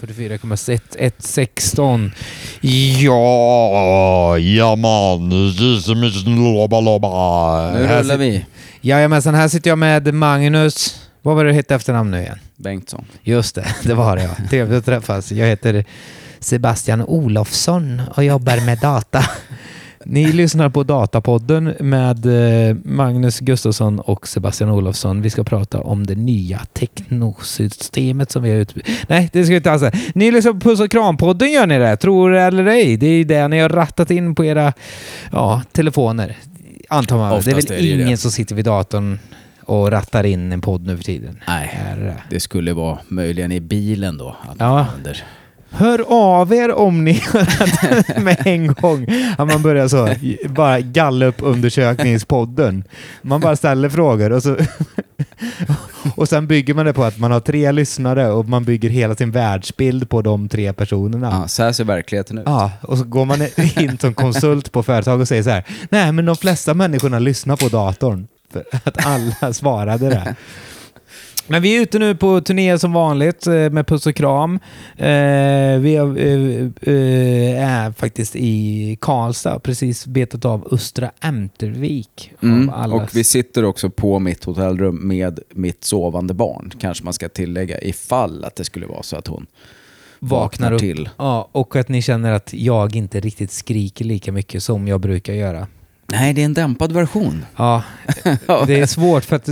44,116. 0.00 2.12
Ja, 3.00 4.38
ja 4.38 4.76
man. 4.76 5.30
Loba, 6.24 6.80
loba. 6.80 7.72
Nu 7.72 7.86
Här 7.86 8.02
rullar 8.02 8.16
vi. 8.16 8.46
Jajamensan, 8.80 9.34
här 9.34 9.48
sitter 9.48 9.70
jag 9.70 9.78
med 9.78 10.14
Magnus. 10.14 11.00
Vad 11.22 11.36
var 11.36 11.44
det 11.44 11.52
hette 11.52 11.74
efternamn 11.74 12.10
nu 12.10 12.20
igen? 12.20 12.38
Bengtsson. 12.56 13.04
Just 13.22 13.54
det, 13.54 13.66
det 13.82 13.94
var 13.94 14.16
det 14.16 14.22
ja. 14.22 14.30
Trevligt 14.50 14.78
att 14.78 14.84
träffas. 14.84 15.32
Jag 15.32 15.46
heter 15.46 15.84
Sebastian 16.40 17.02
Olofsson 17.02 18.02
och 18.14 18.24
jobbar 18.24 18.66
med 18.66 18.78
data. 18.78 19.24
Ni 20.08 20.32
lyssnar 20.32 20.68
på 20.68 20.82
Datapodden 20.82 21.74
med 21.80 22.26
eh, 22.26 22.76
Magnus 22.84 23.40
Gustafsson 23.40 24.00
och 24.00 24.28
Sebastian 24.28 24.70
Olofsson. 24.70 25.22
Vi 25.22 25.30
ska 25.30 25.44
prata 25.44 25.80
om 25.80 26.06
det 26.06 26.14
nya 26.14 26.60
teknosystemet 26.72 28.30
som 28.30 28.42
vi 28.42 28.50
har 28.50 28.56
ut... 28.56 28.74
Nej, 29.08 29.30
det 29.32 29.44
ska 29.44 29.50
vi 29.50 29.56
inte 29.56 29.72
alls 29.72 29.80
säga. 29.80 29.92
Ni 30.14 30.30
lyssnar 30.30 30.52
på 30.52 30.60
Puss 30.60 30.80
och 30.80 30.90
Kram-podden 30.90 31.46
gör 31.46 31.66
ni 31.66 31.78
det, 31.78 31.96
tror 31.96 32.30
det 32.30 32.40
eller 32.40 32.66
ej. 32.66 32.96
Det 32.96 33.06
är 33.06 33.16
ju 33.16 33.24
det 33.24 33.48
ni 33.48 33.58
har 33.58 33.68
rattat 33.68 34.10
in 34.10 34.34
på 34.34 34.44
era 34.44 34.72
ja, 35.32 35.62
telefoner. 35.72 36.36
Antar 36.88 37.16
man. 37.16 37.42
det 37.44 37.50
är 37.50 37.54
väl 37.54 37.72
är 37.72 37.82
det 37.82 37.86
ingen 37.86 38.08
det. 38.08 38.16
som 38.16 38.30
sitter 38.30 38.54
vid 38.54 38.64
datorn 38.64 39.18
och 39.60 39.90
rattar 39.90 40.24
in 40.24 40.52
en 40.52 40.60
podd 40.60 40.86
nu 40.86 40.96
för 40.96 41.04
tiden. 41.04 41.42
Nej, 41.48 41.80
det? 42.30 42.40
skulle 42.40 42.72
vara 42.72 42.98
möjligen 43.08 43.52
i 43.52 43.60
bilen 43.60 44.18
då. 44.18 44.36
Ja. 44.58 44.78
använder. 44.80 45.24
Hör 45.76 46.04
av 46.08 46.52
er 46.52 46.72
om 46.72 47.04
ni 47.04 47.22
med 48.20 48.46
en 48.46 48.66
gång. 48.66 49.06
Att 49.38 49.48
man 49.48 49.62
börjar 49.62 49.88
så, 49.88 50.08
bara 50.48 50.80
gallup-undersökningspodden. 50.80 52.84
Man 53.22 53.40
bara 53.40 53.56
ställer 53.56 53.88
frågor 53.88 54.32
och 54.32 54.42
så... 54.42 54.56
Och 56.14 56.28
sen 56.28 56.46
bygger 56.46 56.74
man 56.74 56.86
det 56.86 56.92
på 56.92 57.04
att 57.04 57.18
man 57.18 57.30
har 57.30 57.40
tre 57.40 57.72
lyssnare 57.72 58.30
och 58.30 58.48
man 58.48 58.64
bygger 58.64 58.88
hela 58.88 59.14
sin 59.14 59.30
världsbild 59.30 60.08
på 60.08 60.22
de 60.22 60.48
tre 60.48 60.72
personerna. 60.72 61.38
Ja, 61.42 61.48
så 61.48 61.62
här 61.62 61.72
ser 61.72 61.84
verkligheten 61.84 62.38
ut. 62.38 62.44
Ja, 62.46 62.70
och 62.80 62.98
så 62.98 63.04
går 63.04 63.24
man 63.24 63.42
in 63.76 63.98
som 63.98 64.14
konsult 64.14 64.72
på 64.72 64.82
företag 64.82 65.20
och 65.20 65.28
säger 65.28 65.42
så 65.42 65.50
här. 65.50 65.64
Nej, 65.90 66.12
men 66.12 66.24
de 66.24 66.36
flesta 66.36 66.74
människorna 66.74 67.18
lyssnar 67.18 67.56
på 67.56 67.68
datorn. 67.68 68.26
För 68.52 68.64
att 68.84 69.06
alla 69.06 69.52
svarade 69.52 70.08
det. 70.08 70.34
Men 71.48 71.62
vi 71.62 71.76
är 71.76 71.80
ute 71.82 71.98
nu 71.98 72.14
på 72.14 72.40
turné 72.40 72.78
som 72.78 72.92
vanligt 72.92 73.46
eh, 73.46 73.52
med 73.70 73.86
puss 73.86 74.06
och 74.06 74.14
kram. 74.14 74.54
Eh, 74.96 75.06
vi 75.78 75.96
är, 75.96 76.18
eh, 76.88 77.64
är 77.84 77.92
faktiskt 77.92 78.36
i 78.36 78.98
Karlstad, 79.00 79.58
precis 79.58 80.06
betat 80.06 80.44
av 80.44 80.68
Östra 80.70 81.10
Ämtervik. 81.20 82.32
av 82.42 82.48
Mm. 82.48 82.70
allas- 82.70 83.02
Och 83.02 83.16
vi 83.16 83.24
sitter 83.24 83.64
också 83.64 83.90
på 83.90 84.18
mitt 84.18 84.44
hotellrum 84.44 85.08
med 85.08 85.40
mitt 85.54 85.84
sovande 85.84 86.34
barn, 86.34 86.72
kanske 86.80 87.04
man 87.04 87.12
ska 87.12 87.28
tillägga, 87.28 87.80
ifall 87.80 88.44
att 88.44 88.56
det 88.56 88.64
skulle 88.64 88.86
vara 88.86 89.02
så 89.02 89.16
att 89.16 89.26
hon 89.26 89.46
vaknar 90.18 90.72
upp. 90.72 90.80
till. 90.80 91.08
Ja, 91.16 91.48
och 91.52 91.76
att 91.76 91.88
ni 91.88 92.02
känner 92.02 92.32
att 92.32 92.52
jag 92.54 92.96
inte 92.96 93.20
riktigt 93.20 93.52
skriker 93.52 94.04
lika 94.04 94.32
mycket 94.32 94.62
som 94.62 94.88
jag 94.88 95.00
brukar 95.00 95.32
göra. 95.34 95.66
Nej, 96.06 96.32
det 96.32 96.40
är 96.40 96.44
en 96.44 96.54
dämpad 96.54 96.92
version. 96.92 97.44
Ja, 97.56 97.82
det 98.66 98.80
är 98.80 98.86
svårt 98.86 99.24
för 99.24 99.36
att 99.36 99.48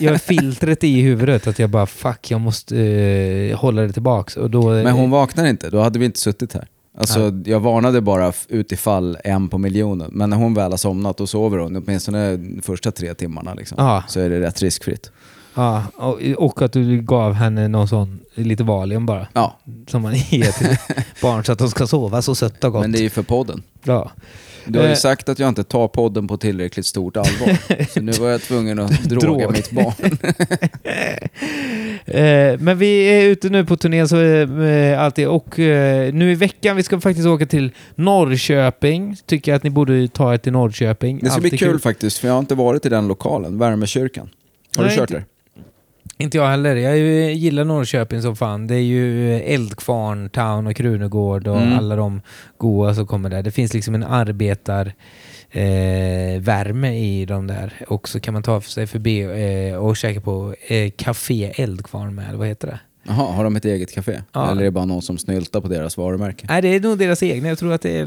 jag, 0.00 0.10
har 0.10 0.18
filtret 0.18 0.84
i 0.84 1.00
huvudet 1.00 1.46
att 1.46 1.58
jag 1.58 1.70
bara 1.70 1.86
fuck, 1.86 2.30
jag 2.30 2.40
måste 2.40 2.80
eh, 2.80 3.58
hålla 3.58 3.82
det 3.82 3.92
tillbaks. 3.92 4.36
Och 4.36 4.50
då, 4.50 4.70
Men 4.70 4.92
hon 4.92 5.10
vaknar 5.10 5.46
inte, 5.46 5.70
då 5.70 5.80
hade 5.80 5.98
vi 5.98 6.04
inte 6.04 6.18
suttit 6.18 6.52
här. 6.54 6.68
Alltså, 6.98 7.32
jag 7.44 7.60
varnade 7.60 8.00
bara 8.00 8.32
utifall 8.48 9.18
en 9.24 9.48
på 9.48 9.58
miljonen. 9.58 10.10
Men 10.12 10.30
när 10.30 10.36
hon 10.36 10.54
väl 10.54 10.70
har 10.70 10.78
somnat, 10.78 11.16
då 11.16 11.26
sover 11.26 11.58
hon 11.58 11.76
åtminstone 11.76 12.36
de 12.36 12.62
första 12.62 12.90
tre 12.90 13.14
timmarna. 13.14 13.54
Liksom. 13.54 13.76
Ja. 13.78 14.04
Så 14.08 14.20
är 14.20 14.30
det 14.30 14.40
rätt 14.40 14.62
riskfritt. 14.62 15.10
Ja, 15.54 15.84
och, 15.96 16.20
och 16.36 16.62
att 16.62 16.72
du 16.72 17.00
gav 17.02 17.32
henne 17.32 17.68
någon 17.68 17.88
sån, 17.88 18.18
lite 18.34 18.64
Valium 18.64 19.06
bara, 19.06 19.26
Ja, 19.32 19.58
som 19.88 20.02
man 20.02 20.14
ger 20.14 20.52
till 20.52 20.76
barn 21.22 21.44
så 21.44 21.52
att 21.52 21.58
de 21.58 21.68
ska 21.70 21.86
sova 21.86 22.22
så 22.22 22.34
sött 22.34 22.64
och 22.64 22.72
gott. 22.72 22.82
men 22.82 22.92
det 22.92 22.98
är 22.98 23.02
ju 23.02 23.10
för 23.10 23.22
podden. 23.22 23.62
ja. 23.84 24.10
Du 24.70 24.78
har 24.78 24.86
ju 24.86 24.92
Eh. 24.92 24.96
sagt 24.96 25.28
att 25.28 25.38
jag 25.38 25.48
inte 25.48 25.64
tar 25.64 25.88
podden 25.88 26.28
på 26.28 26.36
tillräckligt 26.36 26.86
stort 26.86 27.16
allvar. 27.16 27.84
så 27.94 28.00
nu 28.00 28.12
var 28.12 28.28
jag 28.28 28.42
tvungen 28.42 28.78
att 28.78 29.02
droga 29.04 29.26
Drog. 29.46 29.52
mitt 29.52 29.70
barn. 29.70 30.18
Eh, 32.06 32.58
men 32.58 32.78
vi 32.78 33.02
är 33.04 33.24
ute 33.24 33.48
nu 33.48 33.64
på 33.64 33.76
turné 33.76 34.08
så 34.08 34.20
eh, 34.22 35.02
alltid 35.02 35.28
och 35.28 35.58
nu 36.12 36.32
i 36.32 36.34
veckan, 36.34 36.76
vi 36.76 36.82
ska 36.82 37.00
faktiskt 37.00 37.26
åka 37.26 37.46
till 37.46 37.70
Norrköping. 37.94 39.16
Tycker 39.26 39.52
jag 39.52 39.56
att 39.56 39.62
ni 39.62 39.70
borde 39.70 40.08
ta 40.08 40.34
er 40.34 40.38
till 40.38 40.52
Norrköping. 40.52 41.18
Det 41.22 41.30
ska 41.30 41.40
bli 41.40 41.46
Alltid 41.48 41.58
kul, 41.58 41.78
faktiskt, 41.80 42.18
för 42.18 42.28
jag 42.28 42.34
har 42.34 42.38
inte 42.40 42.54
varit 42.54 42.86
i 42.86 42.88
den 42.88 43.08
lokalen, 43.08 43.58
Värmekyrkan. 43.58 44.28
Har 44.76 44.82
du 44.84 44.88
Nej, 44.88 44.96
kört 44.98 45.10
inte- 45.10 45.14
där? 45.20 45.24
Inte 46.20 46.36
jag 46.38 46.48
heller. 46.48 46.76
Jag 46.76 46.98
gillar 47.32 47.64
Norrköping 47.64 48.22
som 48.22 48.36
fan. 48.36 48.66
Det 48.66 48.74
är 48.74 48.78
ju 48.80 49.34
Eldkvarn, 49.40 50.28
Town 50.30 50.66
och 50.66 50.76
Krunegård 50.76 51.46
och 51.48 51.56
Mm. 51.60 51.78
alla 51.78 51.96
de 51.96 52.20
goa 52.58 52.94
som 52.94 53.06
kommer 53.06 53.30
där. 53.30 53.42
Det 53.42 53.50
finns 53.50 53.74
liksom 53.74 53.94
en 53.94 54.04
arbetar 54.04 54.92
eh, 55.50 56.40
värme 56.40 56.98
i 56.98 57.24
de 57.24 57.46
där. 57.46 57.72
Och 57.88 58.08
så 58.08 58.20
kan 58.20 58.34
man 58.34 58.42
ta 58.42 58.60
sig 58.60 58.86
förbi 58.86 59.20
eh, 59.70 59.76
och 59.76 59.96
käka 59.96 60.20
på 60.20 60.54
eh, 60.66 60.90
Café 60.96 61.52
Eldkvarn 61.56 62.14
med, 62.14 62.28
eller 62.28 62.38
vad 62.38 62.48
heter 62.48 62.66
det? 62.68 62.78
Jaha, 63.08 63.32
har 63.32 63.44
de 63.44 63.56
ett 63.56 63.64
eget 63.64 63.92
café? 63.92 64.20
Ja. 64.32 64.50
Eller 64.50 64.60
är 64.60 64.64
det 64.64 64.70
bara 64.70 64.84
någon 64.84 65.02
som 65.02 65.18
snyltar 65.18 65.60
på 65.60 65.68
deras 65.68 65.96
varumärke? 65.96 66.46
Nej, 66.48 66.62
det 66.62 66.68
är 66.68 66.80
nog 66.80 66.98
deras 66.98 67.22
egna. 67.22 67.48
Jag 67.48 67.58
tror 67.58 67.72
att 67.72 67.82
det 67.82 67.90
är... 67.98 68.06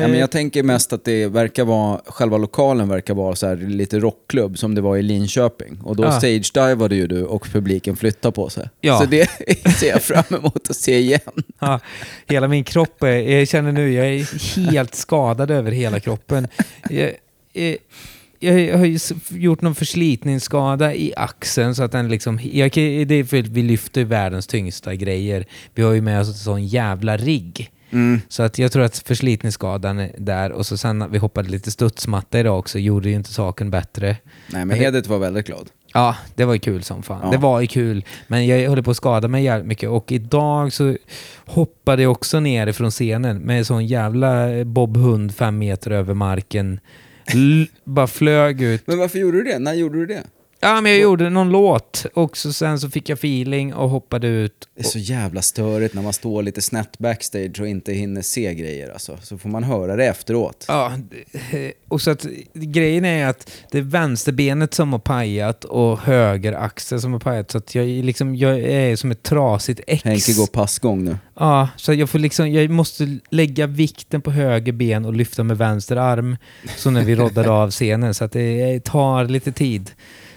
Ja, 0.00 0.08
men 0.08 0.18
jag 0.18 0.30
tänker 0.30 0.62
mest 0.62 0.92
att 0.92 1.04
det 1.04 1.26
verkar 1.26 1.64
vara, 1.64 2.00
själva 2.06 2.38
lokalen 2.38 2.88
verkar 2.88 3.14
vara 3.14 3.36
så 3.36 3.46
här 3.46 3.56
lite 3.56 3.98
rockklubb 3.98 4.58
som 4.58 4.74
det 4.74 4.80
var 4.80 4.96
i 4.96 5.02
Linköping. 5.02 5.80
Och 5.84 5.96
då 5.96 6.02
Ja. 6.04 6.10
stage-divade 6.20 6.94
ju 6.94 7.06
du 7.06 7.24
och 7.24 7.46
publiken 7.52 7.96
flyttade 7.96 8.32
på 8.32 8.48
sig. 8.50 8.68
Ja. 8.80 8.98
Så 8.98 9.04
det 9.04 9.30
ser 9.80 9.88
jag 9.88 10.02
fram 10.02 10.24
emot 10.38 10.70
att 10.70 10.76
se 10.76 10.98
igen. 10.98 11.20
Ja, 11.58 11.80
hela 12.26 12.48
min 12.48 12.64
kropp 12.64 12.96
jag 13.00 13.48
känner 13.48 13.72
nu, 13.72 13.92
jag 13.92 14.06
är 14.06 14.70
helt 14.70 14.94
skadad 14.94 15.50
över 15.50 15.70
hela 15.70 16.00
kroppen. 16.00 16.48
Jag, 16.90 17.10
eh, 17.54 17.74
jag 18.42 18.78
har 18.78 18.84
ju 18.84 18.98
gjort 19.30 19.60
någon 19.60 19.74
förslitningsskada 19.74 20.94
i 20.94 21.12
axeln 21.16 21.74
så 21.74 21.82
att 21.82 21.92
den 21.92 22.08
liksom, 22.08 22.40
jag, 22.42 22.70
det 22.72 23.14
är 23.14 23.24
för 23.24 23.42
vi 23.42 23.62
lyfter 23.62 24.04
världens 24.04 24.46
tyngsta 24.46 24.94
grejer. 24.94 25.44
Vi 25.74 25.82
har 25.82 25.92
ju 25.92 26.00
med 26.00 26.20
oss 26.20 26.28
en 26.28 26.34
sån 26.34 26.66
jävla 26.66 27.16
rigg. 27.16 27.70
Så 28.28 28.42
att 28.42 28.58
jag 28.58 28.72
tror 28.72 28.82
att 28.82 28.98
förslitningsskadan 28.98 29.98
är 29.98 30.10
där 30.18 30.52
och 30.52 30.66
så 30.66 30.76
sen 30.76 31.10
vi 31.10 31.18
hoppade 31.18 31.48
lite 31.48 31.70
studsmatta 31.70 32.40
idag 32.40 32.58
också 32.58 32.78
gjorde 32.78 33.08
ju 33.08 33.14
inte 33.14 33.32
saken 33.32 33.70
bättre. 33.70 34.16
Nej, 34.46 34.64
men 34.64 34.76
Hedit 34.76 35.06
var 35.06 35.18
väldigt 35.18 35.46
glad. 35.46 35.70
Ja, 35.94 36.16
det 36.34 36.44
var 36.44 36.52
ju 36.52 36.58
kul 36.58 36.82
som 36.82 37.02
fan. 37.02 37.20
Ja. 37.22 37.30
Det 37.30 37.36
var 37.36 37.60
ju 37.60 37.66
kul. 37.66 38.04
Men 38.26 38.46
jag 38.46 38.68
höll 38.68 38.82
på 38.82 38.90
att 38.90 38.96
skada 38.96 39.28
mig 39.28 39.44
jävligt 39.44 39.66
mycket 39.66 39.88
och 39.90 40.12
idag 40.12 40.72
så 40.72 40.96
hoppade 41.46 42.02
jag 42.02 42.12
också 42.12 42.40
ner 42.40 42.72
från 42.72 42.90
scenen 42.90 43.38
med 43.38 43.58
en 43.58 43.64
sån 43.64 43.86
jävla 43.86 44.64
bobhund 44.64 45.34
fem 45.34 45.58
meter 45.58 45.90
över 45.90 46.14
marken. 46.14 46.80
Bara 47.84 48.06
flög 48.06 48.62
ut. 48.62 48.86
Men 48.86 48.98
varför 48.98 49.18
gjorde 49.18 49.36
du 49.36 49.44
det? 49.44 49.58
När 49.58 49.74
gjorde 49.74 49.98
du 49.98 50.06
det? 50.06 50.22
Ja, 50.64 50.80
men 50.80 50.92
jag 50.92 51.00
gjorde 51.00 51.30
någon 51.30 51.50
låt 51.50 52.06
och 52.14 52.36
så 52.36 52.52
sen 52.52 52.80
så 52.80 52.90
fick 52.90 53.08
jag 53.08 53.16
feeling 53.16 53.74
och 53.74 53.90
hoppade 53.90 54.28
ut. 54.28 54.68
Det 54.74 54.80
är 54.80 54.84
så 54.84 54.98
jävla 54.98 55.42
störigt 55.42 55.94
när 55.94 56.02
man 56.02 56.12
står 56.12 56.42
lite 56.42 56.62
snett 56.62 56.98
backstage 56.98 57.60
och 57.60 57.68
inte 57.68 57.92
hinner 57.92 58.22
se 58.22 58.54
grejer 58.54 58.90
alltså. 58.90 59.18
Så 59.22 59.38
får 59.38 59.48
man 59.48 59.64
höra 59.64 59.96
det 59.96 60.06
efteråt. 60.06 60.64
Ja, 60.68 60.92
och 61.88 62.00
så 62.00 62.10
att 62.10 62.26
grejen 62.54 63.04
är 63.04 63.26
att 63.26 63.50
det 63.70 63.78
är 63.78 63.82
vänsterbenet 63.82 64.74
som 64.74 64.92
har 64.92 64.98
pajat 64.98 65.64
och 65.64 65.98
höger 65.98 66.52
axel 66.52 67.00
som 67.00 67.12
har 67.12 67.20
pajat. 67.20 67.50
Så 67.50 67.58
att 67.58 67.74
jag, 67.74 67.86
liksom, 67.86 68.36
jag 68.36 68.60
är 68.60 68.96
som 68.96 69.10
ett 69.10 69.22
trasigt 69.22 69.80
ex. 69.86 70.04
Henke 70.04 70.32
går 70.32 70.46
passgång 70.46 71.04
nu. 71.04 71.16
Ja, 71.34 71.68
så 71.76 71.94
jag, 71.94 72.10
får 72.10 72.18
liksom, 72.18 72.52
jag 72.52 72.70
måste 72.70 73.18
lägga 73.30 73.66
vikten 73.66 74.22
på 74.22 74.30
höger 74.30 74.72
ben 74.72 75.04
och 75.04 75.14
lyfta 75.14 75.42
med 75.42 75.58
vänster 75.58 75.96
arm. 75.96 76.36
Så 76.76 76.90
när 76.90 77.04
vi 77.04 77.14
roddade 77.14 77.50
av 77.50 77.70
scenen. 77.70 78.14
Så 78.14 78.24
att 78.24 78.32
det 78.32 78.84
tar 78.84 79.24
lite 79.24 79.52
tid. 79.52 79.90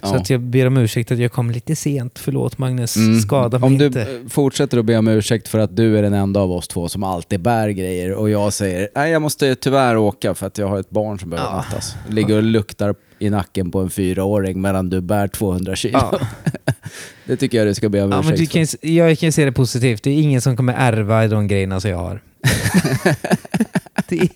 Så 0.03 0.15
Ja. 0.15 0.19
att 0.19 0.29
jag 0.29 0.41
ber 0.41 0.65
om 0.67 0.77
ursäkt 0.77 1.11
att 1.11 1.19
jag 1.19 1.31
kom 1.31 1.51
lite 1.51 1.75
sent. 1.75 2.19
Förlåt 2.19 2.57
Magnus, 2.57 2.95
Mm. 2.95 3.19
skada 3.19 3.59
mig 3.59 3.67
Om 3.67 3.77
du 3.77 3.85
inte. 3.85 4.01
eh, 4.01 4.07
fortsätter 4.29 4.77
att 4.77 4.85
be 4.85 4.97
om 4.97 5.07
ursäkt 5.07 5.47
för 5.47 5.59
att 5.59 5.75
du 5.75 5.97
är 5.97 6.01
den 6.01 6.13
enda 6.13 6.39
av 6.39 6.51
oss 6.51 6.67
två 6.67 6.89
som 6.89 7.03
alltid 7.03 7.39
bär 7.41 7.69
grejer 7.69 8.13
och 8.13 8.29
jag 8.29 8.53
säger 8.53 8.89
nej 8.95 9.11
jag 9.11 9.21
måste 9.21 9.55
tyvärr 9.55 9.97
åka 9.97 10.33
för 10.35 10.47
att 10.47 10.57
jag 10.57 10.67
har 10.67 10.79
ett 10.79 10.89
barn 10.89 11.19
som 11.19 11.29
behöver 11.29 11.49
Ja. 11.51 11.55
nattas. 11.57 11.95
Ligger 12.09 12.35
och 12.37 12.43
luktar 12.43 12.95
i 13.19 13.29
nacken 13.29 13.71
på 13.71 13.79
en 13.79 13.89
fyraåring 13.89 14.61
medan 14.61 14.89
du 14.89 15.01
bär 15.01 15.27
200 15.27 15.75
kilo. 15.75 15.99
Ja. 16.11 16.19
det 17.25 17.37
tycker 17.37 17.57
jag 17.57 17.67
du 17.67 17.73
ska 17.73 17.89
be 17.89 18.01
om 18.01 18.11
Ja, 18.11 18.21
men 18.21 18.33
ursäkt 18.33 18.39
du 18.39 18.45
för. 18.45 18.53
kan, 18.53 18.61
s- 18.61 18.75
jag 18.81 19.19
kan 19.19 19.31
se 19.31 19.45
det 19.45 19.51
positivt. 19.51 20.03
Det 20.03 20.09
är 20.09 20.21
ingen 20.21 20.41
som 20.41 20.57
kommer 20.57 20.73
ärva 20.77 21.27
de 21.27 21.47
grejerna 21.47 21.79
som 21.79 21.91
jag 21.91 21.97
har. 21.97 22.21
det, 24.07 24.29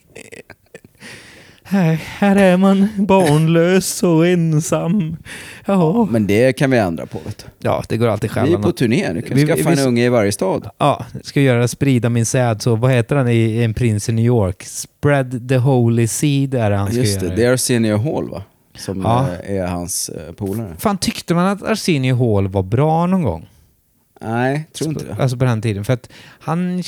här, 1.69 1.93
här 1.93 2.35
är 2.35 2.57
man 2.57 2.87
barnlös 2.97 4.03
och 4.03 4.27
ensam. 4.27 5.17
Ja, 5.65 6.07
Men 6.11 6.27
det 6.27 6.53
kan 6.53 6.71
vi 6.71 6.77
ändra 6.77 7.05
på 7.05 7.19
vet 7.25 7.37
du. 7.37 7.67
ja 7.67 7.83
det 7.89 7.97
går 7.97 8.07
alltid 8.07 8.31
Vi 8.33 8.39
är 8.39 8.43
själva. 8.45 8.61
på 8.61 8.71
turné, 8.71 9.13
du 9.13 9.21
kan 9.21 9.37
Vi- 9.37 9.47
skaffa 9.47 9.69
vi- 9.69 9.81
en 9.81 9.87
unge 9.87 10.05
i 10.05 10.09
varje 10.09 10.31
stad. 10.31 10.69
Ja, 10.77 11.05
ska 11.23 11.41
göra 11.41 11.67
sprida 11.67 12.09
min 12.09 12.25
säd. 12.25 12.61
Så 12.61 12.75
vad 12.75 12.91
heter 12.91 13.15
han 13.15 13.29
i 13.29 13.63
En 13.63 13.73
prins 13.73 14.09
i 14.09 14.11
New 14.11 14.25
York? 14.25 14.63
Spread 14.63 15.49
the 15.49 15.57
holy 15.57 16.07
seed 16.07 16.53
är 16.53 16.71
han 16.71 16.87
ska 16.87 16.97
Just 16.97 17.19
det, 17.19 17.25
göra. 17.25 17.35
det 17.35 17.43
är 17.45 17.53
Arsenio 17.53 17.97
Hall 17.97 18.29
va? 18.29 18.43
Som 18.77 19.01
Ja. 19.01 19.25
eh, 19.43 19.55
är 19.55 19.67
hans 19.67 20.09
eh, 20.09 20.33
polare. 20.33 20.75
Fan, 20.79 20.97
tyckte 20.97 21.33
man 21.35 21.45
att 21.47 21.63
Arsenio 21.63 22.15
Hall 22.15 22.47
var 22.47 22.63
bra 22.63 23.05
någon 23.05 23.23
gång? 23.23 23.47
Nej, 24.21 24.67
tror 24.73 24.89
inte 24.89 25.05
det. 25.05 25.15
Alltså 25.19 25.37
på 25.37 25.45
den 25.45 25.61
tiden. 25.61 25.85
För 25.85 25.93
att 25.93 26.09
han... 26.39 26.83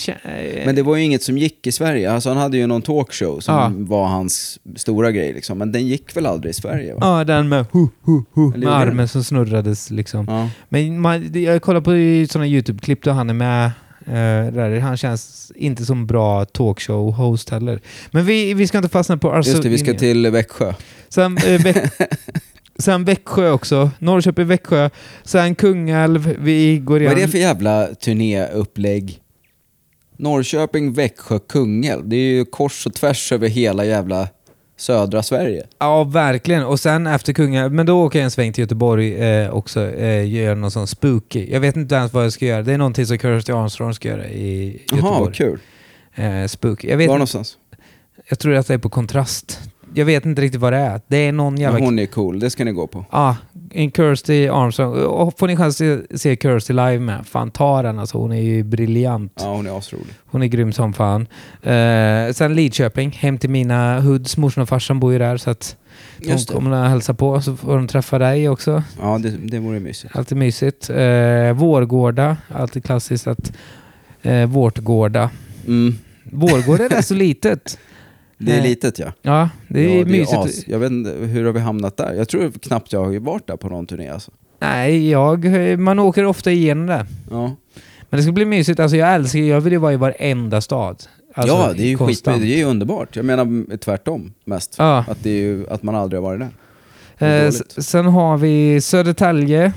Men 0.65 0.75
det 0.75 0.81
var 0.81 0.95
ju 0.95 1.03
inget 1.03 1.23
som 1.23 1.37
gick 1.37 1.67
i 1.67 1.71
Sverige. 1.71 2.11
Alltså 2.11 2.29
han 2.29 2.37
hade 2.37 2.57
ju 2.57 2.67
någon 2.67 2.81
talkshow 2.81 3.39
som 3.39 3.55
Ja. 3.55 3.71
var 3.75 4.05
hans 4.07 4.59
stora 4.75 5.11
grej 5.11 5.33
liksom. 5.33 5.57
Men 5.57 5.71
den 5.71 5.87
gick 5.87 6.15
väl 6.17 6.25
aldrig 6.25 6.49
i 6.49 6.53
Sverige 6.53 6.93
va? 6.93 6.99
Ja, 7.01 7.23
den 7.23 7.49
med 7.49 7.65
hu, 7.71 7.87
hu, 8.05 8.23
hu, 8.33 8.57
med 8.57 8.69
armen 8.69 8.97
den? 8.97 9.07
som 9.07 9.23
snurrades 9.23 9.91
liksom. 9.91 10.25
Ja. 10.29 10.49
Men 10.69 10.99
man, 10.99 11.41
jag 11.43 11.61
kollar 11.61 11.81
på 11.81 11.91
sådana 12.31 12.47
YouTube-klipp 12.47 13.03
där 13.03 13.11
han 13.11 13.29
är 13.29 13.33
med. 13.33 13.65
eh, 14.05 14.53
där. 14.53 14.79
Han 14.79 14.97
känns 14.97 15.51
inte 15.55 15.85
som 15.85 16.07
bra 16.07 16.43
talkshow-host 16.45 17.51
heller. 17.51 17.79
Men 18.11 18.25
vi, 18.25 18.53
vi 18.53 18.67
ska 18.67 18.77
inte 18.77 18.89
fastna 18.89 19.17
på 19.17 19.27
Arsenal. 19.31 19.45
Just 19.47 19.63
det, 19.63 19.69
vi 19.69 19.77
ska 19.77 19.93
till 19.93 20.29
Växjö. 20.31 20.73
Sen, 21.09 21.37
Väx- 21.37 21.89
sen 22.81 23.03
Växjö 23.05 23.51
också. 23.51 23.91
Norrköping, 23.99 24.47
Växjö. 24.47 24.89
Sen 25.23 25.55
Kungälv. 25.55 26.35
Vi 26.39 26.77
går 26.77 26.93
Vad 26.93 27.01
är 27.01 27.05
igen. 27.05 27.19
det 27.21 27.27
för 27.31 27.37
jävla 27.37 27.87
turnéupplägg? 27.87 29.19
Norrköping, 30.17 30.93
Växjö, 30.93 31.39
Kungälv. 31.49 32.09
Det 32.09 32.15
är 32.15 32.31
ju 32.33 32.45
kors 32.45 32.85
och 32.85 32.93
tvärs 32.93 33.31
över 33.31 33.47
hela 33.47 33.85
jävla 33.85 34.27
södra 34.77 35.23
Sverige. 35.23 35.65
Ja, 35.79 36.03
verkligen. 36.03 36.63
Och 36.65 36.79
sen 36.79 37.07
efter 37.07 37.33
Kungälv, 37.33 37.71
men 37.73 37.85
då 37.85 38.03
åker 38.05 38.19
jag 38.19 38.23
en 38.23 38.31
sväng 38.31 38.53
till 38.53 38.61
Göteborg 38.61 39.15
eh, 39.15 39.49
också. 39.53 39.81
Eh, 39.91 40.29
gör 40.33 40.55
någon 40.55 40.71
sån 40.71 40.87
spooky. 40.87 41.47
Jag 41.51 41.59
vet 41.59 41.75
inte 41.75 41.95
ens 41.95 42.13
vad 42.13 42.25
jag 42.25 42.33
ska 42.33 42.45
göra. 42.45 42.61
Det 42.63 42.73
är 42.73 42.77
någonting 42.77 43.05
som 43.05 43.17
Kirsty 43.17 43.51
Armstrong 43.51 43.93
ska 43.93 44.07
göra 44.09 44.27
i 44.27 44.81
Jaha, 44.91 44.97
Göteborg. 44.97 45.33
kul. 45.33 45.59
Eh, 46.15 46.47
spooky. 46.47 46.87
Jag, 46.87 46.93
Var 46.95 46.97
vet, 46.97 47.03
inte- 47.05 47.13
någonstans? 47.13 47.57
jag 48.29 48.39
tror 48.39 48.53
att 48.55 48.67
det 48.67 48.73
är 48.73 48.77
på 48.77 48.89
kontrast. 48.89 49.59
Jag 49.93 50.05
vet 50.05 50.25
inte 50.25 50.41
riktigt 50.41 50.61
vad 50.61 50.73
det 50.73 50.79
är. 50.79 51.01
Det 51.07 51.17
är 51.17 51.31
någon 51.31 51.57
jävla... 51.57 51.79
Men 51.79 51.85
hon 51.85 51.99
är 51.99 52.05
cool, 52.05 52.39
det 52.39 52.49
ska 52.49 52.65
ni 52.65 52.71
gå 52.71 52.87
på. 52.87 53.05
Ja, 53.11 53.35
en 53.71 53.91
Kirsty 53.91 54.47
Armstrong. 54.47 54.93
Och 54.93 55.39
får 55.39 55.47
ni 55.47 55.57
chans 55.57 55.81
att 55.81 56.21
se 56.21 56.35
Kirsty 56.35 56.73
live 56.73 56.99
med, 56.99 57.27
fan 57.27 57.51
ta 57.51 57.81
den 57.81 57.99
alltså. 57.99 58.17
Hon 58.17 58.31
är 58.31 58.41
ju 58.41 58.63
briljant. 58.63 59.33
Ja, 59.35 59.55
hon 59.55 59.67
är 59.67 59.77
asrolig. 59.77 60.13
Hon 60.25 60.43
är 60.43 60.47
grym 60.47 60.73
som 60.73 60.93
fan. 60.93 61.27
Eh, 61.61 62.33
sen 62.33 62.55
Lidköping, 62.55 63.11
hem 63.11 63.37
till 63.37 63.49
mina 63.49 63.99
hoods. 63.99 64.37
Morsan 64.37 64.61
och 64.61 64.69
farsan 64.69 64.99
bor 64.99 65.13
ju 65.13 65.19
där 65.19 65.37
så 65.37 65.49
att 65.49 65.75
de 66.17 66.29
Just 66.29 66.51
kommer 66.51 66.71
att 66.71 66.89
hälsa 66.89 67.13
på 67.13 67.41
så 67.41 67.55
får 67.55 67.75
de 67.75 67.87
träffa 67.87 68.19
dig 68.19 68.49
också. 68.49 68.83
Ja, 69.01 69.17
det, 69.17 69.29
det 69.29 69.59
vore 69.59 69.79
mysigt. 69.79 70.15
Alltid 70.15 70.37
mysigt. 70.37 70.89
Eh, 70.89 71.53
Vårgårda, 71.53 72.37
alltid 72.47 72.83
klassiskt 72.83 73.27
att 73.27 73.51
eh, 74.21 74.45
Vårtgårda. 74.45 75.29
Mm. 75.67 75.95
Vårgårda 76.23 76.85
är 76.85 76.89
rätt 76.89 77.05
så 77.05 77.13
litet. 77.13 77.79
Det 78.45 78.51
är 78.51 78.61
litet 78.61 78.99
ja. 78.99 79.13
Ja, 79.21 79.49
det 79.67 79.79
är 79.79 79.99
ja, 79.99 80.05
mysigt. 80.05 80.37
as. 80.37 80.67
Jag 80.67 80.79
vet 80.79 80.91
inte, 80.91 81.09
hur 81.11 81.45
har 81.45 81.51
vi 81.51 81.59
hamnat 81.59 81.97
där? 81.97 82.13
Jag 82.13 82.29
tror 82.29 82.51
knappt 82.51 82.93
jag 82.93 83.05
har 83.05 83.19
varit 83.19 83.47
där 83.47 83.57
på 83.57 83.69
någon 83.69 83.87
turné 83.87 84.09
alltså. 84.09 84.31
Nej, 84.59 85.09
jag, 85.09 85.45
man 85.79 85.99
åker 85.99 86.25
ofta 86.25 86.51
igenom 86.51 86.85
det. 86.85 87.05
Ja, 87.31 87.55
Men 88.09 88.17
det 88.17 88.23
ska 88.23 88.31
bli 88.31 88.45
mysigt. 88.45 88.79
Alltså 88.79 88.97
jag 88.97 89.13
älskar, 89.15 89.39
jag 89.39 89.61
vill 89.61 89.73
ju 89.73 89.79
vara 89.79 89.93
i 89.93 89.97
varenda 89.97 90.61
stad. 90.61 91.03
Alltså, 91.33 91.55
ja 91.55 91.73
det 91.73 91.83
är 91.83 91.87
ju 91.87 91.97
skit, 91.97 92.25
det 92.25 92.31
är 92.31 92.37
ju 92.37 92.63
underbart. 92.63 93.15
Jag 93.15 93.25
menar 93.25 93.77
tvärtom 93.77 94.33
mest. 94.45 94.75
Ja. 94.77 95.05
Att, 95.07 95.23
det 95.23 95.29
är 95.29 95.41
ju, 95.41 95.69
att 95.69 95.83
man 95.83 95.95
aldrig 95.95 96.21
har 96.21 96.29
varit 96.29 96.39
där. 96.39 96.49
Det 97.19 97.25
är 97.25 97.45
Eh, 97.45 97.51
sen 97.77 98.05
har 98.05 98.37
vi 98.37 98.81
Södertälje. 98.81 99.73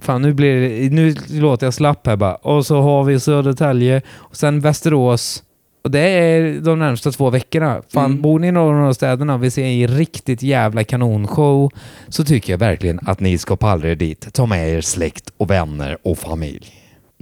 Fan, 0.00 0.22
nu, 0.22 0.34
blir 0.34 0.60
det, 0.60 0.90
nu 0.90 1.14
låter 1.40 1.66
jag 1.66 1.74
slapp 1.74 2.06
här 2.06 2.16
bara. 2.16 2.34
Och 2.34 2.66
så 2.66 2.80
har 2.80 3.04
vi 3.04 3.20
Södertälje. 3.20 4.02
Och 4.12 4.36
sen 4.36 4.60
Västerås. 4.60 5.42
Och 5.84 5.90
det 5.90 6.00
är 6.00 6.60
de 6.60 6.78
närmsta 6.78 7.10
två 7.10 7.30
veckorna. 7.30 7.82
Fan, 7.88 8.04
Mm. 8.10 8.22
bor 8.22 8.38
ni 8.38 8.46
i 8.46 8.52
någon 8.52 8.76
av 8.76 8.84
de 8.84 8.94
städerna 8.94 9.34
och 9.34 9.42
vill 9.42 9.52
se 9.52 9.82
en 9.82 9.88
riktigt 9.88 10.42
jävla 10.42 10.84
kanonshow 10.84 11.70
så 12.08 12.24
tycker 12.24 12.52
jag 12.52 12.58
verkligen 12.58 13.00
Att 13.06 13.20
ni 13.20 13.38
ska 13.38 13.56
pallra 13.56 13.90
er 13.90 13.94
dit. 13.94 14.32
Ta 14.34 14.46
med 14.46 14.68
er 14.68 14.80
släkt 14.80 15.30
och 15.36 15.50
vänner 15.50 15.98
och 16.02 16.18
familj. 16.18 16.72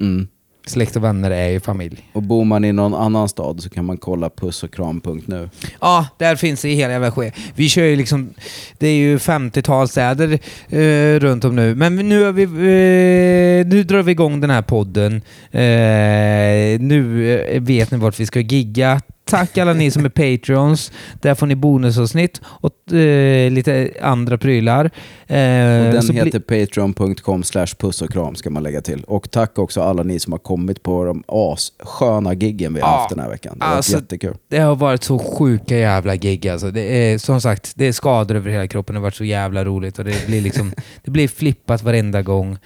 Mm. 0.01 0.29
Släkt 0.67 0.97
och 0.97 1.05
vänner 1.05 1.31
är 1.31 1.49
ju 1.49 1.61
familj. 1.61 2.09
Och 2.13 2.23
bor 2.23 2.45
man 2.45 2.65
i 2.65 2.73
någon 2.73 2.95
annan 2.95 3.29
stad 3.29 3.63
så 3.63 3.71
kan 3.71 3.85
man 3.85 3.97
kolla 3.97 4.31
pussochkram.nu. 4.31 5.51
Ja, 5.81 6.07
där 6.19 6.37
finns 6.37 6.63
det 6.63 6.71
i 6.71 6.75
hela 6.75 6.93
jävla 6.93 7.11
ske. 7.11 7.33
Vi 7.55 7.69
kör 7.69 7.85
ju 7.85 7.97
liksom, 7.97 8.35
det 8.79 8.89
är 8.89 8.95
ju 8.95 9.19
50-tal 9.19 9.89
städer 9.89 10.39
eh, 10.69 11.21
runt 11.21 11.45
om 11.45 11.57
nu. 11.57 11.75
Men 11.75 11.97
nu, 11.97 12.25
har 12.25 12.33
vi, 12.33 12.43
eh, 12.43 13.67
nu 13.67 13.83
drar 13.83 14.03
vi 14.03 14.13
igång 14.13 14.41
den 14.41 14.51
här 14.51 14.63
podden. 14.63 15.23
Eh, 15.51 16.81
nu 16.81 17.33
eh, 17.41 17.61
vet 17.61 17.91
ni 17.91 17.99
vart 17.99 18.21
vi 18.21 18.27
ska 18.27 18.41
gigga. 18.41 19.01
Tack 19.33 19.59
alla 19.59 19.73
ni 19.73 19.91
som 19.91 20.05
är 20.05 20.09
Patreons. 20.09 20.93
Där 21.21 21.35
får 21.35 21.47
ni 21.47 21.55
bonusavsnitt 21.55 22.41
och 22.45 22.93
eh, 22.93 23.51
lite 23.51 23.91
andra 24.03 24.39
prylar. 24.39 24.85
Eh, 25.27 25.87
Och 25.87 26.05
den 26.05 26.17
heter 26.17 26.41
patreon.com 26.41 27.43
slash 27.43 27.67
puss 27.79 28.03
och 28.03 28.11
kram 28.13 28.35
ska 28.35 28.51
man 28.51 28.63
lägga 28.63 28.81
till. 28.81 29.05
Och 29.05 29.31
tack 29.31 29.59
också 29.59 29.83
alla 29.83 30.03
ni 30.03 30.19
som 30.21 30.33
har 30.33 30.39
kommit 30.39 30.83
på 30.83 31.05
de 31.05 31.25
assköna 31.29 32.35
giggen 32.35 32.75
vi 32.75 32.81
har 32.81 32.89
Ja, 32.89 32.97
haft 32.97 33.11
den 33.11 33.19
här 33.21 33.29
veckan. 33.29 33.57
Det 33.59 33.65
har 33.65 33.71
varit 33.71 33.77
alltså- 33.77 33.97
jättekul. 33.97 34.37
Det 34.49 34.59
har 34.59 34.77
varit 34.77 35.03
så 35.05 35.19
sjuka 35.19 35.79
jävla 35.79 36.17
gig 36.17 36.49
alltså. 36.49 36.71
Det 36.71 36.81
är 37.13 37.19
som 37.19 37.41
sagt, 37.41 37.73
det 37.77 37.85
är 37.87 37.93
skador 37.93 38.35
över 38.37 38.51
hela 38.51 38.67
kroppen. 38.69 38.95
Det 38.95 38.99
har 38.99 39.03
varit 39.03 39.15
så 39.15 39.25
jävla 39.25 39.65
roligt 39.65 39.99
och 39.99 40.05
det 40.05 40.27
blir 40.27 40.41
liksom, 40.41 40.73
det 41.05 41.11
blir 41.11 41.29
flippat 41.29 41.83
varenda 41.83 42.23
gång. 42.23 42.59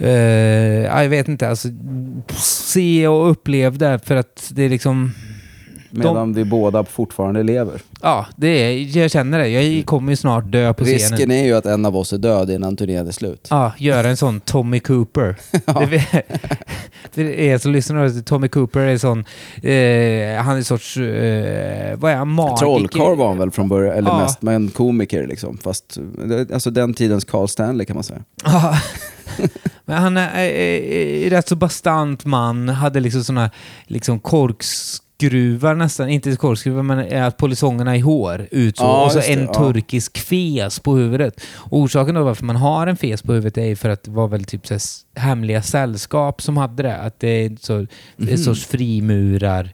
Uh, 0.00 0.08
jag 0.08 1.08
vet 1.08 1.28
inte, 1.28 1.48
alltså 1.48 1.68
se 2.36 3.08
och 3.08 3.30
upplev 3.30 3.78
det 3.78 3.98
för 4.04 4.16
att 4.16 4.50
det 4.54 4.62
är 4.62 4.68
liksom, 4.68 5.12
Medan 5.90 6.32
vi 6.34 6.44
båda 6.44 6.84
fortfarande 6.84 7.42
lever. 7.42 7.80
ja, 8.02 8.26
det 8.36 8.48
är, 8.48 8.98
jag 8.98 9.10
känner 9.10 9.38
det. 9.38 9.48
Jag 9.48 9.86
kommer 9.86 10.12
ju 10.12 10.16
snart 10.16 10.44
dö 10.52 10.72
på 10.74 10.84
scenen. 10.84 10.98
Risken 10.98 11.30
är 11.30 11.44
ju 11.44 11.52
att 11.56 11.66
en 11.66 11.86
av 11.86 11.96
oss 11.96 12.12
är 12.12 12.18
död 12.18 12.50
innan 12.50 12.76
turnén 12.76 13.06
är 13.08 13.12
slut. 13.12 13.46
Ja, 13.50 13.72
göra 13.78 14.08
en 14.08 14.16
sån 14.16 14.40
Tommy 14.40 14.80
Cooper. 14.80 15.36
det, 15.90 16.22
det 17.14 17.50
är 17.50 17.58
så 17.58 17.68
lyssnar 17.68 18.04
du, 18.08 18.22
Tommy 18.22 18.48
Cooper 18.48 18.80
är 18.80 18.98
sån, 18.98 19.18
eh, 19.62 20.42
han 20.44 20.56
är 20.56 20.62
sorts, 20.62 20.96
eh, 20.96 21.96
vad 21.98 22.12
är 22.12 22.16
han, 22.16 22.28
magiker? 22.28 22.56
Trollkarl 22.56 23.16
var 23.16 23.28
han 23.28 23.38
väl 23.38 23.50
från 23.50 23.68
början, 23.68 23.96
eller 23.96 24.10
Ja. 24.10 24.18
mest, 24.18 24.42
men 24.42 24.68
komiker 24.68 25.26
liksom. 25.26 25.58
Fast, 25.58 25.98
alltså 26.52 26.70
den 26.70 26.94
tidens 26.94 27.24
Carl 27.24 27.48
Stanley 27.48 27.86
kan 27.86 27.94
man 27.96 28.04
säga. 28.04 28.20
Ja. 28.44 28.78
Men 29.84 29.96
han 30.02 30.16
är, 30.16 30.38
är 30.44 31.30
rätt 31.30 31.48
så 31.48 31.56
bastant 31.56 32.24
man, 32.24 32.68
hade 32.68 33.00
liksom 33.00 33.24
såna 33.24 33.50
liksom 33.86 34.20
korkskruvar 35.20 35.74
nästan, 35.74 36.08
inte 36.08 36.36
korkskruvar 36.36 36.82
men 36.82 37.22
att 37.22 37.36
polisongerna 37.36 37.96
i 37.96 38.00
hår 38.00 38.48
ut 38.50 38.76
så. 38.76 38.84
Ja, 38.84 39.04
och 39.04 39.12
så 39.12 39.18
just 39.18 39.28
det, 39.28 39.34
en 39.34 39.44
ja. 39.44 39.54
turkisk 39.54 40.18
fes 40.18 40.80
på 40.80 40.96
huvudet. 40.96 41.40
Och 41.54 41.78
orsaken 41.78 42.14
då 42.14 42.24
varför 42.24 42.44
man 42.44 42.56
har 42.56 42.86
en 42.86 42.96
fes 42.96 43.22
på 43.22 43.32
huvudet 43.32 43.58
är 43.58 43.76
för 43.76 43.88
att 43.88 44.02
det 44.02 44.10
var 44.10 44.28
väl 44.28 44.44
typ 44.44 44.66
så 44.66 44.78
hemliga 45.14 45.62
sällskap 45.62 46.42
som 46.42 46.56
hade 46.56 46.82
det. 46.82 46.96
Att 46.96 47.20
det 47.20 47.28
är 47.28 47.56
så, 47.60 47.86
en 48.16 48.38
sorts 48.38 48.66
frimurar 48.66 49.72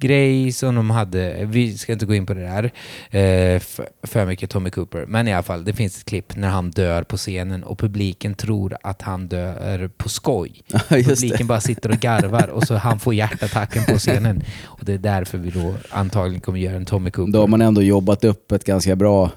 grej 0.00 0.52
som 0.52 0.74
de 0.74 0.90
hade. 0.90 1.44
Vi 1.44 1.78
ska 1.78 1.92
inte 1.92 2.06
gå 2.06 2.14
in 2.14 2.26
på 2.26 2.34
det 2.34 2.40
där 2.40 2.64
eh, 3.10 3.60
för, 4.02 4.26
mycket 4.26 4.50
Tommy 4.50 4.70
Cooper. 4.70 5.04
Men 5.08 5.28
i 5.28 5.32
alla 5.32 5.42
fall, 5.42 5.64
det 5.64 5.72
finns 5.72 5.98
ett 5.98 6.04
klipp 6.04 6.36
när 6.36 6.48
han 6.48 6.70
dör 6.70 7.02
på 7.02 7.16
scenen 7.16 7.64
och 7.64 7.78
publiken 7.78 8.34
tror 8.34 8.76
att 8.82 9.02
han 9.02 9.28
dör 9.28 9.88
på 9.96 10.08
skoj. 10.08 10.62
Ja, 10.72 10.80
publiken 10.88 11.38
det. 11.38 11.44
bara 11.44 11.60
sitter 11.60 11.90
och 11.90 11.96
garvar 12.00 12.48
och 12.48 12.62
så 12.62 12.74
han 12.74 12.98
får 12.98 13.14
hjärtattacken 13.14 13.84
på 13.84 13.98
scenen. 13.98 14.42
Och 14.64 14.84
det 14.84 14.92
är 14.92 14.98
därför 14.98 15.38
vi 15.38 15.50
då 15.50 15.74
antagligen 15.90 16.40
kommer 16.40 16.58
göra 16.58 16.76
en 16.76 16.84
Tommy 16.86 17.10
Cooper. 17.10 17.32
Då 17.32 17.40
har 17.40 17.46
man 17.46 17.60
ändå 17.60 17.82
jobbat 17.82 18.24
upp 18.24 18.52
ett 18.52 18.64
ganska 18.64 18.96
bra 18.96 19.30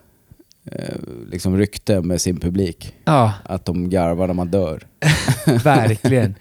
eh, 0.71 0.95
liksom 1.31 1.57
rykte 1.57 2.01
med 2.01 2.21
sin 2.21 2.39
publik. 2.39 2.93
Ja, 3.05 3.33
Att 3.45 3.65
de 3.65 3.89
garvar 3.89 4.27
när 4.27 4.33
man 4.33 4.47
dör. 4.47 4.83
verkligen. 5.63 6.35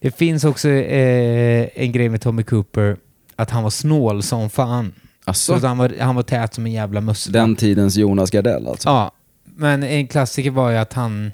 Det 0.00 0.10
finns 0.10 0.44
också 0.44 0.68
eh, 0.68 1.68
en 1.74 1.92
grej 1.92 2.08
med 2.08 2.20
Tommy 2.20 2.42
Cooper, 2.42 2.96
att 3.36 3.50
han 3.50 3.62
var 3.62 3.70
snål 3.70 4.22
som 4.22 4.50
fan. 4.50 4.92
Så 4.96 5.30
Alltså, 5.30 5.54
att 5.54 5.62
han, 5.62 5.78
var, 5.78 5.94
han 6.00 6.14
var 6.14 6.22
tät 6.22 6.54
som 6.54 6.66
en 6.66 6.72
jävla 6.72 7.00
mussla. 7.00 7.32
den 7.40 7.56
tidens 7.56 7.96
Jonas 7.96 8.30
Gardell 8.30 8.66
alltså. 8.68 8.88
Ja, 8.88 9.12
men 9.44 9.82
en 9.82 10.06
klassiker 10.06 10.50
var 10.50 10.70
ju 10.70 10.76
att 10.76 10.92
han, 10.92 11.32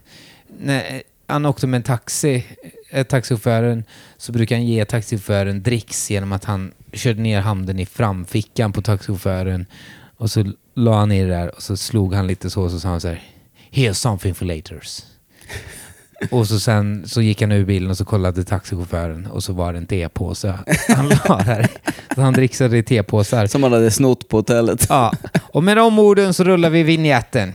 när 0.61 1.03
han 1.27 1.47
åkte 1.47 1.67
med 1.67 1.79
en 1.79 1.83
taxi, 1.83 2.47
eh, 2.91 3.07
taxichauffören, 3.07 3.85
så 4.17 4.33
brukar 4.33 4.57
han 4.57 4.67
ge 4.67 4.85
taxichauffören 4.85 5.63
dricks 5.63 6.11
genom 6.11 6.33
att 6.33 6.45
han 6.45 6.73
körde 6.93 7.21
ner 7.23 7.41
handen 7.41 7.79
i 7.79 7.87
framfickan 7.87 8.73
på 8.73 8.83
taxichauffören 8.83 9.67
och 10.17 10.31
så 10.31 10.45
la 10.75 10.99
han 10.99 11.09
ner 11.09 11.27
det 11.29 11.35
där 11.35 11.55
och 11.57 11.63
så 11.63 11.77
slog 11.77 12.15
han 12.15 12.27
lite 12.27 12.51
så 12.51 12.63
och 12.63 12.71
så 12.71 12.81
sa 12.81 12.89
han 12.89 13.01
så 13.01 13.09
här 13.09 13.23
Here's 13.71 13.93
something 13.93 14.35
for 14.35 14.45
laters. 14.47 15.03
Och 16.31 16.49
så 16.49 16.61
sen 16.61 17.03
så 17.07 17.23
gick 17.23 17.41
han 17.41 17.53
ur 17.53 17.65
bilen 17.65 17.91
och 17.91 17.97
så 17.97 18.05
kollade 18.05 18.45
taxichauffören 18.45 19.27
och 19.27 19.43
så 19.43 19.53
var 19.53 19.73
det 19.73 19.79
en 19.79 19.87
tepåse 19.87 20.55
han 20.89 21.09
la 21.09 21.43
där. 21.47 21.69
Så 22.15 22.21
han 22.21 22.33
dricksade 22.33 22.79
i 22.79 22.83
tepåsar. 22.83 23.47
Som 23.47 23.61
man 23.61 23.73
hade 23.73 23.91
snott 23.91 24.29
på 24.29 24.37
hotellet. 24.37 24.87
Ja, 24.89 25.13
och 25.43 25.65
med 25.65 25.77
de 25.77 25.99
orden 25.99 26.35
så 26.35 26.45
rullar 26.45 26.71
vi 26.71 26.83
vignetten. 26.83 27.53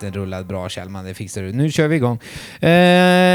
Rullade 0.00 0.44
bra 0.44 0.68
Kjellman, 0.68 1.04
det 1.04 1.14
fixar 1.14 1.42
du. 1.42 1.52
Nu 1.52 1.70
kör 1.70 1.88
vi 1.88 1.96
igång. 1.96 2.14
Eh, 2.60 2.68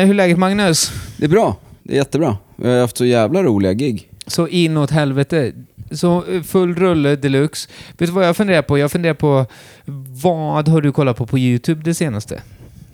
hur 0.05 0.09
är 0.09 0.13
läget 0.13 0.37
Magnus? 0.37 0.91
Det 1.17 1.25
är 1.25 1.29
bra. 1.29 1.57
Det 1.83 1.93
är 1.93 1.97
jättebra. 1.97 2.37
Vi 2.55 2.69
har 2.69 2.79
haft 2.81 2.97
så 2.97 3.05
jävla 3.05 3.43
roliga 3.43 3.73
gig. 3.73 4.09
Så 4.27 4.47
inåt 4.47 4.91
helvete. 4.91 5.51
Så 5.91 6.23
eh, 6.31 6.41
full 6.41 6.75
rulle 6.75 7.15
deluxe. 7.15 7.69
Vet 7.97 8.09
du 8.09 8.13
vad 8.13 8.27
jag 8.27 8.37
funderar 8.37 8.61
på? 8.61 8.77
Jag 8.77 8.91
funderar 8.91 9.13
på 9.13 9.45
vad 10.23 10.67
har 10.67 10.81
du 10.81 10.91
kollat 10.91 11.17
på 11.17 11.25
på 11.25 11.39
YouTube 11.39 11.81
det 11.83 11.93
senaste? 11.93 12.41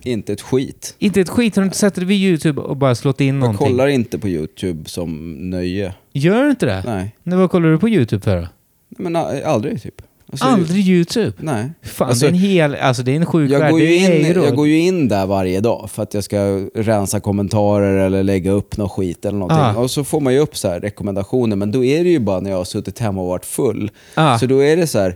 Inte 0.03 0.33
ett 0.33 0.41
skit. 0.41 0.95
Inte 0.99 1.21
ett 1.21 1.29
skit. 1.29 1.55
Har 1.55 1.63
du 1.63 1.65
inte 1.65 1.77
sett 1.77 1.95
det 1.95 2.05
vid 2.05 2.17
YouTube 2.21 2.61
och 2.61 2.77
bara 2.77 2.95
slått 2.95 3.21
in 3.21 3.27
Jag 3.27 3.35
någonting? 3.35 3.67
kollar 3.67 3.87
inte 3.87 4.19
på 4.19 4.27
YouTube 4.29 4.89
som 4.89 5.33
nöje. 5.49 5.93
Gör 6.13 6.43
du 6.43 6.49
inte 6.49 6.65
det? 6.65 6.83
Nej. 6.85 7.15
Nej. 7.23 7.37
Vad 7.37 7.51
kollar 7.51 7.69
du 7.69 7.77
på 7.79 7.89
YouTube 7.89 8.23
för 8.23 8.41
då? 8.41 8.47
Men 8.89 9.15
a- 9.15 9.41
aldrig 9.45 9.81
typ. 9.81 10.01
Alltså, 10.43 10.47
Aldrig 10.47 10.87
YouTube? 10.87 11.33
Nej. 11.39 11.71
Fan, 11.83 12.09
Alltså, 12.09 12.25
det 12.25 12.29
är 12.29 12.33
en 12.33 12.39
hel... 12.39 12.75
Alltså 12.75 13.03
det 13.03 13.11
är 13.11 13.15
en 13.15 13.25
sjuk 13.25 13.51
Jag 13.51 13.59
värld. 13.59 13.71
går, 13.71 13.81
ju 13.81 13.95
in, 13.95 14.25
jag 14.43 14.55
går 14.55 14.67
ju 14.67 14.79
in 14.79 15.07
där 15.07 15.25
varje 15.25 15.59
dag 15.61 15.89
för 15.91 16.03
att 16.03 16.13
jag 16.13 16.23
ska 16.23 16.37
rensa 16.75 17.19
kommentarer 17.19 17.97
eller 18.05 18.23
lägga 18.23 18.51
upp 18.51 18.77
något 18.77 18.91
skit 18.91 19.25
eller 19.25 19.37
någonting. 19.37 19.59
Ah. 19.59 19.75
Och 19.75 19.91
så 19.91 20.03
får 20.03 20.19
man 20.19 20.33
ju 20.33 20.39
upp 20.39 20.57
så 20.57 20.67
här 20.67 20.79
rekommendationer, 20.79 21.55
men 21.55 21.71
då 21.71 21.83
är 21.83 22.03
det 22.03 22.09
ju 22.09 22.19
bara 22.19 22.39
när 22.39 22.49
jag 22.49 22.57
har 22.57 22.63
suttit 22.65 22.99
hemma 22.99 23.21
och 23.21 23.27
varit 23.27 23.45
full. 23.45 23.91
Ah. 24.15 24.39
Så 24.39 24.45
då 24.45 24.63
är 24.63 24.77
det 24.77 24.87
så 24.87 24.99
här 24.99 25.15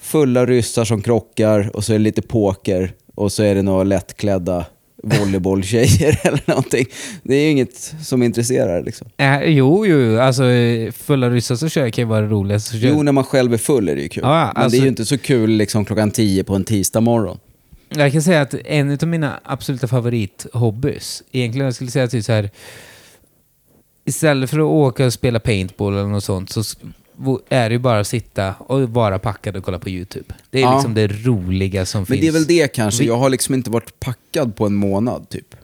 fulla 0.00 0.46
ryssar 0.46 0.84
som 0.84 1.02
krockar 1.02 1.70
och 1.74 1.84
så 1.84 1.92
är 1.92 1.98
det 1.98 2.04
lite 2.04 2.22
poker 2.22 2.92
och 3.14 3.32
så 3.32 3.42
är 3.42 3.54
det 3.54 3.62
några 3.62 3.84
lättklädda 3.84 4.64
volleybolltjejer 5.02 6.20
eller 6.26 6.42
någonting. 6.46 6.86
Det 7.22 7.34
är 7.34 7.44
ju 7.44 7.50
inget 7.50 7.94
som 8.02 8.22
intresserar 8.22 8.82
liksom. 8.84 9.08
Äh, 9.16 9.42
jo, 9.44 9.86
jo. 9.86 10.18
Alltså 10.20 10.42
fulla 10.92 11.30
ryssar 11.30 11.56
så 11.56 11.68
kör 11.68 11.90
kan 11.90 12.02
ju 12.02 12.08
vara 12.08 12.20
det 12.20 12.26
roligaste. 12.26 12.76
Jo, 12.76 13.02
när 13.02 13.12
man 13.12 13.24
själv 13.24 13.52
är 13.52 13.58
full 13.58 13.88
är 13.88 13.96
det 13.96 14.02
ju 14.02 14.08
kul. 14.08 14.22
Ja, 14.24 14.44
Men 14.44 14.54
det 14.54 14.60
är 14.60 14.64
alltså- 14.64 14.78
ju 14.82 14.88
inte 14.88 15.04
så 15.04 15.18
kul 15.18 15.50
liksom 15.50 15.84
klockan 15.84 16.10
tio 16.10 16.44
på 16.44 16.54
en 16.54 16.64
tisdag 16.64 17.00
morgon. 17.00 17.38
Jag 17.88 18.12
kan 18.12 18.22
säga 18.22 18.40
att 18.40 18.54
en 18.54 18.92
av 19.02 19.08
mina 19.08 19.40
absoluta 19.44 19.86
favorithobbys, 19.88 21.22
egentligen 21.32 21.64
jag 21.64 21.74
skulle 21.74 21.90
säga 21.90 22.08
typ 22.08 22.24
så 22.24 22.32
här, 22.32 22.50
istället 24.04 24.50
för 24.50 24.58
att 24.58 24.64
åka 24.64 25.06
och 25.06 25.12
spela 25.12 25.40
paintball 25.40 25.92
eller 25.92 26.06
något 26.06 26.24
sånt 26.24 26.50
så 26.50 26.62
är 27.48 27.68
det 27.68 27.72
ju 27.72 27.78
bara 27.78 28.00
att 28.00 28.06
sitta 28.06 28.54
och 28.58 28.80
vara 28.82 29.18
packad 29.18 29.56
och 29.56 29.64
kolla 29.64 29.78
på 29.78 29.90
YouTube. 29.90 30.34
Det 30.50 30.58
är 30.58 30.62
Ja. 30.62 30.74
liksom 30.74 30.94
det 30.94 31.06
roliga 31.06 31.86
som 31.86 32.00
Men 32.00 32.06
finns. 32.06 32.20
det 32.20 32.26
är 32.26 32.32
väl 32.32 32.46
det 32.46 32.68
kanske. 32.74 33.04
Jag 33.04 33.16
har 33.16 33.30
liksom 33.30 33.54
inte 33.54 33.70
varit 33.70 34.00
packad 34.00 34.56
på 34.56 34.66
en 34.66 34.74
månad 34.74 35.28
typ. 35.28 35.54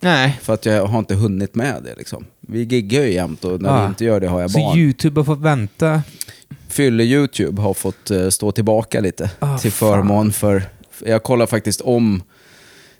Nej. 0.00 0.38
För 0.42 0.54
att 0.54 0.66
jag 0.66 0.86
har 0.86 0.98
inte 0.98 1.14
hunnit 1.14 1.54
med 1.54 1.82
det 1.82 1.94
liksom. 1.98 2.24
Vi 2.40 2.62
giggar 2.62 3.02
ju 3.02 3.12
jämt 3.12 3.44
och 3.44 3.60
när 3.62 3.68
Ja. 3.76 3.82
vi 3.82 3.86
inte 3.88 4.04
gör 4.04 4.20
det 4.20 4.28
har 4.28 4.40
jag 4.40 4.50
Så 4.50 4.58
barn. 4.58 4.78
YouTube 4.78 5.20
har 5.20 5.24
fått 5.24 5.40
vänta. 5.40 6.02
Fylle-YouTube 6.68 7.60
har 7.62 7.74
fått 7.74 8.10
eh, 8.10 8.28
stå 8.28 8.52
tillbaka 8.52 9.00
lite 9.00 9.30
Ah, 9.38 9.58
till 9.58 9.72
fan. 9.72 9.92
förmån 9.92 10.32
för... 10.32 10.62
Jag 11.06 11.22
kollar 11.22 11.46
faktiskt 11.46 11.80
om, 11.80 12.22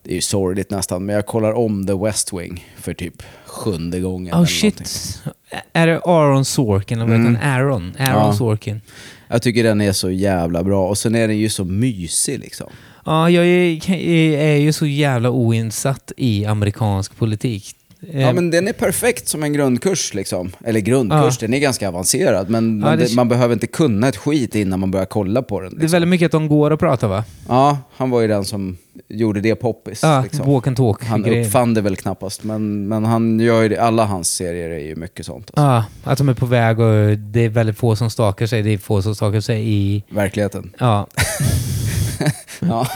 det 0.06 0.12
är 0.12 0.14
ju 0.14 0.20
sorgligt 0.20 0.70
nästan, 0.70 1.06
men 1.06 1.14
jag 1.14 1.26
kollar 1.26 1.52
om 1.52 1.86
The 1.86 1.94
West 1.94 2.32
Wing 2.32 2.66
för 2.80 2.94
typ 2.94 3.22
sjunde 3.46 4.00
gången. 4.00 4.32
Oh 4.34 4.38
eller 4.38 4.46
shit. 4.46 4.74
någonting. 4.74 5.32
Är 5.72 5.86
det 5.86 6.00
Aaron 6.04 6.44
Sorkin? 6.44 7.00
Eller 7.00 7.14
Mm. 7.14 7.34
han? 7.36 7.50
Aaron? 7.52 7.96
Aaron 7.98 8.26
Ja. 8.26 8.32
Sorkin. 8.34 8.80
Jag 9.28 9.42
tycker 9.42 9.64
den 9.64 9.80
är 9.80 9.92
så 9.92 10.10
jävla 10.10 10.62
bra 10.64 10.88
och 10.88 10.98
sen 10.98 11.14
är 11.14 11.28
den 11.28 11.38
ju 11.38 11.48
så 11.48 11.64
mysig 11.64 12.38
liksom. 12.38 12.66
Ja, 13.04 13.30
jag 13.30 13.46
är, 13.46 13.90
är 14.38 14.56
ju 14.56 14.72
så 14.72 14.86
jävla 14.86 15.30
oinsatt 15.30 16.12
i 16.16 16.44
amerikansk 16.46 17.16
politik. 17.16 17.72
Ja 18.00 18.20
Eh, 18.20 18.32
men 18.34 18.50
den 18.50 18.68
är 18.68 18.72
perfekt 18.72 19.28
som 19.28 19.42
en 19.42 19.52
grundkurs 19.52 20.14
liksom. 20.14 20.52
Eller 20.64 20.80
grundkurs, 20.80 21.20
Ja. 21.40 21.46
den 21.46 21.54
är 21.54 21.58
ganska 21.58 21.88
avancerad 21.88 22.50
men 22.50 22.80
Ja, 22.80 22.86
man, 22.86 22.98
det- 22.98 23.14
man 23.14 23.28
behöver 23.28 23.52
inte 23.54 23.66
kunna 23.66 24.08
ett 24.08 24.16
skit 24.16 24.54
innan 24.54 24.80
man 24.80 24.90
börjar 24.90 25.06
kolla 25.06 25.42
på 25.42 25.60
den. 25.60 25.70
Det 25.70 25.76
är 25.76 25.80
Liksom. 25.80 25.92
väldigt 25.92 26.08
mycket 26.08 26.26
att 26.26 26.32
de 26.32 26.48
går 26.48 26.70
och 26.70 26.80
pratar 26.80 27.08
va? 27.08 27.24
Ja, 27.48 27.78
han 27.96 28.10
var 28.10 28.20
ju 28.20 28.28
den 28.28 28.44
som 28.44 28.76
gjorde 29.08 29.40
det 29.40 29.54
poppis. 29.54 30.02
Ja, 30.02 30.20
liksom. 30.22 30.52
walk 30.52 30.66
and 30.66 30.76
talk. 30.76 31.04
Han 31.04 31.22
grejer. 31.22 31.46
uppfann 31.46 31.74
det 31.74 31.80
väl 31.80 31.96
knappast, 31.96 32.44
men, 32.44 32.88
men 32.88 33.04
han 33.04 33.40
gör 33.40 33.62
ju 33.62 33.68
det. 33.68 33.78
Alla 33.82 34.04
hans 34.04 34.28
serier 34.30 34.70
är 34.70 34.78
ju 34.78 34.96
mycket 34.96 35.26
sånt. 35.26 35.50
Alltså. 35.54 35.62
Ja, 35.62 35.84
att 36.12 36.18
de 36.18 36.28
är 36.28 36.34
på 36.34 36.46
väg 36.46 36.80
och 36.80 37.18
det 37.18 37.40
är 37.40 37.48
väldigt 37.48 37.78
få 37.78 37.96
som 37.96 38.10
stakar 38.10 38.46
sig. 38.46 38.62
Det 38.62 38.70
är 38.70 38.78
få 38.78 39.02
som 39.02 39.14
stakar 39.14 39.40
sig 39.40 39.68
i... 39.74 40.04
Verkligheten. 40.08 40.72
Ja. 40.78 41.06
Ja. 42.60 42.86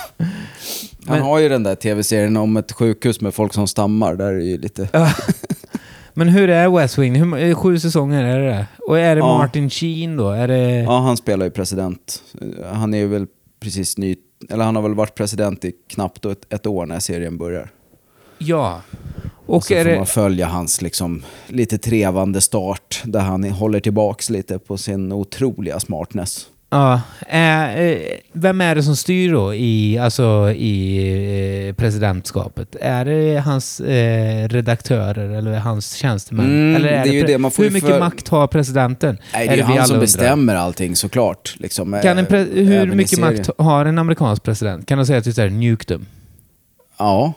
Han 1.07 1.17
Men- 1.19 1.23
har 1.23 1.39
ju 1.39 1.49
den 1.49 1.63
där 1.63 1.75
tv-serien 1.75 2.37
om 2.37 2.57
ett 2.57 2.73
sjukhus 2.73 3.21
med 3.21 3.35
folk 3.35 3.53
som 3.55 3.67
stammar. 3.67 4.15
Där 4.15 4.27
är 4.27 4.35
det 4.39 4.45
ju 4.45 4.59
lite... 4.59 4.89
Men 6.15 6.29
hur 6.29 6.51
är 6.51 6.69
West 6.69 6.99
Wing? 6.99 7.15
Hur, 7.15 7.55
sju 7.55 7.79
säsonger 7.79 8.25
är 8.25 8.39
det 8.41 8.47
det? 8.49 8.67
Och 8.87 8.99
är 8.99 9.15
det 9.15 9.19
Ja. 9.19 9.39
Martin 9.39 9.71
Sheen 9.71 10.17
då? 10.17 10.31
Är 10.31 10.49
det... 10.49 10.71
Ja, 10.71 10.99
han 11.01 11.17
spelar 11.17 11.45
ju 11.47 11.51
president. 11.51 12.23
Han 12.73 12.95
är 12.95 12.99
ju 12.99 13.07
väl 13.07 13.27
precis 13.61 13.99
ny... 13.99 14.17
Eller 14.49 14.65
han 14.65 14.77
har 14.77 14.83
väl 14.83 14.95
varit 14.95 15.15
president 15.15 15.65
i 15.65 15.73
knappt 15.89 16.25
ett, 16.25 16.53
ett 16.53 16.67
år 16.67 16.87
när 16.87 17.01
serien 17.01 17.39
börjar. 17.39 17.71
Ja. 18.39 18.83
Och, 19.47 19.57
Och 19.57 19.65
så 19.65 19.75
får 19.75 19.85
det... 19.85 19.97
man 19.97 20.07
följa 20.07 20.47
hans 20.47 20.83
liksom, 20.83 21.23
lite 21.47 21.79
trevande 21.79 22.41
start 22.41 23.03
där 23.05 23.21
han 23.21 23.45
håller 23.45 23.81
tillbaks 23.81 24.31
lite 24.31 24.59
på 24.59 24.77
sin 24.77 25.13
otroliga 25.13 25.81
smartness. 25.81 26.47
Ja. 26.73 27.01
Är, 27.29 27.91
eh, 27.91 27.99
vem 28.33 28.61
är 28.61 28.75
det 28.75 28.83
som 28.83 28.97
styr 28.97 29.33
då 29.33 29.55
i, 29.55 29.99
alltså, 29.99 30.51
i 30.57 31.69
eh, 31.69 31.75
presidentskapet? 31.75 32.77
Är 32.81 33.05
det 33.05 33.41
hans 33.41 33.81
eh, 33.81 34.49
redaktörer 34.49 35.29
eller 35.31 35.59
hans 35.59 35.93
tjänstemän? 35.93 36.47
Mm, 36.47 36.77
eller 36.77 36.89
är 36.89 37.05
det 37.05 37.11
är 37.11 37.13
ju 37.13 37.23
pre- 37.23 37.27
det, 37.27 37.39
man 37.39 37.51
får 37.51 37.63
Hur 37.63 37.71
mycket 37.71 37.91
för- 37.91 38.01
makt 38.01 38.29
har 38.29 38.47
presidenten? 38.47 39.19
Nej, 39.33 39.47
det 39.49 39.53
är, 39.53 39.57
det 39.57 39.63
ju 39.63 39.73
vi 39.73 39.79
han 39.79 39.87
som 39.87 39.95
undrar. 39.95 40.01
bestämmer 40.01 40.55
allting 40.55 40.97
såklart. 40.97 41.55
Liksom, 41.59 42.01
Kan 42.03 42.19
en 42.19 42.27
hur 42.67 42.87
mycket 42.87 43.19
makt 43.21 43.51
har 43.59 43.85
en 43.85 43.99
amerikansk 43.99 44.43
president? 44.43 44.87
Kan 44.87 44.99
de 44.99 45.07
säga 45.07 45.19
att 45.19 45.25
det 45.25 45.39
är 45.39 45.51
nuke 45.51 45.95
dem? 45.95 46.07
Ja, 46.99 47.33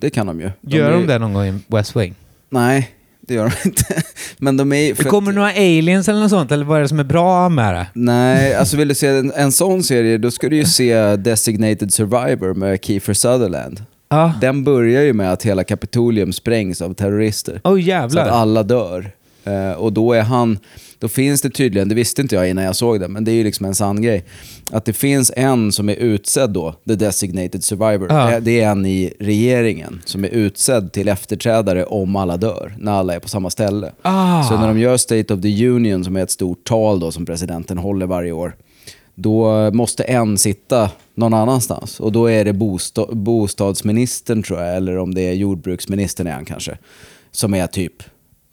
det 0.00 0.10
kan 0.10 0.26
de 0.26 0.40
ju. 0.40 0.50
Gör 0.60 0.86
är 0.88 0.92
de 0.92 1.00
ju- 1.00 1.06
det 1.06 1.18
någon 1.18 1.32
gång 1.32 1.46
i 1.46 1.58
West 1.66 1.96
Wing? 1.96 2.14
Nej, 2.50 2.90
det 3.28 3.34
gör 3.34 3.44
de 3.62 3.68
inte. 3.68 3.84
Men 4.38 4.56
de 4.56 4.72
är 4.72 4.94
för 4.94 5.04
Det 5.04 5.10
kommer 5.10 5.30
att- 5.30 5.34
några 5.36 5.50
aliens 5.50 6.08
eller 6.08 6.20
något 6.20 6.30
sånt? 6.30 6.52
Eller 6.52 6.64
vad 6.64 6.78
är 6.78 6.82
det 6.82 6.88
som 6.88 7.00
är 7.00 7.04
bra 7.04 7.48
med 7.48 7.74
det? 7.74 7.86
Nej, 7.92 8.54
alltså 8.54 8.76
vill 8.76 8.88
du 8.88 8.94
se 8.94 9.06
en, 9.08 9.32
en 9.36 9.52
sån 9.52 9.82
serie, 9.82 10.18
då 10.18 10.30
ska 10.30 10.48
du 10.48 10.56
ju 10.56 10.64
se 10.64 11.16
Designated 11.16 11.92
Survivor 11.92 12.54
med 12.54 12.84
Kiefer 12.84 13.14
Sutherland. 13.14 13.82
Ja. 14.08 14.32
Den 14.40 14.64
börjar 14.64 15.02
ju 15.02 15.12
med 15.12 15.32
att 15.32 15.42
hela 15.42 15.64
Kapitolium 15.64 16.32
sprängs 16.32 16.82
av 16.82 16.94
terrorister. 16.94 17.60
Så 17.64 17.78
jävlar. 17.78 18.22
att 18.22 18.32
alla 18.32 18.62
dör. 18.62 19.10
Eh, 19.44 19.72
och 19.72 19.92
då 19.92 20.12
är 20.12 20.22
han, 20.22 20.58
då 20.98 21.08
finns 21.08 21.42
det 21.42 21.50
tydligen, 21.50 21.88
det 21.88 21.94
visste 21.94 22.22
inte 22.22 22.34
jag 22.34 22.50
innan 22.50 22.64
jag 22.64 22.76
såg 22.76 23.00
det, 23.00 23.08
men 23.08 23.24
det 23.24 23.30
är 23.30 23.34
ju 23.34 23.44
liksom 23.44 23.66
en 23.66 23.74
sann 23.74 24.02
grej. 24.02 24.24
Att 24.70 24.84
det 24.84 24.92
finns 24.92 25.32
en 25.36 25.72
som 25.72 25.88
är 25.88 25.94
utsedd 25.94 26.50
då, 26.50 26.74
the 26.88 26.94
designated 26.94 27.64
survivor. 27.64 28.10
Eh, 28.12 28.38
Det 28.40 28.60
är 28.60 28.68
en 28.70 28.86
i 28.86 29.12
regeringen 29.20 30.02
som 30.04 30.24
är 30.24 30.28
utsedd 30.28 30.92
till 30.92 31.08
efterträdare 31.08 31.84
om 31.84 32.16
alla 32.16 32.36
dör, 32.36 32.74
när 32.78 32.92
alla 32.92 33.14
är 33.14 33.18
på 33.18 33.28
samma 33.28 33.50
ställe. 33.50 33.92
Ah. 34.02 34.42
Så 34.42 34.58
när 34.58 34.68
de 34.68 34.78
gör 34.78 34.96
State 34.96 35.34
of 35.34 35.40
the 35.42 35.68
Union, 35.68 36.04
som 36.04 36.16
är 36.16 36.22
ett 36.22 36.30
stort 36.30 36.64
tal 36.64 37.00
då, 37.00 37.10
som 37.12 37.26
presidenten 37.26 37.78
håller 37.78 38.06
varje 38.06 38.32
år, 38.32 38.56
då 39.14 39.70
måste 39.70 40.02
en 40.04 40.38
sitta 40.38 40.90
någon 41.14 41.34
annanstans. 41.34 42.00
Och 42.00 42.12
då 42.12 42.30
är 42.30 42.44
det 42.44 42.52
bosta- 42.52 43.14
bostadsministern 43.14 44.42
tror 44.42 44.60
jag, 44.60 44.76
eller 44.76 44.98
om 44.98 45.14
det 45.14 45.20
är 45.22 45.32
jordbruksministern 45.32 46.26
är 46.26 46.32
han 46.32 46.44
kanske, 46.44 46.78
som 47.30 47.54
är 47.54 47.66
typ 47.66 47.92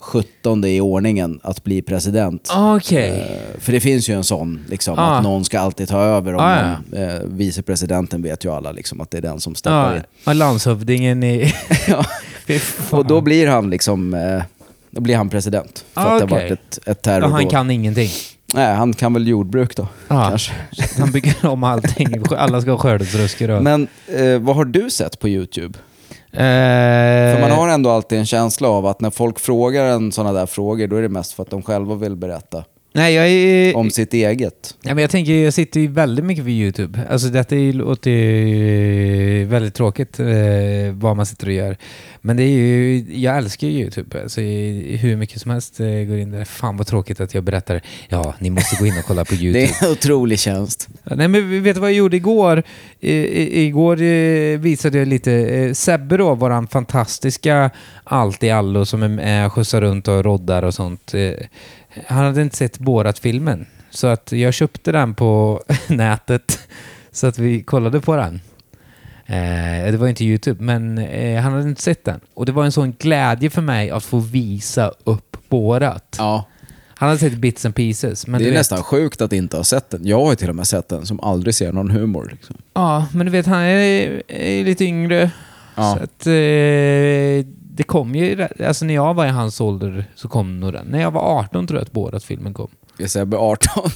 17 0.02 0.66
i 0.66 0.82
ordningen 0.82 1.40
att 1.44 1.64
bli 1.64 1.82
president. 1.82 2.50
Okej. 2.56 3.10
Eh, 3.10 3.60
För 3.60 3.72
det 3.72 3.80
finns 3.80 4.10
ju 4.10 4.14
en 4.14 4.24
sån, 4.24 4.60
liksom, 4.70 5.00
Ah. 5.00 5.16
att 5.18 5.24
någon 5.24 5.46
ska 5.46 5.60
alltid 5.60 5.88
ta 5.88 6.02
över. 6.02 6.36
Om 6.36 6.40
Ah, 6.42 6.64
någon, 6.92 7.04
eh, 7.04 7.20
vicepresidenten 7.26 8.22
vet 8.22 8.46
ju 8.46 8.52
alla 8.52 8.72
liksom, 8.72 9.02
att 9.02 9.12
det 9.12 9.18
är 9.18 9.22
den 9.22 9.40
som 9.42 9.56
steppar 9.56 9.92
Ja, 9.92 9.96
in. 9.98 10.04
ja, 10.26 10.34
landshövdingen 10.34 11.24
i... 11.24 11.54
Ja. 11.88 12.06
Och 12.90 13.06
då 13.06 13.22
blir 13.22 13.48
han 13.48 13.70
liksom 13.70 14.14
eh, 14.14 14.44
då 14.92 15.02
blir 15.02 15.16
han 15.16 15.30
president. 15.30 15.86
För 15.94 16.02
Ah, 16.02 16.04
att 16.04 16.08
det 16.20 16.26
har 16.36 16.38
okej. 16.42 16.50
varit 16.50 16.52
ett, 16.52 16.78
ett 16.78 16.84
Ja, 16.86 16.94
terrordåd. 16.94 17.32
han 17.32 17.48
kan 17.50 17.72
ingenting. 17.72 18.10
Nej, 18.54 18.76
han 18.76 18.94
kan 18.94 19.14
väl 19.14 19.28
jordbruk 19.28 19.76
då. 19.76 19.88
Ja. 20.08 20.30
Kanske. 20.30 20.54
Han 21.00 21.12
bygger 21.12 21.46
om 21.46 21.64
allting. 21.64 22.24
Alla 22.38 22.62
ska 22.62 22.72
ha 22.72 22.78
skördesruskor 22.78 23.50
och... 23.50 23.64
Men 23.64 23.88
eh, 24.08 24.40
vad 24.40 24.56
har 24.56 24.66
du 24.66 24.90
sett 24.90 25.20
på 25.20 25.30
YouTube? 25.30 25.80
Eh, 26.32 27.34
För 27.34 27.42
man 27.42 27.52
har 27.52 27.70
ändå 27.70 27.90
alltid 27.90 28.20
en 28.20 28.26
känsla 28.26 28.68
av 28.70 28.86
att 28.86 29.02
när 29.02 29.10
folk 29.10 29.40
frågar 29.40 29.86
en 29.86 30.12
sådana 30.12 30.34
där 30.40 30.46
frågor, 30.46 30.88
då 30.88 30.96
är 30.96 31.02
det 31.02 31.10
mest 31.10 31.34
för 31.34 31.44
att 31.44 31.50
de 31.50 31.62
själva 31.64 31.96
vill 31.96 32.16
berätta. 32.16 32.64
Nej, 32.94 33.14
jag 33.14 33.30
är... 33.30 33.78
om 33.78 33.90
sitt 33.90 34.14
eget. 34.14 34.76
Ja, 34.82 34.94
men 34.96 35.02
jag 35.02 35.12
tänker, 35.12 35.34
jag 35.34 35.54
sitter 35.54 35.80
ju 35.80 35.88
väldigt 35.88 36.26
mycket 36.26 36.44
vid 36.44 36.62
YouTube. 36.62 37.00
Alltså 37.10 37.28
detta 37.28 37.56
låter 37.56 38.12
ju 38.12 39.46
väldigt 39.46 39.74
tråkigt 39.74 40.20
eh, 40.20 40.28
vad 40.94 41.18
man 41.18 41.26
sitter 41.26 41.48
och 41.48 41.54
gör. 41.54 41.78
Men 42.22 42.38
det 42.38 42.44
är 42.44 42.48
ju, 42.48 43.06
jag 43.08 43.38
älskar 43.38 43.68
ju 43.68 43.74
YouTube. 43.74 44.22
Alltså, 44.22 44.42
hur 44.42 45.16
mycket 45.16 45.42
som 45.42 45.52
helst 45.52 45.80
eh, 45.80 45.86
går 45.86 46.18
in 46.18 46.32
där. 46.32 46.46
Fan 46.46 46.78
vad 46.78 46.88
tråkigt 46.88 47.20
att 47.20 47.34
jag 47.34 47.44
berättar, 47.44 47.82
ja 48.10 48.34
ni 48.40 48.50
måste 48.50 48.76
gå 48.76 48.86
in 48.86 48.98
och 48.98 49.06
kolla 49.06 49.26
på 49.26 49.34
YouTube. 49.34 49.60
Det 49.60 49.64
är 49.64 49.86
en 49.86 49.92
otrolig 49.92 50.40
tjänst. 50.40 50.90
Nej 51.04 51.28
men 51.28 51.64
vet 51.64 51.76
du 51.76 51.82
vad 51.82 51.90
jag 51.90 51.98
gjorde 51.98 52.18
igår? 52.18 52.64
I, 53.00 53.14
i, 53.14 53.66
igår 53.66 54.02
eh, 54.02 54.60
visade 54.60 54.98
jag 54.98 55.08
lite, 55.08 55.34
eh, 55.34 55.74
Sebbe 55.74 56.18
då, 56.18 56.36
våran 56.36 56.68
fantastiska 56.68 57.72
allt 58.04 58.44
i 58.44 58.50
allo 58.50 58.86
som 58.86 59.04
är 59.04 59.08
med, 59.08 59.52
skjutsar 59.52 59.82
runt 59.82 60.08
och 60.08 60.24
roddar 60.24 60.64
och 60.64 60.74
sånt. 60.74 61.14
Eh, 61.14 61.32
han 62.08 62.26
hade 62.26 62.42
inte 62.42 62.58
sett 62.58 62.80
Borat-filmen. 62.80 63.66
Så 63.90 64.08
att 64.08 64.32
jag 64.32 64.54
köpte 64.54 64.92
den 64.92 65.14
på 65.14 65.62
nätet 65.88 66.60
så 67.12 67.28
att 67.28 67.40
vi 67.40 67.64
kollade 67.64 68.00
på 68.02 68.16
den. 68.16 68.42
Eh, 69.26 69.92
det 69.92 69.98
var 69.98 70.08
inte 70.08 70.26
YouTube, 70.26 70.64
men 70.64 70.98
eh, 70.98 71.42
han 71.42 71.54
hade 71.54 71.70
inte 71.70 71.82
sett 71.82 72.06
den. 72.06 72.20
Och 72.34 72.46
det 72.46 72.52
var 72.52 72.66
en 72.66 72.72
sån 72.72 72.92
glädje 72.92 73.50
för 73.50 73.62
mig 73.62 73.90
att 73.90 74.04
få 74.04 74.20
visa 74.20 74.92
upp 75.04 75.38
Borat. 75.50 76.16
Ja, 76.18 76.46
Han 76.96 77.10
hade 77.10 77.20
sett 77.20 77.34
bits 77.34 77.66
and 77.66 77.76
pieces. 77.76 78.28
Men 78.28 78.40
det 78.40 78.46
är 78.46 78.50
vet, 78.50 78.58
nästan 78.60 78.84
sjukt 78.84 79.22
att 79.22 79.34
inte 79.34 79.58
ha 79.58 79.64
sett 79.64 79.90
den. 79.90 80.08
Jag 80.08 80.22
har 80.24 80.30
ju 80.30 80.36
till 80.36 80.50
och 80.50 80.56
med 80.56 80.68
sett 80.68 80.90
den 80.90 81.06
som 81.06 81.20
aldrig 81.20 81.56
ser 81.56 81.72
någon 81.72 81.92
humor. 81.92 82.30
Liksom. 82.32 82.56
Ja, 82.74 83.08
men 83.14 83.26
du 83.26 83.32
vet, 83.32 83.46
han 83.46 83.62
är, 83.62 84.24
är 84.28 84.64
lite 84.64 84.86
yngre. 84.86 85.32
Ja. 85.76 85.98
Så 85.98 86.04
att, 86.04 86.28
eh, 86.28 87.46
det 87.74 87.84
kom 87.84 88.16
ju, 88.16 88.48
alltså 88.66 88.86
när 88.86 88.94
jag 88.94 89.14
var 89.14 89.26
i 89.26 89.30
hans 89.30 89.62
ålder 89.62 90.06
så 90.16 90.28
kom 90.28 90.60
nog 90.60 90.74
den. 90.74 90.86
När 90.88 91.02
jag 91.02 91.12
var 91.12 91.22
18 91.40 91.68
tror 91.68 91.80
jag 91.80 91.86
att 91.86 91.92
Borat-filmen 91.92 92.54
kom. 92.54 92.68
Jag 92.98 93.10
säger 93.10 93.26
Sebbe 93.26 93.38
18. 93.38 93.90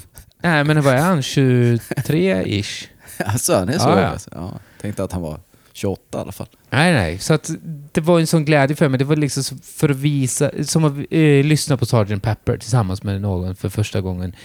Nej, 0.43 0.63
men 0.63 0.83
var 0.83 0.93
han 0.95 1.21
23-ish. 1.21 2.87
alltså, 3.25 3.55
han 3.57 3.69
är 3.69 3.77
så 3.79 3.89
Ja, 3.89 3.99
ja. 4.01 4.07
alltså. 4.07 4.29
ja. 4.33 4.51
Tänkte 4.81 5.03
att 5.03 5.11
han 5.11 5.21
var 5.21 5.39
28 5.73 6.17
i 6.17 6.21
alla 6.21 6.31
fall. 6.31 6.47
Nej, 6.69 6.93
nej. 6.93 7.19
Så 7.19 7.33
att 7.33 7.51
det 7.91 8.01
var 8.01 8.19
en 8.19 8.27
sån 8.27 8.45
glädje 8.45 8.75
för 8.75 8.89
mig. 8.89 8.97
Det 8.99 9.05
var 9.05 9.15
liksom 9.15 9.57
för 9.63 9.89
att 9.89 9.95
visa, 9.95 10.51
som 10.63 10.85
att 10.85 10.93
eh, 11.11 11.43
lyssna 11.45 11.77
på 11.77 11.85
Sgt. 11.85 12.21
Pepper 12.21 12.57
tillsammans 12.57 13.03
med 13.03 13.21
någon 13.21 13.55
för 13.55 13.69
första 13.69 14.01
gången. 14.01 14.35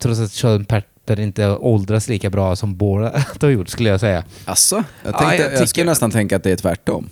Trots 0.00 0.20
att 0.20 0.30
Sgt. 0.32 0.68
Pepper 0.68 1.20
inte 1.20 1.48
åldras 1.48 2.08
lika 2.08 2.30
bra 2.30 2.56
som 2.56 2.76
Borat 2.76 3.42
har 3.42 3.48
gjort, 3.50 3.68
skulle 3.68 3.88
jag 3.88 4.00
säga. 4.00 4.24
Alltså, 4.44 4.74
jag, 4.76 5.14
Ja, 5.14 5.18
tänkte, 5.18 5.36
jag 5.36 5.44
jag, 5.44 5.52
tycker- 5.52 5.66
skulle 5.66 5.90
nästan 5.90 6.10
tänka 6.10 6.36
att 6.36 6.42
det 6.42 6.50
är 6.50 6.56
tvärtom. 6.56 7.08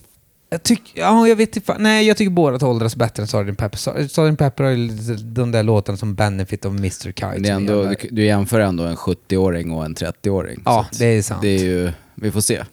Jag 0.52 0.62
tycker, 0.62 1.00
ja, 1.00 1.28
jag 1.28 1.36
vet 1.36 1.56
inte, 1.56 1.76
nej 1.78 2.06
jag 2.06 2.16
tycker 2.16 2.30
Borat 2.30 2.62
åldras 2.62 2.96
bättre 2.96 3.22
än 3.22 3.26
Sgt. 3.26 3.58
Pepper. 3.58 3.78
Sgt. 4.08 4.38
Pepper 4.38 4.64
har 4.64 4.70
ju 4.70 4.88
de 5.16 5.52
där 5.52 5.62
låtarna 5.62 5.98
som 5.98 6.14
Benefit 6.14 6.64
of 6.64 6.70
Mr. 6.72 6.90
Kite. 6.90 7.38
Det 7.38 7.48
är 7.48 7.54
ändå, 7.54 7.84
du, 7.84 7.96
du 8.10 8.24
jämför 8.24 8.60
ändå 8.60 8.84
en 8.84 8.96
70-åring 8.96 9.72
och 9.72 9.84
en 9.84 9.94
30-åring. 9.94 10.62
Ja, 10.64 10.86
det 10.98 11.04
är 11.04 11.22
sant. 11.22 11.42
Det 11.42 11.48
är 11.48 11.64
ju, 11.64 11.92
vi 12.14 12.30
får 12.30 12.40
se. 12.40 12.64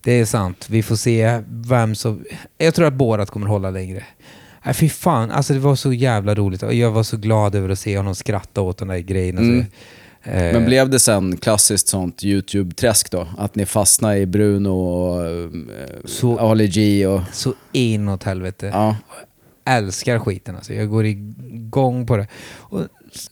Det 0.00 0.12
är 0.12 0.24
sant. 0.24 0.66
Vi 0.70 0.82
får 0.82 0.96
se 0.96 1.42
vem 1.48 1.94
som... 1.94 2.24
Jag 2.58 2.74
tror 2.74 2.86
att 2.86 2.94
Borat 2.94 3.30
kommer 3.30 3.46
hålla 3.46 3.70
längre. 3.70 4.04
Nej, 4.64 4.74
fy 4.74 4.88
fan. 4.88 5.30
Alltså 5.30 5.52
det 5.52 5.58
var 5.58 5.76
så 5.76 5.92
jävla 5.92 6.34
roligt. 6.34 6.62
Jag 6.62 6.90
var 6.90 7.02
så 7.02 7.16
glad 7.16 7.54
över 7.54 7.68
att 7.68 7.78
se 7.78 7.96
honom 7.96 8.14
skratta 8.14 8.60
åt 8.60 8.78
de 8.78 8.88
där 8.88 8.98
grejerna. 8.98 9.40
Mm. 9.40 9.64
Så, 9.64 9.70
Men 10.22 10.64
blev 10.64 10.90
det 10.90 10.98
sen 10.98 11.36
klassiskt 11.36 11.88
sånt 11.88 12.24
YouTube-träsk 12.24 13.10
då? 13.10 13.28
Att 13.38 13.54
ni 13.54 13.66
fastnade 13.66 14.18
i 14.18 14.26
Bruno 14.26 14.68
och 14.68 15.26
eh, 15.26 15.50
Så- 16.04 16.38
Ali 16.38 16.68
G 16.68 17.06
och... 17.06 17.20
Så 17.32 17.54
inåt 17.72 18.22
helvete. 18.24 18.70
Ja. 18.72 18.96
älskar 19.64 20.18
skiten 20.18 20.56
alltså. 20.56 20.74
Jag 20.74 20.88
går 20.90 21.06
igång 21.06 22.06
på 22.06 22.16
det. 22.16 22.26
Och 22.56 22.80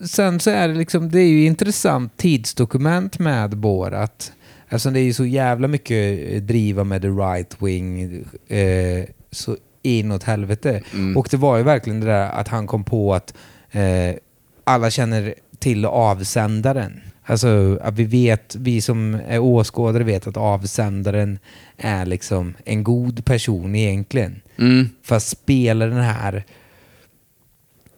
sen 0.09 0.39
så 0.39 0.49
är 0.49 0.67
det 0.67 0.73
liksom, 0.73 1.11
det 1.11 1.19
är 1.19 1.27
ju 1.27 1.45
intressant 1.45 2.17
tidsdokument 2.17 3.19
med 3.19 3.57
Borat. 3.57 4.31
Alltså 4.69 4.89
det 4.89 4.99
är 4.99 5.03
ju 5.03 5.13
så 5.13 5.25
jävla 5.25 5.67
mycket 5.67 6.31
eh, 6.31 6.41
driva 6.41 6.83
med 6.83 7.01
the 7.01 7.07
right 7.07 7.55
wing, 7.61 8.03
eh, 8.47 9.05
så 9.31 9.57
inåt 9.81 10.23
helvete. 10.23 10.81
Mm. 10.93 11.17
Och 11.17 11.27
det 11.31 11.37
var 11.37 11.57
ju 11.57 11.63
verkligen 11.63 11.99
det 11.99 12.05
där 12.05 12.29
att 12.29 12.47
han 12.47 12.67
kom 12.67 12.83
på 12.83 13.13
att 13.13 13.33
eh, 13.71 14.15
alla 14.63 14.89
känner 14.89 15.33
till 15.67 15.85
avsändaren. 15.85 17.01
Alltså 17.23 17.79
att 17.81 17.93
vi 17.93 18.03
vet, 18.03 18.55
vi 18.55 18.81
som 18.81 19.19
är 19.27 19.39
åskådare 19.39 20.03
vet 20.03 20.27
att 20.27 20.37
avsändaren 20.37 21.39
är 21.77 22.05
liksom 22.05 22.53
en 22.65 22.83
god 22.83 23.25
person 23.25 23.75
egentligen. 23.75 24.41
Mm. 24.59 24.89
Fast 25.03 25.27
spelar 25.27 25.87
den 25.87 26.01
här 26.01 26.43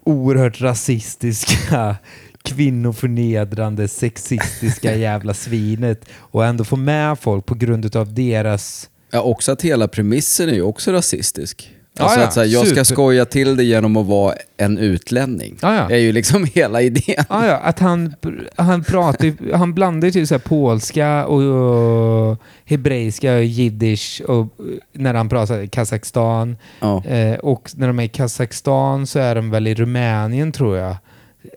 oerhört 0.03 0.61
rasistiska, 0.61 1.95
kvinnoförnedrande, 2.43 3.88
sexistiska 3.88 4.95
jävla 5.07 5.33
svinet 5.33 6.05
och 6.13 6.45
ändå 6.45 6.63
få 6.63 6.75
med 6.75 7.19
folk 7.19 7.45
på 7.45 7.55
grund 7.55 7.95
av 7.95 8.13
deras... 8.13 8.89
Ja, 9.11 9.21
också 9.21 9.51
att 9.51 9.61
hela 9.61 9.88
premissen 9.88 10.49
är 10.49 10.53
ju 10.53 10.61
också 10.61 10.91
rasistisk. 10.91 11.71
Alltså 11.98 12.19
ja, 12.19 12.25
att 12.25 12.34
så 12.34 12.39
här, 12.39 12.48
jag 12.48 12.67
ska 12.67 12.75
super. 12.75 12.84
skoja 12.84 13.25
till 13.25 13.55
det 13.55 13.63
genom 13.63 13.98
att 13.98 14.05
vara 14.05 14.36
en 14.58 14.77
utlänning. 14.77 15.58
Ja, 15.62 15.75
ja. 15.75 15.88
Det 15.88 15.96
är 15.96 16.00
ju 16.00 16.12
liksom 16.12 16.43
hela 16.53 16.81
idén. 16.81 17.25
Ah, 17.28 17.45
ja, 17.45 17.58
att 17.58 17.80
han, 17.80 18.15
han 18.56 18.84
pratar 18.84 19.54
han 19.56 19.73
blandar 19.73 20.12
typ 20.12 20.28
så 20.28 20.34
här 20.34 20.39
polska 20.39 21.25
och, 21.25 21.41
och 21.41 22.38
hebreiska 22.65 23.36
och 23.36 23.43
jiddisch 23.43 24.21
och 24.28 24.47
när 24.93 25.13
han 25.13 25.30
pratar 25.30 25.65
Kazakstan. 25.65 26.58
Ja. 26.80 27.06
Eh, 27.06 27.36
och 27.36 27.71
när 27.75 27.88
de 27.88 27.99
är 27.99 28.04
i 28.04 28.08
Kazakstan 28.08 29.08
så 29.08 29.19
är 29.19 29.36
de 29.36 29.52
väl 29.52 29.67
i 29.67 29.75
Rumänien 29.75 30.52
tror 30.52 30.78
jag. 30.78 30.95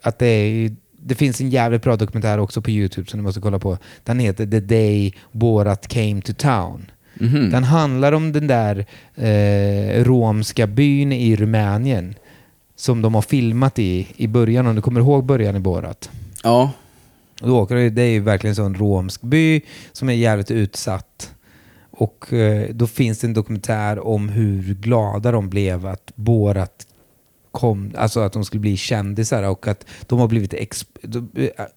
Att 0.02 0.18
det, 0.18 0.26
är, 0.26 0.76
det 1.02 1.14
finns 1.14 1.40
en 1.40 1.50
jävligt 1.50 1.82
bra 1.82 1.96
dokumentär 1.96 2.38
också 2.38 2.62
på 2.62 2.70
YouTube 2.70 3.10
som 3.10 3.20
ni 3.20 3.24
måste 3.24 3.40
kolla 3.40 3.58
på. 3.58 3.78
Den 4.04 4.18
heter 4.18 4.46
The 4.46 4.60
Day 4.60 5.14
Borat 5.32 5.88
Came 5.88 6.22
to 6.22 6.32
Town. 6.32 6.90
Mhm. 7.14 7.50
Den 7.50 7.64
handlar 7.64 8.12
om 8.12 8.32
den 8.32 8.46
där 8.46 8.86
eh, 9.14 10.04
romska 10.04 10.66
byn 10.66 11.12
i 11.12 11.36
Rumänien 11.36 12.14
som 12.76 13.02
de 13.02 13.14
har 13.14 13.22
filmat 13.22 13.78
i 13.78 14.08
i 14.16 14.26
början, 14.26 14.66
om 14.66 14.76
du 14.76 14.82
kommer 14.82 15.00
ihåg 15.00 15.24
början 15.24 15.56
i 15.56 15.60
Borat. 15.60 16.10
Ja. 16.42 16.70
Och 17.42 17.48
då 17.48 17.60
åker 17.60 17.74
det, 17.74 17.90
det 17.90 18.02
är 18.02 18.10
ju 18.10 18.20
verkligen 18.20 18.56
så 18.56 18.64
en 18.64 18.74
romsk 18.74 19.20
by 19.22 19.60
som 19.92 20.08
är 20.08 20.12
jävligt 20.12 20.50
utsatt. 20.50 21.34
Och 21.90 22.32
eh, 22.32 22.68
då 22.70 22.86
finns 22.86 23.18
det 23.18 23.26
en 23.26 23.34
dokumentär 23.34 24.06
om 24.06 24.28
hur 24.28 24.74
glada 24.74 25.32
de 25.32 25.48
blev 25.48 25.86
att 25.86 26.12
Borat 26.14 26.86
kom, 27.52 27.92
alltså 27.96 28.20
att 28.20 28.32
de 28.32 28.44
skulle 28.44 28.60
bli 28.60 28.76
kändisar 28.76 29.42
och 29.42 29.68
att 29.68 29.86
de 30.06 30.18
har 30.18 30.28
blivit 30.28 30.54
ex, 30.54 30.86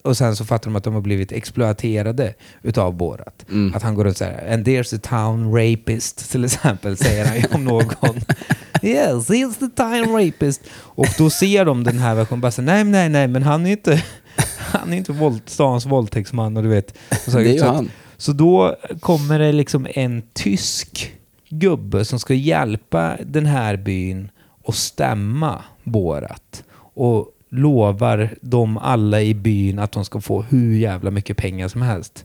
och 0.02 0.16
sen 0.16 0.36
så 0.36 0.44
fattar 0.44 0.70
de 0.70 0.76
att 0.76 0.84
de 0.84 0.94
har 0.94 1.00
blivit 1.00 1.32
exploaterade 1.32 2.34
utav 2.62 2.96
Borat. 2.96 3.46
Mm. 3.48 3.74
Att 3.74 3.82
han 3.82 3.94
går 3.94 4.04
runt 4.04 4.16
så 4.16 4.24
här, 4.24 4.52
and 4.52 4.66
there's 4.66 4.96
a 4.96 5.00
town 5.02 5.52
rapist 5.52 6.30
till 6.30 6.44
exempel, 6.44 6.96
säger 6.96 7.26
han 7.26 7.36
ju 7.36 7.44
om 7.52 7.64
någon. 7.64 8.16
yes, 8.82 9.30
he's 9.30 9.54
the 9.58 9.68
town 9.68 10.12
rapist. 10.12 10.60
Och 10.76 11.08
då 11.18 11.30
ser 11.30 11.64
de 11.64 11.84
den 11.84 11.98
här 11.98 12.14
versionen 12.14 12.40
bara 12.40 12.52
så, 12.52 12.62
nej, 12.62 12.84
nej, 12.84 13.08
nej, 13.08 13.28
men 13.28 13.42
han 13.42 13.66
är 13.66 13.70
inte, 13.70 14.02
han 14.58 14.92
är 14.92 14.96
inte 14.96 15.12
våld, 15.12 15.42
stans 15.46 15.86
våldtäktsman 15.86 16.56
och 16.56 16.62
du 16.62 16.68
vet. 16.68 16.98
Och 17.10 17.32
så, 17.32 17.38
Det 17.38 17.48
är 17.48 17.52
ju 17.52 17.58
så, 17.58 17.66
han. 17.66 17.90
så 18.16 18.32
då 18.32 18.76
kommer 19.00 19.38
det 19.38 19.52
liksom 19.52 19.86
en 19.90 20.22
tysk 20.32 21.12
gubbe 21.48 22.04
som 22.04 22.18
ska 22.18 22.34
hjälpa 22.34 23.16
den 23.24 23.46
här 23.46 23.76
byn 23.76 24.30
att 24.66 24.74
stämma 24.74 25.64
Borat. 25.84 26.64
Och 26.78 27.28
lovar 27.50 28.34
dem 28.40 28.78
alla 28.78 29.22
i 29.22 29.34
byn 29.34 29.78
att 29.78 29.92
de 29.92 30.04
ska 30.04 30.20
få 30.20 30.42
hur 30.42 30.76
jävla 30.76 31.10
mycket 31.10 31.36
pengar 31.36 31.68
som 31.68 31.82
helst. 31.82 32.24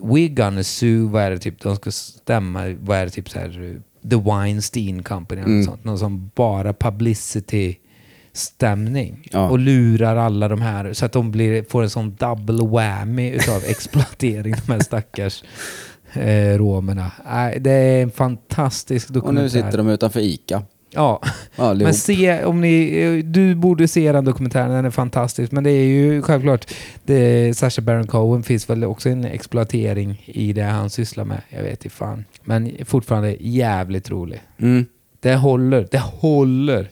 We 0.00 0.28
gonna 0.28 0.62
sue, 0.62 1.08
vad 1.08 1.22
är 1.22 1.30
det 1.30 1.38
typ, 1.38 1.60
de 1.62 1.76
ska 1.76 1.90
stämma, 1.90 2.74
vad 2.80 2.98
är 2.98 3.04
det 3.04 3.10
typ 3.10 3.30
så 3.30 3.38
här, 3.38 3.80
The 4.10 4.16
Weinstein 4.16 5.02
Company 5.02 5.40
eller 5.40 5.48
Mm. 5.50 5.60
något 5.60 5.66
sånt. 5.68 5.84
Någon 5.84 5.98
som 5.98 6.30
bara 6.34 6.72
publicity 6.72 7.76
stämning 8.32 9.28
Ja. 9.32 9.48
och 9.48 9.58
lurar 9.58 10.16
alla 10.16 10.48
de 10.48 10.60
här 10.60 10.92
så 10.92 11.06
att 11.06 11.12
de 11.12 11.30
blir, 11.30 11.62
får 11.70 11.82
en 11.82 11.90
sån 11.90 12.14
double 12.14 12.66
whammy 12.66 13.30
utav 13.30 13.62
exploatering, 13.66 14.54
de 14.66 14.72
här 14.72 14.80
stackars 14.80 15.44
eh, 16.12 16.58
romerna. 16.58 17.12
Nej, 17.26 17.58
det 17.60 17.70
är 17.70 18.02
en 18.02 18.10
fantastisk 18.10 19.08
Och 19.08 19.14
dokumentär. 19.14 19.42
nu 19.42 19.50
sitter 19.50 19.78
de 19.78 19.88
utanför 19.88 20.20
ICA. 20.20 20.62
Ja, 20.96 21.22
Allihop. 21.56 21.86
men 21.86 21.94
se 21.94 22.44
om 22.44 22.60
ni, 22.60 23.22
du 23.22 23.54
borde 23.54 23.88
se 23.88 24.12
den 24.12 24.24
dokumentären, 24.24 24.70
den 24.70 24.84
är 24.84 24.90
fantastisk. 24.90 25.52
Men 25.52 25.64
det 25.64 25.70
är 25.70 25.84
ju 25.84 26.22
självklart, 26.22 26.74
det, 27.04 27.56
Sacha 27.56 27.82
Baron 27.82 28.06
Cohen 28.06 28.42
finns 28.42 28.70
väl 28.70 28.84
också 28.84 29.08
en 29.08 29.24
exploatering 29.24 30.22
i 30.26 30.52
det 30.52 30.62
han 30.62 30.90
sysslar 30.90 31.24
med. 31.24 31.40
Jag 31.48 31.62
vet 31.62 31.84
inte 31.84 31.96
fan. 31.96 32.24
Men 32.44 32.72
fortfarande 32.84 33.36
jävligt 33.40 34.10
rolig. 34.10 34.42
Mm. 34.58 34.86
Det 35.20 35.34
håller, 35.34 35.88
det 35.90 35.98
håller. 35.98 36.90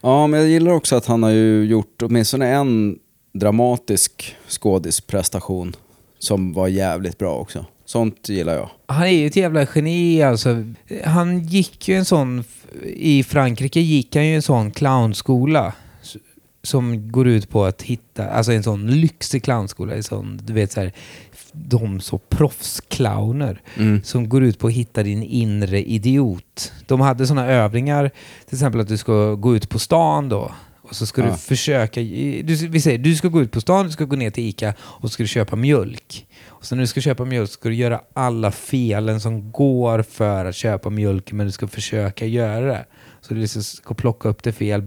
Ja, 0.00 0.26
men 0.26 0.40
jag 0.40 0.48
gillar 0.48 0.72
också 0.72 0.96
att 0.96 1.06
han 1.06 1.22
har 1.22 1.30
ju 1.30 1.64
gjort 1.64 2.02
åtminstone 2.02 2.46
en 2.48 2.98
dramatisk 3.34 4.36
skådisprestation 4.48 5.76
som 6.18 6.52
var 6.52 6.68
jävligt 6.68 7.18
bra 7.18 7.34
också. 7.34 7.64
Sånt 7.84 8.28
gillar 8.28 8.54
jag. 8.54 8.70
Han 8.86 9.02
är 9.06 9.10
ju 9.10 9.26
ett 9.26 9.36
jävla 9.36 9.66
geni 9.74 10.22
alltså. 10.22 10.64
Han 11.04 11.40
gick 11.40 11.88
ju 11.88 11.94
en 11.96 12.04
sån, 12.04 12.44
i 12.84 13.22
Frankrike 13.22 13.80
gick 13.80 14.16
han 14.16 14.26
ju 14.26 14.34
en 14.34 14.42
sån 14.42 14.70
clownskola. 14.70 15.72
Som 16.62 17.12
går 17.12 17.28
ut 17.28 17.48
på 17.50 17.64
att 17.64 17.82
hitta, 17.82 18.28
alltså 18.30 18.52
en 18.52 18.62
sån 18.62 18.86
lyxig 18.86 19.42
clownskola, 19.44 19.94
en 19.94 20.02
sån, 20.02 20.40
du 20.44 20.52
vet 20.52 20.72
så 20.72 20.80
här, 20.80 20.92
de 21.52 22.00
så 22.00 22.18
proffsclowner 22.18 23.60
Mm. 23.76 24.02
som 24.04 24.28
går 24.28 24.44
ut 24.44 24.58
på 24.58 24.66
att 24.66 24.72
hitta 24.72 25.02
din 25.02 25.22
inre 25.22 25.82
idiot. 25.90 26.72
De 26.86 27.00
hade 27.00 27.26
sådana 27.26 27.46
övningar, 27.46 28.10
till 28.46 28.54
exempel 28.56 28.80
att 28.80 28.88
du 28.88 28.96
ska 28.96 29.34
gå 29.34 29.56
ut 29.56 29.68
på 29.68 29.78
stan 29.78 30.28
då. 30.28 30.52
Och 30.88 30.96
så 30.96 31.06
ska 31.06 31.20
Ja. 31.22 31.30
du 31.30 31.36
försöka, 31.36 32.00
du, 32.00 32.42
vi 32.68 32.80
säger 32.80 32.98
du 32.98 33.14
ska 33.16 33.28
gå 33.28 33.42
ut 33.42 33.52
på 33.52 33.60
stan, 33.60 33.86
du 33.86 33.92
ska 33.92 34.04
gå 34.04 34.16
ner 34.16 34.30
till 34.30 34.44
ICA 34.48 34.74
och 34.80 35.12
ska 35.12 35.22
du 35.22 35.28
köpa 35.28 35.56
mjölk. 35.56 36.26
Och 36.46 36.64
så 36.66 36.74
när 36.74 36.82
du 36.82 36.86
ska 36.86 37.00
köpa 37.00 37.24
mjölk 37.24 37.50
ska 37.50 37.68
du 37.68 37.74
göra 37.74 38.00
alla 38.14 38.50
felen 38.50 39.20
som 39.20 39.52
går 39.52 40.02
för 40.02 40.44
att 40.44 40.54
köpa 40.54 40.90
mjölk, 40.90 41.32
men 41.32 41.46
du 41.46 41.52
ska 41.52 41.68
försöka 41.68 42.26
göra 42.26 42.66
det. 42.66 42.84
Så 43.20 43.34
du 43.34 43.40
liksom 43.40 43.62
ska 43.62 43.94
plocka 43.94 44.28
upp 44.28 44.42
det 44.42 44.52
fel, 44.52 44.82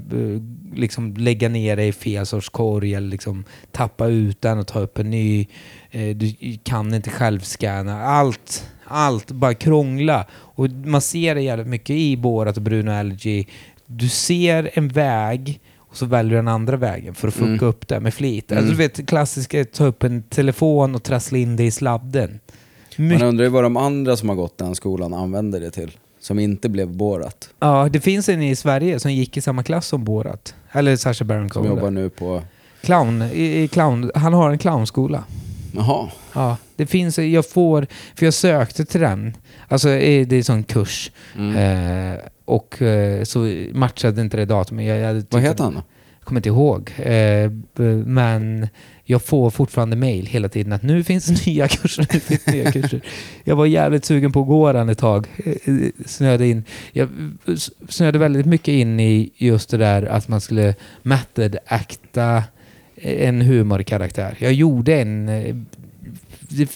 liksom 0.75 1.13
lägga 1.17 1.49
ner 1.49 1.75
det 1.75 1.85
i 1.85 1.91
fel 1.93 2.25
sorts 2.25 2.49
korg 2.49 2.93
eller 2.93 3.07
liksom 3.09 3.43
tappa 3.71 4.07
ut 4.07 4.41
den 4.41 4.59
och 4.59 4.67
ta 4.67 4.79
upp 4.79 4.97
en 4.99 5.09
ny. 5.09 5.47
Eh, 5.91 6.15
Du 6.15 6.33
kan 6.63 6.93
inte 6.93 7.09
självscanna. 7.09 8.01
Allt, 8.03 8.65
allt 8.85 9.31
bara 9.31 9.53
krångla. 9.53 10.25
Och 10.31 10.69
man 10.69 11.01
ser 11.01 11.35
det 11.35 11.41
jävligt 11.41 11.67
mycket 11.67 11.95
i 11.95 12.17
Borat 12.17 12.57
och 12.57 12.63
Bruno 12.63 12.91
Algi. 12.91 13.47
Du 13.85 14.09
ser 14.09 14.69
en 14.73 14.87
väg 14.87 15.59
och 15.91 15.97
så 15.97 16.05
väljer 16.05 16.29
du 16.31 16.35
den 16.35 16.47
andra 16.47 16.77
vägen 16.77 17.13
för 17.13 17.27
att 17.27 17.33
fucka 17.33 17.45
Mm. 17.51 17.63
upp 17.67 17.87
det 17.87 17.99
med 17.99 18.13
flit. 18.13 18.51
Alltså 18.51 18.63
Mm. 18.63 18.69
du 18.71 18.75
vet, 18.77 19.07
klassiska 19.07 19.65
ta 19.65 19.85
upp 19.85 20.03
en 20.03 20.23
telefon 20.23 20.95
och 20.95 21.03
trassla 21.03 21.37
in 21.37 21.55
det 21.55 21.63
i 21.63 21.71
sladden. 21.71 22.39
Man 22.97 23.07
Mycket, 23.07 23.23
undrar 23.27 23.43
ju 23.45 23.49
vad 23.51 23.63
de 23.63 23.77
andra 23.77 24.17
som 24.17 24.29
har 24.29 24.35
gått 24.35 24.57
den 24.57 24.75
skolan 24.75 25.13
använder 25.13 25.59
det 25.59 25.71
till. 25.71 25.91
Som 26.19 26.39
inte 26.39 26.69
blev 26.69 26.87
Borat. 26.87 27.49
ja, 27.59 27.89
det 27.91 27.99
finns 27.99 28.29
en 28.29 28.41
i 28.41 28.55
Sverige 28.55 28.99
som 28.99 29.13
gick 29.13 29.37
i 29.37 29.41
samma 29.41 29.63
klass 29.63 29.87
som 29.87 30.03
Borat. 30.03 30.55
Eller 30.71 30.95
Sacha 30.95 31.25
Baron 31.25 31.49
Som 31.49 31.63
Cohen. 31.63 31.75
jobbar 31.77 31.91
nu 31.91 32.09
på... 32.09 32.41
Clown, 32.81 33.21
i, 33.21 33.61
i 33.63 33.67
clown, 33.67 34.11
han 34.15 34.33
har 34.33 34.49
en 34.51 34.57
clownskola. 34.57 35.23
Jaha. 35.75 36.07
Ja, 36.33 36.57
det 36.75 36.85
finns, 36.85 37.17
jag 37.19 37.49
får, 37.49 37.87
för 38.15 38.25
jag 38.25 38.33
sökte 38.33 38.85
till 38.85 39.01
den, 39.01 39.33
alltså 39.67 39.87
det 39.87 40.07
är 40.07 40.33
en 40.33 40.43
sån 40.43 40.63
kurs. 40.63 41.11
Mm. 41.37 41.55
Eh, 42.13 42.19
och 42.51 42.81
eh, 42.81 43.23
så 43.23 43.39
matchade 43.73 44.21
inte 44.21 44.37
det 44.37 44.45
datumet. 44.45 44.85
Jag, 44.85 44.97
jag 44.97 45.23
Vad 45.29 45.41
heter 45.41 45.63
han 45.63 45.73
då? 45.73 45.83
Jag 46.19 46.25
kommer 46.25 46.39
inte 46.39 46.49
ihåg. 46.49 46.91
Eh, 46.97 47.51
men 48.05 48.67
jag 49.03 49.21
får 49.21 49.49
fortfarande 49.49 49.95
mail 49.95 50.25
hela 50.25 50.49
tiden 50.49 50.73
att 50.73 50.83
nu 50.83 51.03
finns 51.03 51.45
nya 51.45 51.67
kurser, 51.67 52.07
nu 52.13 52.19
finns 52.19 52.47
nya 52.47 52.71
kurser. 52.71 53.01
Jag 53.43 53.55
var 53.55 53.65
jävligt 53.65 54.05
sugen 54.05 54.31
på 54.31 54.41
att 54.41 54.47
gå 54.47 54.73
den 54.73 54.89
ett 54.89 54.97
tag. 54.97 55.27
Eh, 55.45 55.73
Snöade 56.05 56.47
in. 56.47 56.63
Jag 56.91 57.09
snöade 57.89 58.19
väldigt 58.19 58.45
mycket 58.45 58.71
in 58.73 58.99
i 58.99 59.31
just 59.35 59.69
det 59.69 59.77
där 59.77 60.05
att 60.05 60.27
man 60.27 60.41
skulle 60.41 60.75
method-acta 61.01 62.43
en 62.95 63.41
humorkaraktär. 63.41 64.37
Jag 64.39 64.53
gjorde 64.53 65.01
en... 65.01 65.65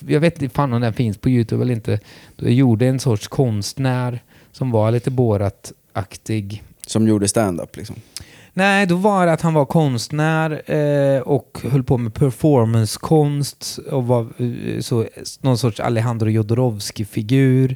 Jag 0.07 0.19
vet 0.19 0.41
inte 0.41 0.55
fan 0.55 0.73
om 0.73 0.81
den 0.81 0.93
finns 0.93 1.17
på 1.17 1.29
Youtube 1.29 1.63
eller 1.63 1.73
inte. 1.73 1.99
Jag 2.35 2.51
gjorde 2.51 2.88
en 2.88 2.99
sorts 2.99 3.27
konstnär 3.27 4.19
som 4.55 4.71
var 4.71 4.91
lite 4.91 5.11
Borat-aktig. 5.11 6.63
Som 6.87 7.07
gjorde 7.07 7.27
stand-up 7.27 7.77
liksom. 7.77 7.95
Nej, 8.53 8.85
då 8.85 8.95
var 8.95 9.25
det 9.25 9.33
att 9.33 9.41
han 9.41 9.53
var 9.53 9.65
konstnär 9.65 10.71
eh, 10.71 11.21
och 11.21 11.59
höll 11.63 11.83
på 11.83 11.97
med 11.97 12.13
performancekonst 12.13 13.79
och 13.91 14.07
var 14.07 14.21
eh, 14.21 14.79
så, 14.79 15.05
någon 15.41 15.57
sorts 15.57 15.79
Alejandro 15.79 16.29
Jodorowsky-figur. 16.29 17.75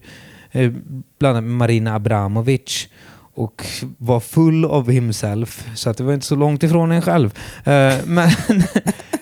Eh, 0.51 0.71
bland 1.19 1.37
annat 1.37 1.49
Marina 1.49 1.95
Abramovic. 1.95 2.87
Och 3.33 3.65
var 3.97 4.19
full 4.19 4.65
of 4.65 4.87
himself, 4.87 5.69
så 5.75 5.89
att 5.89 5.97
det 5.97 6.03
var 6.03 6.13
inte 6.13 6.25
så 6.25 6.35
långt 6.35 6.63
ifrån 6.63 6.91
en 6.91 7.01
själv. 7.01 7.33
Eh, 7.63 7.93
men 8.05 8.29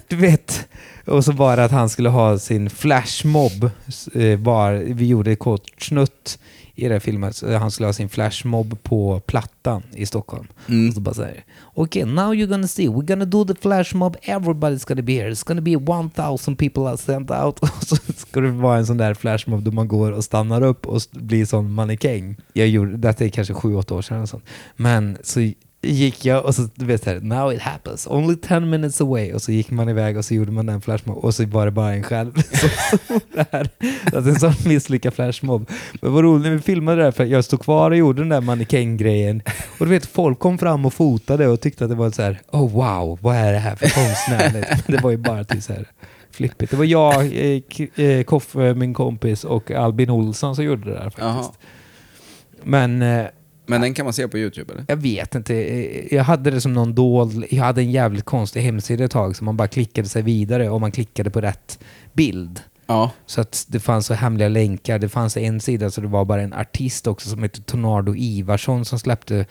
du 0.07 0.15
vet, 0.15 0.67
och 1.05 1.25
så 1.25 1.31
var 1.31 1.57
det 1.57 1.63
att 1.63 1.71
han 1.71 1.89
skulle 1.89 2.09
ha 2.09 2.39
sin 2.39 2.69
flashmob. 2.69 3.69
Eh, 4.13 4.39
var, 4.39 4.73
vi 4.73 5.07
gjorde 5.07 5.35
kort 5.35 5.81
snutt 5.81 6.39
i 6.77 6.83
den 6.83 6.91
här 6.91 6.99
filmen. 6.99 7.33
Så 7.33 7.57
han 7.57 7.71
skulle 7.71 7.87
ha 7.87 7.93
sin 7.93 8.09
flashmob 8.09 8.83
på 8.83 9.19
Plattan 9.19 9.83
i 9.93 10.05
Stockholm. 10.05 10.47
Mm. 10.67 10.87
Och 10.87 10.93
så 10.93 11.01
bara 11.01 11.15
säger 11.15 11.43
okay 11.73 12.05
now 12.05 12.33
you're 12.33 12.47
gonna 12.47 12.67
see, 12.67 12.87
we're 12.87 13.05
gonna 13.05 13.25
do 13.25 13.45
the 13.45 13.55
flash 13.55 13.95
mob, 13.95 14.17
everybody's 14.23 14.87
gonna 14.87 15.01
be 15.01 15.13
here, 15.13 15.31
it's 15.31 15.47
gonna 15.47 15.61
be 15.61 15.71
1000 15.71 16.55
people 16.55 16.83
are 16.83 16.97
sent 16.97 17.31
out. 17.31 17.59
Och 17.61 17.83
så 17.83 17.95
ska 17.95 18.41
det 18.41 18.51
vara 18.51 18.77
en 18.77 18.85
sån 18.85 18.97
där 18.97 19.13
flash 19.13 19.49
mob 19.49 19.63
då 19.63 19.71
man 19.71 19.87
går 19.87 20.11
och 20.11 20.23
stannar 20.23 20.63
upp 20.63 20.85
och 20.85 21.01
blir 21.11 21.45
sån 21.45 21.71
mannekäng. 21.71 22.35
Jag 22.53 22.67
gjorde, 22.67 22.97
detta 22.97 23.25
är 23.25 23.29
kanske 23.29 23.53
sju, 23.53 23.75
åtta 23.75 23.95
år 23.95 24.01
sedan 24.01 24.27
sånt. 24.27 24.43
Men 24.75 25.17
så 25.23 25.51
gick 25.91 26.25
jag 26.25 26.45
och 26.45 26.55
så, 26.55 26.69
du 26.75 26.85
vet 26.85 27.03
såhär, 27.03 27.19
now 27.19 27.53
it 27.53 27.61
happens, 27.61 28.07
only 28.07 28.35
10 28.35 28.59
minutes 28.59 29.01
away. 29.01 29.33
Och 29.33 29.41
så 29.41 29.51
gick 29.51 29.71
man 29.71 29.89
iväg 29.89 30.17
och 30.17 30.25
så 30.25 30.33
gjorde 30.33 30.51
man 30.51 30.65
den 30.65 30.81
flashmob 30.81 31.17
och 31.17 31.35
så 31.35 31.45
var 31.45 31.65
det 31.65 31.71
bara 31.71 31.93
en 31.93 32.03
själv 32.03 32.31
stod 32.41 33.21
där. 33.33 33.69
Alltså 34.15 34.29
en 34.29 34.39
sån 34.39 34.53
misslyckad 34.65 35.13
flashmob. 35.13 35.69
Men 36.01 36.13
vad 36.13 36.23
roligt 36.23 36.43
när 36.43 36.51
vi 36.51 36.59
filmade 36.59 36.97
det 36.97 37.03
här, 37.03 37.11
för 37.11 37.25
jag 37.25 37.45
stod 37.45 37.61
kvar 37.61 37.91
och 37.91 37.97
gjorde 37.97 38.21
den 38.21 38.29
där 38.29 38.41
mannekäng-grejen. 38.41 39.41
Och 39.79 39.85
du 39.85 39.91
vet, 39.91 40.05
folk 40.05 40.39
kom 40.39 40.57
fram 40.57 40.85
och 40.85 40.93
fotade 40.93 41.47
och 41.47 41.61
tyckte 41.61 41.83
att 41.83 41.89
det 41.89 41.95
var 41.95 42.11
så 42.11 42.21
här, 42.21 42.41
oh 42.51 42.71
wow, 42.71 43.19
vad 43.21 43.35
är 43.35 43.53
det 43.53 43.59
här 43.59 43.75
för 43.75 43.89
konstnärligt? 43.89 44.87
Men 44.87 44.95
det 44.95 45.03
var 45.03 45.11
ju 45.11 45.17
bara 45.17 45.43
till 45.43 45.61
så 45.61 45.73
här 45.73 45.85
flippigt. 46.31 46.71
Det 46.71 46.77
var 46.77 46.85
jag, 46.85 47.25
eh, 47.25 47.61
eh, 48.05 48.23
Koffe, 48.23 48.73
min 48.73 48.93
kompis 48.93 49.43
och 49.43 49.71
Albin 49.71 50.09
Olsson 50.09 50.55
som 50.55 50.65
gjorde 50.65 50.85
det 50.85 50.95
där 50.95 51.03
faktiskt. 51.03 51.21
Jaha. 51.21 51.51
Men 52.63 53.01
eh, 53.01 53.25
Men 53.67 53.81
den 53.81 53.93
kan 53.93 54.05
man 54.05 54.13
se 54.13 54.27
på 54.27 54.37
YouTube 54.37 54.73
eller? 54.73 54.85
jag 54.87 54.97
vet 54.97 55.35
inte. 55.35 55.53
Jag 56.15 56.23
hade 56.23 56.51
det 56.51 56.61
som 56.61 56.73
någon 56.73 56.95
dold... 56.95 57.45
Jag 57.49 57.63
hade 57.63 57.81
en 57.81 57.91
jävligt 57.91 58.25
konstig 58.25 58.61
hemsida 58.61 59.03
ett 59.03 59.11
tag 59.11 59.35
som 59.35 59.45
man 59.45 59.57
bara 59.57 59.67
klickade 59.67 60.07
sig 60.07 60.21
vidare 60.21 60.69
och 60.69 60.81
man 60.81 60.91
klickade 60.91 61.29
på 61.29 61.41
rätt 61.41 61.79
bild. 62.13 62.61
Ja. 62.87 63.11
Så 63.25 63.41
att 63.41 63.65
det 63.67 63.79
fanns 63.79 64.05
så 64.05 64.13
hemliga 64.13 64.49
länkar. 64.49 64.99
Det 64.99 65.09
fanns 65.09 65.37
en 65.37 65.59
sida 65.59 65.91
så 65.91 66.01
det 66.01 66.07
var 66.07 66.25
bara 66.25 66.41
en 66.41 66.53
artist 66.53 67.07
också 67.07 67.29
som 67.29 67.43
hette 67.43 67.61
Tornado 67.61 68.15
Ivarsson 68.15 68.85
som 68.85 68.99
släppte 68.99 69.45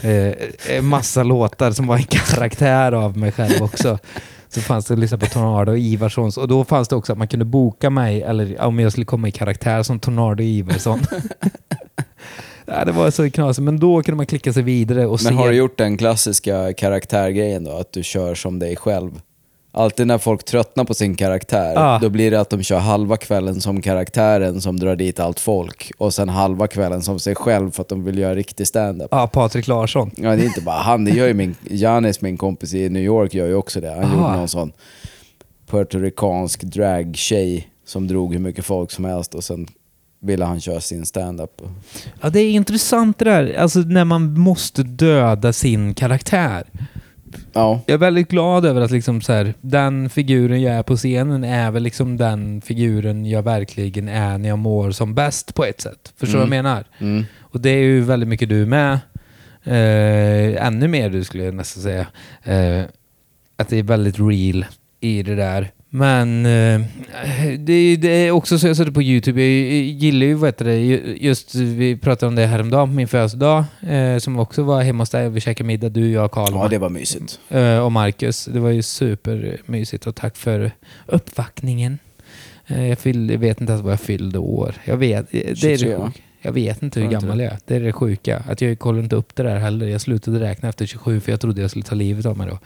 eh, 0.00 0.82
massa 0.82 1.22
låtar 1.22 1.70
som 1.70 1.86
var 1.86 1.96
en 1.96 2.04
karaktär 2.04 2.92
av 2.92 3.16
mig 3.16 3.32
själv 3.32 3.62
också. 3.62 3.98
Så 4.48 4.60
fanns 4.60 4.86
det 4.86 4.94
att 4.94 5.00
lyssna 5.00 5.18
på 5.18 5.26
Tornado 5.26 5.76
Ivarssons 5.76 6.36
och 6.36 6.48
då 6.48 6.64
fanns 6.64 6.88
det 6.88 6.96
också 6.96 7.12
att 7.12 7.18
man 7.18 7.28
kunde 7.28 7.44
boka 7.44 7.90
mig 7.90 8.22
eller 8.22 8.60
om 8.60 8.78
jag 8.78 8.92
skulle 8.92 9.04
komma 9.04 9.28
i 9.28 9.32
karaktär 9.32 9.82
som 9.82 10.00
Tornado 10.00 10.42
Ivarsson. 10.42 11.00
ja, 12.66 12.84
det 12.84 12.92
var 12.92 13.10
så 13.10 13.30
knasigt, 13.30 13.64
men 13.64 13.78
då 13.78 14.02
kunde 14.02 14.16
man 14.16 14.26
klicka 14.26 14.52
sig 14.52 14.62
vidare 14.62 15.06
och 15.06 15.20
se... 15.20 15.28
Men 15.28 15.38
har 15.38 15.48
du 15.48 15.54
gjort 15.56 15.78
den 15.78 15.96
klassiska 15.96 16.72
karaktärgrejen 16.72 17.64
då? 17.64 17.72
Att 17.72 17.92
du 17.92 18.02
kör 18.02 18.34
som 18.34 18.58
dig 18.58 18.76
själv? 18.76 19.20
Alltid 19.72 20.06
när 20.06 20.18
folk 20.18 20.44
tröttnar 20.44 20.84
på 20.84 20.94
sin 20.94 21.16
karaktär, 21.16 21.72
Ja. 21.74 21.98
då 22.02 22.08
blir 22.08 22.30
det 22.30 22.40
att 22.40 22.50
de 22.50 22.62
kör 22.62 22.78
halva 22.78 23.16
kvällen 23.16 23.60
som 23.60 23.82
karaktären 23.82 24.60
som 24.60 24.80
drar 24.80 24.96
dit 24.96 25.20
allt 25.20 25.40
folk 25.40 25.90
och 25.98 26.14
sen 26.14 26.28
halva 26.28 26.66
kvällen 26.66 27.02
som 27.02 27.18
sig 27.18 27.34
själv 27.34 27.70
för 27.70 27.82
att 27.82 27.88
de 27.88 28.04
vill 28.04 28.18
göra 28.18 28.34
riktig 28.34 28.66
stand-up. 28.66 29.08
Ja, 29.10 29.26
Patrik 29.26 29.66
Larsson. 29.66 30.10
Ja, 30.16 30.36
det 30.36 30.42
är 30.42 30.46
inte 30.46 30.60
bara 30.60 30.76
han, 30.76 31.04
det 31.04 31.10
gör 31.10 31.26
ju 31.26 31.34
min, 31.34 31.54
Janis, 31.70 32.20
min 32.20 32.36
kompis 32.36 32.74
i 32.74 32.88
New 32.88 33.02
York, 33.02 33.34
gör 33.34 33.46
ju 33.46 33.54
också 33.54 33.80
det. 33.80 33.90
Han 33.90 34.04
Aha. 34.04 34.14
gjorde 34.16 34.36
någon 34.36 34.48
sån 34.48 34.72
puertoricansk 35.70 36.62
drag-tjej 36.62 37.68
som 37.86 38.06
drog 38.08 38.32
hur 38.32 38.40
mycket 38.40 38.64
folk 38.64 38.90
som 38.90 39.04
helst 39.04 39.34
och 39.34 39.44
sen 39.44 39.66
ville 40.26 40.44
han 40.44 40.60
köra 40.60 40.80
sin 40.80 41.06
stand-up. 41.06 41.62
Ja, 42.20 42.30
det 42.30 42.40
är 42.40 42.50
intressant 42.50 43.18
det 43.18 43.24
där, 43.24 43.54
alltså 43.58 43.78
när 43.78 44.04
man 44.04 44.40
måste 44.40 44.82
döda 44.82 45.52
sin 45.52 45.94
karaktär. 45.94 46.64
Ja, 47.52 47.80
Jag 47.86 47.94
är 47.94 47.98
väldigt 47.98 48.28
glad 48.28 48.66
över 48.66 48.80
att 48.80 48.90
liksom 48.90 49.20
så 49.20 49.32
här, 49.32 49.54
den 49.60 50.10
figuren 50.10 50.62
jag 50.62 50.74
är 50.74 50.82
på 50.82 50.96
scenen 50.96 51.44
är 51.44 51.70
väl 51.70 51.82
liksom 51.82 52.16
den 52.16 52.60
figuren 52.60 53.26
jag 53.26 53.42
verkligen 53.42 54.08
är 54.08 54.38
när 54.38 54.48
jag 54.48 54.58
mår 54.58 54.90
som 54.90 55.14
bäst 55.14 55.54
på 55.54 55.64
ett 55.64 55.80
sätt. 55.80 56.12
Förstår 56.16 56.38
du 56.38 56.44
Mm. 56.44 56.50
vad 56.50 56.56
jag 56.58 56.64
menar? 56.64 56.84
mm. 56.98 57.24
Och 57.40 57.60
det 57.60 57.70
är 57.70 57.82
ju 57.82 58.00
väldigt 58.00 58.28
mycket 58.28 58.48
du 58.48 58.66
med. 58.66 58.98
Eh, 59.64 60.66
ännu 60.66 60.88
mer 60.88 61.10
du 61.10 61.24
skulle 61.24 61.44
jag 61.44 61.54
nästan 61.54 61.82
säga. 61.82 62.06
Eh, 62.42 62.84
att 63.56 63.68
det 63.68 63.78
är 63.78 63.82
väldigt 63.82 64.18
real 64.18 64.64
i 65.00 65.22
det 65.22 65.34
där. 65.34 65.70
Men 65.96 66.46
eh, 66.46 66.80
det, 67.58 67.96
det 67.96 68.08
är 68.08 68.30
också 68.30 68.58
så 68.58 68.66
jag 68.66 68.76
såg 68.76 68.86
det 68.86 68.92
på 68.92 69.02
YouTube. 69.02 69.42
Jag 69.42 69.50
gillar 69.84 70.26
ju, 70.26 70.34
vad 70.34 70.48
heter 70.48 70.64
det, 70.64 70.76
ju- 70.76 71.16
just 71.20 71.54
vi 71.54 71.96
pratade 71.96 72.28
om 72.28 72.34
det 72.34 72.46
häromdagen 72.46 72.88
på 72.88 72.94
min 72.94 73.08
födelsedag. 73.08 73.64
Eh, 73.88 74.18
som 74.18 74.38
också 74.38 74.62
var 74.62 74.82
hemma 74.82 75.02
hos 75.02 75.10
dig. 75.10 75.30
Vi 75.30 75.40
käkade 75.40 75.66
middag, 75.66 75.88
du, 75.88 76.10
jag, 76.10 76.30
Karl 76.30 76.52
ja 76.52 76.68
det 76.68 76.78
var 76.78 76.88
mysigt. 76.88 77.40
eh, 77.48 77.78
och 77.78 77.92
Marcus. 77.92 78.44
Det 78.44 78.60
var 78.60 78.70
ju 78.70 78.82
supermysigt 78.82 80.06
och 80.06 80.14
tack 80.14 80.36
för 80.36 80.70
uppvaktningen. 81.06 81.98
Jag, 82.66 82.98
fyllde, 82.98 83.32
jag 83.32 83.40
vet 83.40 83.60
inte 83.60 83.72
ens 83.72 83.82
vad 83.84 83.92
jag 83.92 84.00
fyllde 84.00 84.38
år. 84.38 84.74
Jag 84.84 84.96
vet, 84.96 85.26
det 85.30 85.50
är 85.50 85.54
23, 85.54 85.70
det 85.76 85.78
sjuka. 85.78 86.12
Jag 86.40 86.52
vet 86.52 86.82
inte 86.82 87.00
hur 87.00 87.08
gammal 87.08 87.40
jag 87.40 87.52
är. 87.52 87.58
Det 87.66 87.76
är 87.76 87.80
det 87.80 87.92
sjuka. 87.92 88.42
Att 88.48 88.60
jag 88.60 88.78
kollade 88.78 89.02
inte 89.04 89.16
upp 89.16 89.36
det 89.36 89.42
där 89.42 89.56
heller. 89.56 89.86
Jag 89.86 90.00
slutade 90.00 90.40
räkna 90.40 90.68
efter 90.68 90.86
27 90.86 91.20
för 91.20 91.32
jag 91.32 91.40
trodde 91.40 91.60
jag 91.60 91.70
skulle 91.70 91.84
ta 91.84 91.94
livet 91.94 92.26
av 92.26 92.36
mig 92.38 92.48
då. 92.50 92.58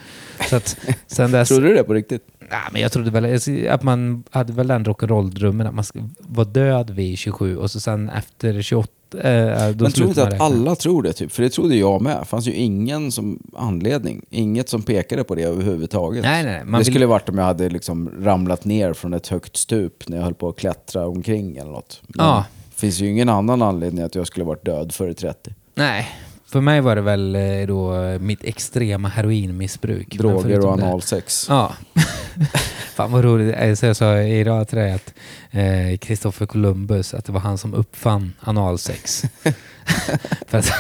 Så 0.45 0.57
att 0.57 0.77
sen 1.07 1.33
dess... 1.33 1.49
Trodde 1.55 1.69
du 1.69 1.75
det 1.75 1.85
på 1.85 1.95
riktigt? 1.95 2.23
Nej, 2.51 2.61
men 2.73 2.83
jag 2.83 2.93
trodde 2.93 3.11
väl 3.11 3.39
att 3.71 3.83
man 3.83 4.23
hade 4.31 4.53
väl 4.53 4.67
den 4.67 4.85
rock'n'roll-drömmen 4.85 5.67
att 5.69 5.75
man 5.95 6.15
vara 6.19 6.45
död 6.49 6.91
vid 6.91 7.19
27 7.19 7.57
och 7.57 7.71
så 7.71 7.81
sen 7.81 8.09
efter 8.09 8.63
28 8.63 8.89
eh, 9.23 9.69
då 9.69 9.83
Men 9.85 9.93
tror 9.93 10.09
inte 10.09 10.23
att 10.23 10.33
räkna. 10.33 10.45
alla 10.45 10.75
tror 10.75 11.03
det 11.03 11.13
typ? 11.13 11.33
För 11.33 11.43
det 11.43 11.51
trodde 11.51 11.77
jag 11.77 12.03
med. 12.03 12.17
Det 12.21 12.25
fanns 12.25 12.47
ju 12.47 12.53
ingen 12.53 13.13
som 13.13 13.39
anledning. 13.57 14.25
Inget 14.31 14.69
som 14.69 14.83
pekade 14.83 15.25
på 15.25 15.35
det 15.35 15.43
överhuvudtaget. 15.43 16.23
Nej, 16.25 16.45
nej, 16.45 16.63
det 16.67 16.77
vill- 16.77 16.87
skulle 16.87 17.07
varit 17.07 17.29
om 17.29 17.39
jag 17.39 17.45
hade 17.45 17.69
liksom 17.69 18.11
ramlat 18.21 18.65
ner 18.65 18.93
från 18.93 19.15
ett 19.15 19.27
högt 19.29 19.57
stup 19.57 20.09
när 20.09 20.17
jag 20.17 20.25
höll 20.25 20.35
på 20.35 20.49
att 20.49 20.57
klättra 20.57 21.07
omkring 21.07 21.57
eller 21.57 21.71
något. 21.71 22.03
Men 22.07 22.27
Ja. 22.27 22.45
Det 22.75 22.81
finns 22.81 23.01
ju 23.01 23.07
ingen 23.11 23.29
annan 23.29 23.63
anledning 23.63 24.05
att 24.05 24.15
jag 24.15 24.27
skulle 24.27 24.45
varit 24.45 24.65
död 24.65 24.93
före 24.95 25.15
30. 25.15 25.55
Nej, 25.75 26.09
för 26.51 26.61
mig 26.61 26.81
var 26.81 26.97
det 26.97 27.03
väl 27.03 27.35
eh, 27.37 27.67
då 27.67 28.03
eh, 28.03 28.19
mitt 28.19 28.45
extrema 28.45 29.09
heroinmissbruk. 29.09 30.15
Droger 30.19 30.67
och 30.67 30.73
analsex. 30.73 31.47
Ja. 31.49 31.73
Fan 32.95 33.13
vad 33.13 33.25
roligt. 33.25 33.55
Eh, 33.59 33.75
Så 33.75 33.87
jag 33.87 33.97
sa 33.97 34.19
idag 34.21 34.69
till 34.69 34.79
dig 34.79 34.93
att 34.93 35.15
eh, 35.51 35.99
Kristoffer 35.99 36.47
Columbus, 36.47 37.15
att 37.15 37.25
det 37.25 37.33
var 37.33 37.41
han 37.41 37.59
som 37.59 37.75
uppfann 37.75 38.33
analsex. 38.41 39.23
För 40.49 40.59
att, 40.59 40.73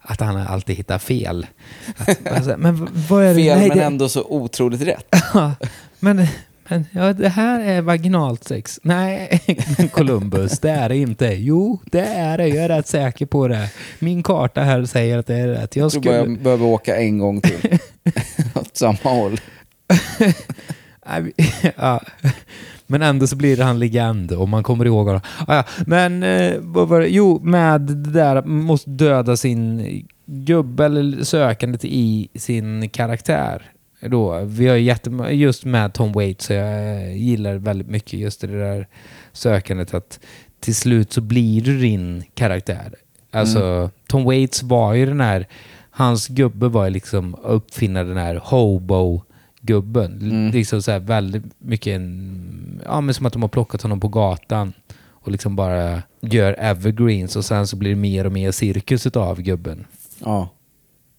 att 0.00 0.20
han 0.20 0.36
alltid 0.36 0.76
hittar 0.76 0.98
fel. 0.98 1.46
Att, 1.96 2.26
alltså, 2.26 2.54
men 2.58 2.88
vad 3.08 3.24
är 3.24 3.28
det? 3.28 3.34
Fel 3.34 3.58
Nej, 3.58 3.68
men 3.68 3.78
det- 3.78 3.84
ändå 3.84 4.08
så 4.08 4.24
otroligt 4.24 4.80
rätt. 4.80 5.14
Men, 6.00 6.26
Men, 6.68 6.84
ja, 6.92 7.12
det 7.12 7.28
här 7.28 7.60
är 7.60 7.82
vaginalt 7.82 8.44
sex. 8.44 8.80
Nej, 8.82 9.40
Columbus, 9.92 10.58
det 10.58 10.70
är 10.70 10.88
det 10.88 10.96
inte. 10.96 11.26
Jo, 11.26 11.80
det 11.84 12.00
är 12.00 12.38
det. 12.38 12.48
Jag 12.48 12.64
är 12.64 12.68
rätt 12.68 12.86
säker 12.86 13.26
på 13.26 13.48
det. 13.48 13.70
Min 13.98 14.22
karta 14.22 14.60
här 14.60 14.84
säger 14.84 15.18
att 15.18 15.26
det 15.26 15.34
är 15.34 15.48
rätt. 15.48 15.76
Jag 15.76 15.84
Jag 15.84 15.92
tror 15.92 16.02
bara 16.02 16.18
skulle... 16.20 16.32
jag 16.32 16.42
behöver 16.42 16.66
åka 16.66 16.96
en 16.96 17.18
gång 17.18 17.40
till. 17.40 17.78
Åt 18.54 18.76
samma 18.76 18.96
håll. 19.02 19.40
Ja. 21.76 22.00
Men 22.86 23.02
ändå 23.02 23.26
så 23.26 23.36
blir 23.36 23.56
det 23.56 23.64
han 23.64 23.78
legend 23.78 24.32
och 24.32 24.48
man 24.48 24.62
kommer 24.62 24.84
ihåg 24.84 25.06
honom. 25.06 25.20
Ah, 25.46 25.56
ja. 25.56 25.64
Men 25.86 26.22
eh, 26.22 26.54
vad 26.60 26.88
var 26.88 27.00
det? 27.00 27.08
Jo, 27.08 27.40
med 27.42 27.80
det 27.80 28.10
där 28.10 28.36
att 28.36 28.46
man 28.46 28.62
måste 28.62 28.90
döda 28.90 29.36
sin 29.36 30.06
gubbe 30.26 30.84
eller 30.84 31.24
sökandet 31.24 31.84
i 31.84 32.28
sin 32.34 32.88
karaktär. 32.90 33.62
Då. 34.00 34.40
Vi 34.44 34.68
har 34.68 34.76
jätte, 34.76 35.10
just 35.30 35.64
med 35.64 35.92
Tom 35.92 36.12
Waits 36.12 36.46
så 36.46 36.52
jag 36.52 37.16
gillar 37.16 37.54
väldigt 37.54 37.88
mycket 37.88 38.12
just 38.12 38.40
det 38.40 38.46
där 38.46 38.88
sökandet 39.32 39.94
att 39.94 40.20
till 40.60 40.74
slut 40.74 41.12
så 41.12 41.20
blir 41.20 41.62
du 41.62 41.78
din 41.78 42.24
karaktär. 42.34 42.94
Alltså 43.30 43.90
Tom 44.06 44.24
Waits 44.24 44.62
var 44.62 44.94
ju 44.94 45.06
den 45.06 45.20
här, 45.20 45.46
hans 45.90 46.28
gubbe 46.28 46.68
var 46.68 46.84
ju 46.84 46.90
liksom 46.90 47.34
uppfinna 47.42 48.04
den 48.04 48.16
här 48.16 48.40
hobo 48.44 49.22
gubben. 49.60 50.20
Mm. 50.22 50.50
Liksom 50.50 50.82
så 50.82 50.90
här 50.90 50.98
väldigt 50.98 51.44
mycket 51.58 51.96
en, 51.96 52.82
ja 52.84 53.00
men 53.00 53.14
som 53.14 53.26
att 53.26 53.32
de 53.32 53.42
har 53.42 53.48
plockat 53.48 53.82
honom 53.82 54.00
på 54.00 54.08
gatan 54.08 54.72
och 55.28 55.32
liksom 55.32 55.56
bara 55.56 56.02
gör 56.20 56.56
evergreens 56.58 57.36
och 57.36 57.44
sen 57.44 57.66
så 57.66 57.76
blir 57.76 57.90
det 57.90 57.96
mer 57.96 58.24
och 58.24 58.32
mer 58.32 58.50
cirkus 58.50 59.06
av 59.06 59.42
gubben. 59.42 59.86
Ja. 60.18 60.48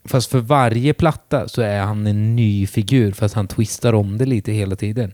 Fast 0.06 0.32
för 0.32 0.40
varje 0.40 0.94
platta 0.94 1.48
så 1.48 1.62
är 1.62 1.80
han 1.80 2.08
en 2.08 2.36
ny 2.36 2.68
figur 2.68 3.12
fast 3.12 3.36
han 3.36 3.48
twistar 3.48 3.94
om 3.94 4.18
det 4.18 4.26
lite 4.26 4.52
hela 4.52 4.76
tiden. 4.76 5.14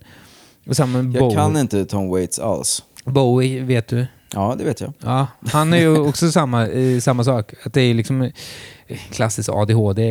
Och 0.68 0.76
samma 0.76 1.02
med 1.02 1.16
Jag 1.16 1.20
Bowie. 1.22 1.36
kan 1.38 1.58
inte 1.58 1.86
Tom 1.86 2.10
Waits 2.10 2.40
alls. 2.40 2.84
Bowie 3.06 3.64
vet 3.64 3.88
du. 3.88 4.08
Ja, 4.34 4.56
det 4.58 4.64
vet 4.64 4.82
jag. 4.82 4.94
Ja, 5.04 5.28
han 5.52 5.74
är 5.74 5.78
ju 5.78 5.98
också 6.08 6.32
samma, 6.32 6.68
eh, 6.68 7.00
samma 7.00 7.24
sak. 7.24 7.54
Att 7.66 7.74
det 7.74 7.82
är 7.82 7.94
liksom 7.94 8.22
eh, 8.22 8.32
klassiskt 9.12 9.50
ADHD 9.50 10.04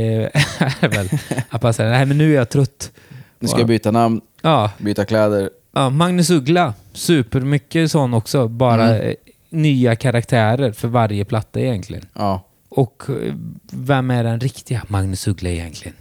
är 0.81 0.89
väl 0.89 1.09
att 1.49 1.61
bara 1.61 1.73
säga 1.73 1.91
nej 1.91 2.07
men 2.07 2.19
nu 2.19 2.31
är 2.33 2.37
jag 2.37 2.49
trött. 2.51 2.93
Nu 3.39 3.49
ska 3.49 3.59
jag 3.59 3.69
byta 3.69 3.91
namn, 3.91 4.21
Ja, 4.43 4.71
byta 4.79 5.05
kläder. 5.05 5.51
ja 5.75 5.91
Magnus 5.91 6.31
Uggla, 6.31 6.75
supermycket 6.93 7.91
sån 7.91 8.15
också. 8.15 8.49
Bara 8.49 8.89
Mm. 8.97 9.09
eh, 9.09 9.15
nya 9.51 9.97
karaktärer 9.97 10.73
för 10.73 10.89
varje 10.89 11.25
platta 11.25 11.61
egentligen. 11.61 12.07
Ja. 12.13 12.47
Och 12.69 13.03
eh, 13.09 13.35
vem 13.73 14.11
är 14.11 14.25
den 14.25 14.41
riktiga 14.41 14.83
Magnus 14.89 15.29
Uggla 15.29 15.51
egentligen? 15.51 15.97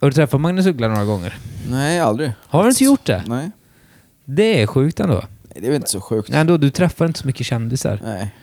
Har 0.00 0.08
du 0.08 0.14
träffat 0.14 0.40
Magnus 0.40 0.66
Uggla 0.66 0.88
några 0.88 1.04
gånger? 1.04 1.38
Nej, 1.70 2.00
aldrig. 2.00 2.32
Har 2.40 2.62
du 2.62 2.68
inte 2.68 2.84
gjort 2.84 3.06
det? 3.06 3.24
Nej. 3.26 3.50
Det 4.24 4.62
är 4.62 4.66
sjukt 4.66 5.00
ändå. 5.00 5.24
Det 5.54 5.66
är 5.66 5.70
väl 5.70 5.74
inte 5.76 5.90
så 5.90 6.00
sjukt. 6.00 6.28
Nej, 6.30 6.44
då, 6.44 6.56
du 6.56 6.70
träffar 6.70 7.06
inte 7.06 7.18
så 7.18 7.26
mycket 7.26 7.46
kändisar. 7.46 8.00
Nej. 8.04 8.34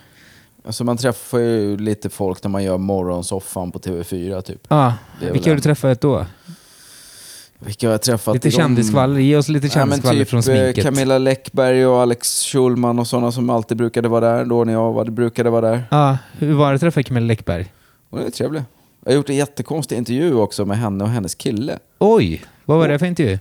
Alltså 0.65 0.83
man 0.83 0.97
träffar 0.97 1.39
ju 1.39 1.77
lite 1.77 2.09
folk 2.09 2.43
när 2.43 2.49
man 2.49 2.63
gör 2.63 2.77
morgonsoffan 2.77 3.71
på 3.71 3.79
TV4 3.79 4.41
typ. 4.41 4.61
Ja, 4.67 4.93
vilka 5.31 5.49
har 5.49 5.55
du 5.55 5.61
träffat 5.61 6.01
då? 6.01 6.25
Vilka 7.65 7.87
har 7.87 7.91
jag 7.91 8.01
träffat? 8.01 8.33
Lite 8.33 8.51
kändisskvaller. 8.51 9.19
Ge 9.19 9.37
oss 9.37 9.49
lite 9.49 9.67
Ja, 9.67 9.71
kändisskvaller 9.73 10.19
typ 10.19 10.29
från 10.29 10.37
eh, 10.37 10.43
sminket. 10.43 10.83
Camilla 10.83 11.17
Läckberg 11.17 11.85
och 11.85 12.01
Alex 12.01 12.43
Schulman 12.43 12.99
och 12.99 13.07
sådana 13.07 13.31
som 13.31 13.49
alltid 13.49 13.77
brukade 13.77 14.07
vara 14.09 14.37
där 14.37 14.45
då 14.45 14.63
när 14.63 14.73
jag 14.73 14.93
var, 14.93 15.05
brukade 15.05 15.49
vara 15.49 15.69
där. 15.71 15.83
Ja, 15.91 16.17
hur 16.37 16.53
var 16.53 16.69
det 16.69 16.75
att 16.75 16.81
träffa 16.81 17.03
Camilla 17.03 17.25
Läckberg? 17.27 17.73
Och 18.09 18.19
det 18.19 18.25
är 18.25 18.29
trevligt. 18.31 18.63
Jag 19.05 19.11
har 19.11 19.15
gjort 19.15 19.29
en 19.29 19.35
jättekonstig 19.35 19.97
intervju 19.97 20.35
också 20.35 20.65
med 20.65 20.77
henne 20.77 21.03
och 21.03 21.09
hennes 21.09 21.35
kille. 21.35 21.79
Oj, 21.99 22.43
vad 22.65 22.77
var 22.77 22.87
det 22.87 22.99
för 22.99 23.05
intervju? 23.05 23.39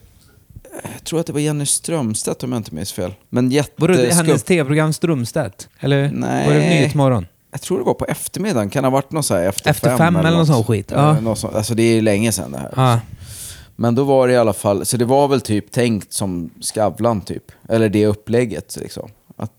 Jag 0.95 1.05
tror 1.05 1.21
att 1.21 1.27
det 1.27 1.33
var 1.33 1.41
Jenny 1.41 1.67
Strömstedt 1.67 2.43
om 2.43 2.53
jag 2.53 2.59
inte 2.59 2.75
minns 2.75 2.93
fel. 2.93 3.15
Men 3.31 3.63
Var 3.77 3.89
det 3.89 4.15
hennes 4.15 4.43
tv-program 4.43 4.93
Strömstedt? 4.93 5.69
Eller 5.81 6.11
Nej. 6.15 6.47
var 6.49 6.55
det 6.55 6.61
Nyhetsmorgon? 6.61 7.27
Jag 7.51 7.61
tror 7.61 7.79
det 7.79 7.85
var 7.85 7.95
på 7.95 8.05
eftermiddagen. 8.05 8.71
Kan 8.71 8.85
ha 8.85 8.91
varit 8.91 9.13
någon 9.13 9.23
så 9.23 9.35
här 9.35 9.49
efter, 9.49 9.71
Efter 9.71 9.97
fem 9.97 10.17
eller 10.17 10.31
någon 10.31 10.47
sån 10.47 10.65
skit, 10.65 10.91
ja. 10.91 11.15
Ja. 11.15 11.21
Någon 11.21 11.37
sån, 11.37 11.55
alltså 11.55 11.75
det 11.75 11.83
är 11.83 12.03
länge 12.03 12.33
sedan 12.33 12.53
det 12.53 12.59
här. 12.59 12.73
Ja. 12.77 13.01
Men 13.83 13.95
då 13.95 14.05
var 14.05 14.29
det 14.29 14.35
i 14.35 14.37
alla 14.37 14.53
fall, 14.53 14.87
så 14.87 14.97
det 14.97 15.05
var 15.05 15.29
väl 15.29 15.40
typ 15.40 15.71
tänkt 15.71 16.12
som 16.12 16.51
Skavlan 16.61 17.21
typ. 17.21 17.53
Eller 17.68 17.88
det 17.88 18.07
upplägget 18.07 18.77
liksom. 18.81 19.11
Att, 19.37 19.53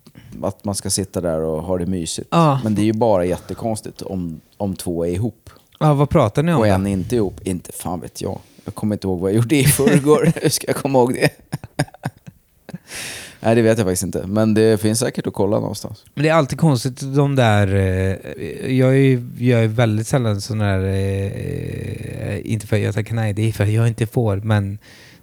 att 0.43 0.65
man 0.65 0.75
ska 0.75 0.89
sitta 0.89 1.21
där 1.21 1.41
och 1.41 1.63
ha 1.63 1.77
det 1.77 1.86
mysigt. 1.86 2.27
Ja. 2.31 2.59
Men 2.63 2.75
det 2.75 2.81
är 2.81 2.86
ju 2.86 2.93
bara 2.93 3.25
jättekonstigt 3.25 4.01
om, 4.01 4.41
om 4.57 4.75
två 4.75 5.05
är 5.05 5.09
ihop. 5.09 5.49
ja, 5.79 5.93
vad 5.93 6.09
pratar 6.09 6.43
ni 6.43 6.53
om? 6.53 6.59
Och 6.59 6.67
en 6.67 6.88
inte 6.88 7.15
ihop. 7.15 7.41
Inte 7.43 7.71
fan 7.71 7.99
vet 7.99 8.21
jag. 8.21 8.39
Jag 8.65 8.75
kommer 8.75 8.95
inte 8.95 9.07
ihåg 9.07 9.19
vad 9.19 9.31
jag 9.31 9.36
gjorde 9.36 9.55
i 9.55 9.63
förrgår. 9.63 10.31
Hur 10.41 10.49
ska 10.49 10.67
jag 10.67 10.75
komma 10.75 10.99
ihåg 10.99 11.13
det? 11.13 11.29
Nej, 13.45 13.56
det 13.56 13.62
vet 13.62 13.77
jag 13.77 13.88
faktiskt 13.88 14.03
inte. 14.03 14.27
Men 14.27 14.53
det 14.53 14.82
finns 14.82 14.99
säkert 14.99 15.27
att 15.27 15.34
kolla 15.34 15.60
någonstans. 15.60 16.06
Men 16.13 16.23
det 16.23 16.29
är 16.29 16.34
alltid 16.34 16.60
konstigt 16.60 17.15
de 17.15 17.36
där... 17.36 17.75
Eh, 17.75 18.75
jag, 18.77 18.89
är, 18.89 18.93
ju- 18.93 19.29
jag 19.38 19.63
är 19.63 19.67
väldigt 19.67 20.08
sällan 20.08 20.41
sån 20.41 20.58
där... 20.58 20.84
Eh, 20.84 21.25
eh 21.25 22.51
inte 22.51 22.67
för 22.67 22.75
att 22.75 22.82
jag 22.82 22.95
tackar 22.95 23.15
nej, 23.15 23.34
det 23.34 23.47
är 23.47 23.51
för 23.51 23.63
att 23.63 23.71
jag 23.71 23.88
inte 23.88 24.08
får. 24.08 24.38
Men 24.38 24.77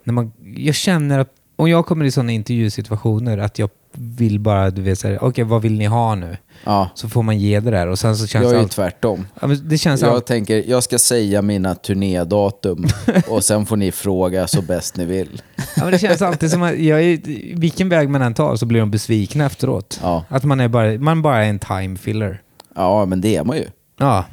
när 0.05 0.15
man, 0.15 0.33
jag 0.57 0.75
känner 0.75 1.19
att 1.19 1.35
om 1.61 1.69
jag 1.71 1.87
kommer 1.87 2.05
i 2.05 2.11
sådana 2.11 2.33
intervjusituationer 2.33 3.39
att 3.39 3.59
jag 3.59 3.71
vill 3.93 4.41
bara, 4.41 4.71
du 4.71 4.83
vet 4.83 4.99
såhär, 4.99 5.25
okej 5.25 5.45
vad 5.45 5.63
vill 5.63 5.79
ni 5.79 5.85
ha 5.85 6.15
nu? 6.15 6.37
Ja, 6.65 6.91
Så 6.95 7.09
får 7.09 7.23
man 7.23 7.39
ge 7.39 7.61
det 7.61 7.71
där 7.71 7.87
och 7.87 7.99
sen 7.99 8.17
så 8.17 8.27
känns 8.27 8.43
jag 8.43 8.53
är 8.53 8.57
ju 8.57 8.63
allt, 8.63 8.73
tvärtom. 8.73 9.27
ja, 9.41 9.49
Det 9.49 9.79
känns 9.79 10.01
Jag 10.01 10.11
allt, 10.11 10.27
tänker, 10.27 10.65
jag 10.71 10.83
ska 10.83 10.99
säga 10.99 11.43
mina 11.43 11.75
turnédatum 11.75 12.87
och 13.29 13.45
sen 13.45 13.67
får 13.67 13.77
ni 13.77 13.93
fråga 13.93 14.47
så 14.47 14.63
bäst 14.63 14.97
ni 14.97 15.05
vill. 15.05 15.43
ja, 15.57 15.63
men 15.83 15.91
det 15.91 15.99
känns 15.99 16.23
alltid 16.23 16.51
som 16.51 16.63
att 16.63 16.79
jag 16.79 17.03
är, 17.03 17.19
vilken 17.57 17.89
väg 17.89 18.09
man 18.09 18.23
än 18.23 18.35
tar 18.35 18.57
så 18.57 18.67
blir 18.67 18.81
de 18.81 18.91
besvikna 18.91 19.47
efteråt. 19.47 20.01
Ja, 20.03 20.25
Att 20.29 20.45
man 20.45 20.61
är 20.61 20.69
bara, 20.69 20.93
man 20.99 21.23
bara 21.23 21.45
är 21.45 21.49
en 21.51 21.59
time 21.59 21.97
filler. 21.97 22.43
ja 22.75 23.07
men 23.07 23.21
det 23.21 23.37
är 23.37 23.45
man 23.45 23.57
ju. 23.57 23.67
Ja. 23.99 24.25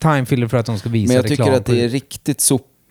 Time 0.00 0.26
filler 0.26 0.48
för 0.48 0.56
att 0.56 0.66
de 0.66 0.78
ska 0.78 0.88
visa 0.88 1.08
Men 1.12 1.16
jag 1.16 1.30
reklam 1.30 1.46
tycker 1.46 1.58
att 1.58 1.66
det 1.66 1.84
är 1.84 1.88
riktigt 1.88 2.40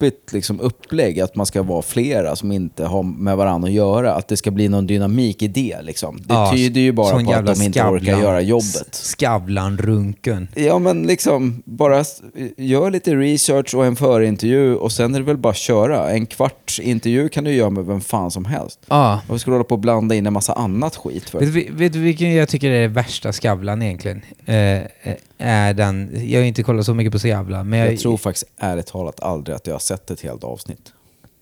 sopigt 0.02 0.34
liksom, 0.34 0.60
upplägg 0.60 1.20
att 1.20 1.36
man 1.36 1.46
ska 1.46 1.64
vara 1.64 1.82
flera 1.82 2.36
som 2.36 2.52
inte 2.52 2.86
har 2.86 3.04
med 3.04 3.38
varandra 3.38 3.68
att 3.68 3.74
göra. 3.74 4.14
Att 4.14 4.28
det 4.28 4.38
ska 4.38 4.52
bli 4.52 4.68
någon 4.70 4.88
dynamik 4.88 5.42
i 5.42 5.48
det. 5.48 5.78
Liksom. 5.82 6.18
Det 6.18 6.34
Ja, 6.34 6.52
tyder 6.56 6.82
ju 6.82 6.92
bara 6.92 7.24
på 7.24 7.32
att 7.34 7.46
de 7.46 7.62
inte 7.62 7.82
orkar 7.84 8.06
Skavlan- 8.14 8.22
göra 8.22 8.42
jobbet. 8.42 8.96
Skavlan-runken. 8.96 10.48
Ja 10.56 10.80
men 10.80 11.04
liksom, 11.04 11.62
bara 11.66 12.04
gör 12.58 12.92
lite 12.92 13.16
research 13.16 13.76
och 13.76 13.86
en 13.86 13.96
förintervju 13.96 14.76
och 14.76 14.92
sen 14.92 15.16
är 15.16 15.20
det 15.20 15.26
väl 15.26 15.38
bara 15.38 15.50
att 15.50 15.56
köra. 15.58 16.10
En 16.12 16.26
kvarts 16.26 16.80
intervju 16.80 17.30
kan 17.30 17.44
du 17.44 17.52
göra 17.54 17.70
med 17.70 17.86
vem 17.86 18.02
fan 18.02 18.32
som 18.32 18.46
helst. 18.46 18.80
Ja. 18.90 19.22
Varför 19.28 19.40
ska 19.40 19.52
du 19.52 19.56
hålla 19.56 19.64
på 19.64 19.76
och 19.76 19.80
blanda 19.80 20.16
in 20.16 20.26
en 20.28 20.34
massa 20.34 20.54
annat 20.54 20.96
skit 20.96 21.30
för? 21.30 21.40
Vet, 21.40 21.54
du- 21.54 21.68
vet 21.74 21.94
du 21.94 22.00
vilken 22.00 22.34
jag 22.34 22.50
tycker 22.50 22.70
är 22.70 22.82
det 22.82 22.88
värsta 22.88 23.34
Skavlan 23.34 23.82
egentligen? 23.82 24.22
Eh, 24.46 24.56
är 25.42 25.74
den, 25.74 26.12
jag 26.30 26.40
har 26.40 26.46
inte 26.46 26.64
kollat 26.64 26.86
så 26.86 26.94
mycket 26.94 27.14
på 27.14 27.20
Skavlan, 27.20 27.70
men 27.70 27.80
jag, 27.80 27.92
Jag 27.94 28.00
tror 28.00 28.18
faktiskt 28.18 28.46
ärligt 28.58 28.88
talat 28.88 29.20
aldrig 29.20 29.56
att 29.56 29.68
jag 29.68 29.74
har 29.74 29.80
sett 29.80 30.12
ett 30.12 30.22
helt 30.22 30.44
avsnitt. 30.44 30.94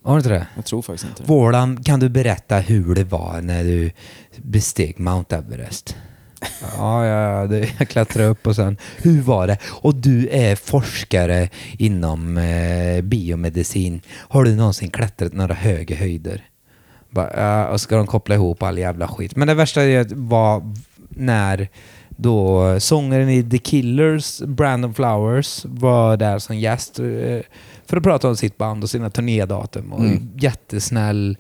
Har 0.04 0.14
du 0.14 0.18
inte 0.18 0.30
det? 0.30 0.48
Jag 0.56 0.66
tror 0.66 0.82
faktiskt 0.82 1.10
inte 1.10 1.24
det. 1.24 1.28
Vårdan, 1.30 1.84
kan 1.84 2.00
du 2.00 2.10
berätta 2.10 2.58
hur 2.58 2.96
det 2.96 3.04
var 3.04 3.42
när 3.42 3.64
du 3.64 3.92
besteg 4.38 5.00
Mount 5.00 5.36
Everest? 5.36 5.96
Ja, 6.78 7.06
ja, 7.06 7.46
ja, 7.56 7.66
jag 7.80 7.88
klättrade 7.90 8.28
upp 8.30 8.48
och 8.48 8.56
sen, 8.56 8.78
hur 8.98 9.22
var 9.22 9.48
det? 9.48 9.58
Och 9.66 9.96
du 9.96 10.28
är 10.32 10.56
forskare 10.56 11.50
inom 11.78 12.38
eh, 12.38 13.02
biomedicin. 13.02 14.02
Har 14.16 14.44
du 14.44 14.56
någonsin 14.56 14.90
klättrat 14.90 15.34
några 15.34 15.54
höga 15.54 15.96
höjder? 15.96 16.44
Bara, 17.10 17.32
ja, 17.38 17.68
och 17.68 17.82
ska 17.82 17.96
de 17.98 18.08
koppla 18.08 18.36
ihop 18.36 18.64
all 18.64 18.78
jävla 18.78 19.08
skit. 19.08 19.36
Men 19.36 19.48
det 19.48 19.54
värsta 19.54 19.84
är- 19.84 20.08
var 20.16 20.74
när 21.10 21.68
då 22.22 22.80
sångaren 22.80 23.30
i 23.30 23.44
The 23.44 23.58
Killers, 23.58 24.42
Brandon 24.42 24.94
Flowers, 24.94 25.66
var 25.66 26.18
där 26.18 26.40
som 26.40 26.58
gäst 26.58 27.00
eh, 27.00 27.06
för 27.86 27.98
att 27.98 28.04
prata 28.04 28.28
om 28.30 28.36
sitt 28.36 28.58
band 28.58 28.84
och 28.84 28.90
sina 28.90 29.10
turnédatum. 29.10 29.94
Och 29.94 30.00
Mm. 30.00 30.30
Jättesnäll 30.38 31.38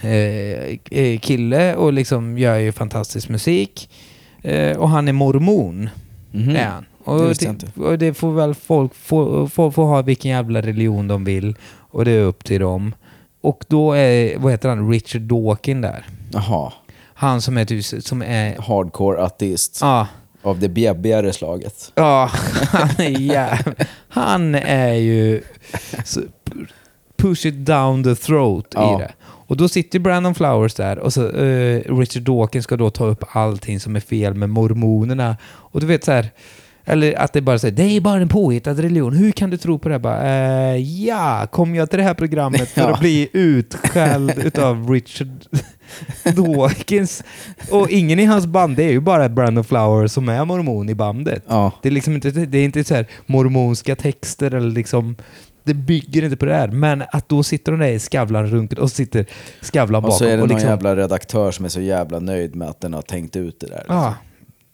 eh, 0.00 0.78
eh, 0.90 1.18
kille 1.18 1.74
och 1.74 1.92
liksom 1.92 2.38
gör 2.38 2.56
ju 2.56 2.72
fantastisk 2.72 3.28
musik. 3.28 3.90
Eh, 4.42 4.76
och 4.76 4.88
han 4.88 5.08
är 5.08 5.12
mormon. 5.12 5.88
Mhm. 6.32 6.56
Är 6.56 6.66
han. 6.66 6.84
Och 7.04 7.18
Det 7.18 7.60
det, 7.74 7.82
och 7.82 7.98
det 7.98 8.14
får 8.14 8.32
väl 8.32 8.54
folk 8.54 8.94
få, 8.94 9.48
få, 9.48 9.70
få 9.72 9.84
ha 9.84 10.02
vilken 10.02 10.30
jävla 10.30 10.62
religion 10.62 11.08
de 11.08 11.24
vill. 11.24 11.56
Och 11.90 12.04
det 12.04 12.10
är 12.10 12.22
upp 12.22 12.44
till 12.44 12.60
dem. 12.60 12.94
Och 13.40 13.64
då 13.68 13.92
är, 13.92 14.38
vad 14.38 14.52
heter 14.52 14.68
han, 14.68 14.90
Richard 14.90 15.22
Dawkins 15.22 15.82
där. 15.82 16.06
Jaha, 16.32 16.72
Han 17.14 17.40
som 17.40 17.56
är, 17.56 17.64
typ- 17.64 18.04
som 18.06 18.22
är 18.22 18.56
hardcore 18.62 19.22
ateist 19.22 19.78
Ja, 19.80 20.06
av 20.42 20.58
det 20.60 20.68
bjäbbigare 20.68 21.32
slaget. 21.32 21.92
ja 21.94 22.30
han 22.72 22.88
är 22.98 23.20
jäv... 23.20 23.74
Han 24.08 24.54
är 24.54 24.94
ju... 24.94 25.42
Push 27.16 27.46
it 27.46 27.54
down 27.66 28.04
the 28.04 28.14
throat 28.14 28.66
Ja. 28.74 28.96
i 28.96 29.02
det. 29.02 29.12
Och 29.46 29.56
då 29.56 29.68
sitter 29.68 29.98
Brandon 29.98 30.34
Flowers 30.34 30.74
där 30.74 30.98
och 30.98 31.12
så 31.12 31.28
eh, 31.30 31.96
Richard 31.98 32.22
Dawkins 32.22 32.64
ska 32.64 32.76
då 32.76 32.90
ta 32.90 33.04
upp 33.06 33.24
allting 33.36 33.80
som 33.80 33.96
är 33.96 34.00
fel 34.00 34.34
med 34.34 34.50
mormonerna. 34.50 35.36
Och 35.44 35.80
du 35.80 35.86
vet 35.86 36.04
så 36.04 36.12
här, 36.12 36.30
Eller 36.84 37.18
att 37.18 37.32
det 37.32 37.40
bara 37.40 37.58
säger 37.58 37.74
det 37.76 37.82
är 37.96 38.00
bara 38.00 38.20
en 38.20 38.28
påhittad 38.28 38.74
religion. 38.74 39.12
Hur 39.16 39.32
kan 39.32 39.50
du 39.50 39.56
tro 39.56 39.78
på 39.78 39.88
det? 39.88 39.94
här?" 39.94 39.98
Bara, 39.98 40.22
eh, 40.74 40.76
ja, 41.06 41.46
kom 41.52 41.74
jag 41.74 41.90
till 41.90 41.98
det 41.98 42.04
här 42.04 42.14
programmet 42.14 42.68
för 42.70 42.90
att 42.92 43.00
bli 43.00 43.28
utskälld 43.32 44.38
utav 44.38 44.90
Richard 44.90 45.28
Dawkins? 46.36 47.24
Och 47.70 47.90
ingen 47.90 48.18
i 48.18 48.24
hans 48.24 48.46
band, 48.46 48.76
det 48.76 48.84
är 48.84 48.90
ju 48.90 49.00
bara 49.00 49.28
Brandon 49.28 49.64
Flower 49.64 50.06
som 50.06 50.28
är 50.28 50.44
mormon 50.44 50.88
i 50.88 50.94
bandet. 50.94 51.44
Ja. 51.48 51.72
Det 51.82 51.88
är 51.88 51.92
liksom 51.92 52.14
inte, 52.14 52.30
det 52.30 52.58
är 52.58 52.64
inte 52.64 52.84
så 52.84 52.94
här 52.94 53.06
mormonska 53.26 53.96
texter 53.96 54.54
eller 54.54 54.70
liksom 54.70 55.16
det 55.64 55.74
bygger 55.74 56.24
inte 56.24 56.36
på 56.36 56.44
det 56.44 56.54
här. 56.54 56.68
Men 56.68 57.02
att 57.12 57.28
då 57.28 57.42
sitter 57.42 57.72
de 57.72 57.80
där 57.80 57.88
i 57.88 57.98
Skavlan 57.98 58.46
runket 58.46 58.78
och 58.78 58.90
sitter 58.90 59.26
Skavlan 59.60 60.02
bakom. 60.02 60.12
Och 60.12 60.18
så 60.18 60.24
är 60.24 60.30
det 60.30 60.36
någon 60.36 60.48
liksom, 60.48 60.68
jävla 60.68 60.96
redaktör 60.96 61.50
som 61.50 61.64
är 61.64 61.68
så 61.68 61.80
jävla 61.80 62.20
nöjd 62.20 62.54
med 62.54 62.68
att 62.68 62.80
den 62.80 62.94
har 62.94 63.02
tänkt 63.02 63.36
ut 63.36 63.60
det 63.60 63.66
där. 63.66 63.84
Ja. 63.88 64.14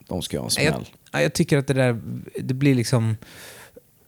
De 0.09 0.23
ska 0.23 0.37
ju 0.37 0.41
ha 0.41 0.49
en 0.59 0.65
Jag, 0.65 0.75
smäll. 0.75 0.87
ja, 1.13 1.23
jag 1.23 1.33
tycker 1.33 1.59
att 1.59 1.67
det 1.67 1.75
där, 1.75 2.01
det 2.41 2.55
blir 2.55 2.75
liksom... 2.75 3.17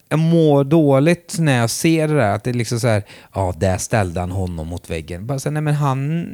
Jag 0.08 0.18
mår 0.18 0.64
dåligt 0.64 1.36
när 1.38 1.58
jag 1.58 1.70
ser 1.70 2.08
det 2.08 2.14
där. 2.14 2.34
Att 2.34 2.44
det 2.44 2.50
är 2.50 2.54
liksom 2.54 2.80
så 2.80 2.86
här, 2.88 3.02
ja, 3.34 3.54
där 3.58 3.78
ställde 3.78 4.20
han 4.20 4.30
honom 4.30 4.68
mot 4.68 4.90
väggen. 4.90 5.26
Bara 5.26 5.38
så 5.38 5.48
här, 5.48 5.52
nej 5.52 5.62
men 5.62 5.74
han, 5.74 6.28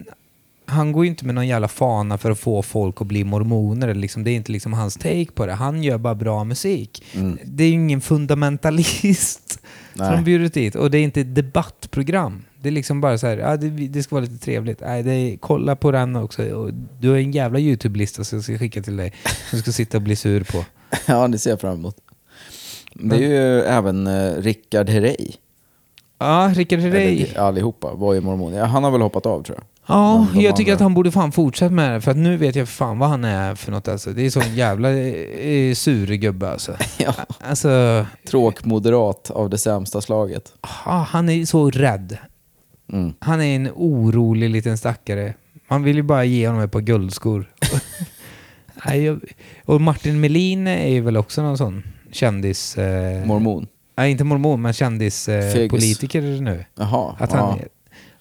han 0.68 0.92
går 0.92 1.04
ju 1.04 1.10
inte 1.10 1.26
med 1.26 1.34
någon 1.34 1.46
jävla 1.46 1.68
fana 1.68 2.18
för 2.18 2.30
att 2.30 2.38
få 2.38 2.62
folk 2.62 3.00
att 3.00 3.06
bli 3.06 3.24
mormoner. 3.24 3.94
Liksom, 3.94 4.24
det 4.24 4.30
är 4.30 4.34
inte 4.34 4.52
liksom 4.52 4.72
hans 4.72 4.94
take 4.94 5.32
på 5.34 5.46
det. 5.46 5.52
Han 5.52 5.82
gör 5.82 5.98
bara 5.98 6.14
bra 6.14 6.44
musik. 6.44 7.04
Det 7.44 7.64
är 7.64 7.68
ju 7.68 7.74
ingen 7.74 8.00
fundamentalist 8.00 9.60
Nej. 9.94 10.14
som 10.14 10.24
bjudit 10.24 10.54
dit. 10.54 10.74
Och 10.74 10.90
det 10.90 10.98
är 10.98 11.02
inte 11.02 11.20
ett 11.20 11.34
debattprogram. 11.34 12.44
Det 12.62 12.68
är 12.68 12.72
liksom 12.72 13.00
bara 13.00 13.18
så 13.18 13.26
här, 13.26 13.36
ja, 13.36 13.56
det, 13.56 13.68
det 13.68 14.02
ska 14.02 14.14
vara 14.14 14.24
lite 14.24 14.44
trevligt. 14.44 14.80
Nej, 14.80 15.32
är, 15.32 15.36
kolla 15.36 15.76
på 15.76 15.90
den 15.90 16.16
också. 16.16 16.42
Och 16.50 16.70
du 17.00 17.08
har 17.10 17.16
en 17.16 17.32
jävla 17.32 17.58
YouTube-lista 17.58 18.24
som 18.24 18.36
jag 18.36 18.44
ska 18.44 18.58
skicka 18.58 18.82
till 18.82 18.96
dig. 18.96 19.12
Som 19.24 19.56
du 19.56 19.62
ska 19.62 19.72
sitta 19.72 19.98
och 19.98 20.02
bli 20.02 20.16
sur 20.16 20.44
på. 20.44 20.64
Ja, 21.06 21.28
det 21.28 21.38
ser 21.38 21.50
jag 21.50 21.60
fram 21.60 21.74
emot. 21.74 21.96
Det 22.94 23.16
är 23.16 23.20
ju 23.20 23.60
även 23.60 24.06
eh, 24.06 24.32
Rickard 24.36 24.88
Herrey. 24.88 25.32
Ja, 26.18 26.52
Rickard 26.54 26.80
Herrey. 26.80 27.22
Eller, 27.22 27.38
Allihopa 27.40 27.94
var 27.94 28.14
ju 28.14 28.20
mormon. 28.20 28.52
Ja, 28.52 28.64
han 28.64 28.84
har 28.84 28.90
väl 28.90 29.00
hoppat 29.00 29.26
av 29.26 29.42
tror 29.42 29.58
jag. 29.58 29.64
Ja, 29.88 30.26
jag 30.34 30.56
tycker 30.56 30.72
andra. 30.72 30.74
att 30.74 30.80
han 30.80 30.94
borde 30.94 31.10
fan 31.10 31.32
fortsätta 31.32 31.74
med 31.74 31.92
det. 31.92 32.00
För 32.00 32.10
att 32.10 32.16
nu 32.16 32.36
vet 32.36 32.56
jag 32.56 32.68
fan 32.68 32.98
vad 32.98 33.08
han 33.08 33.24
är 33.24 33.54
för 33.54 33.72
något 33.72 33.88
alltså. 33.88 34.10
Det 34.10 34.26
är 34.26 34.30
sån 34.30 34.54
jävla 34.54 34.90
eh, 34.92 35.74
sur 35.74 36.06
gubbe 36.14 36.50
alltså. 36.50 36.76
Ja. 36.98 37.14
Alltså, 37.40 38.06
Tråkmoderat 38.28 39.30
av 39.30 39.50
det 39.50 39.58
sämsta 39.58 40.00
slaget. 40.00 40.52
ja, 40.84 41.06
han 41.10 41.28
är 41.28 41.44
så 41.44 41.70
rädd. 41.70 42.18
Mm. 42.92 43.12
Han 43.18 43.40
är 43.40 43.56
en 43.56 43.68
orolig 43.74 44.50
liten 44.50 44.78
stackare. 44.78 45.34
Man 45.68 45.82
vill 45.82 45.96
ju 45.96 46.02
bara 46.02 46.24
ge 46.24 46.46
honom 46.48 46.62
ett 46.62 46.72
par 46.72 46.80
guldskor. 46.80 47.50
Och 49.64 49.80
Martin 49.80 50.20
Melin 50.20 50.66
är 50.66 50.88
ju 50.88 51.00
väl 51.00 51.16
också 51.16 51.42
någon 51.42 51.58
sån 51.58 51.82
kändis... 52.12 52.78
Eh, 52.78 53.26
Mormon. 53.26 53.66
nej, 53.96 54.10
inte 54.10 54.24
mormon, 54.24 54.62
men 54.62 54.72
kändispolitiker 54.72 56.22
eh, 56.34 56.40
nu. 56.40 56.64
Jaha. 56.74 57.16
Att 57.18 57.32
ja. 57.32 57.38
han, 57.38 57.58
är- 57.58 57.68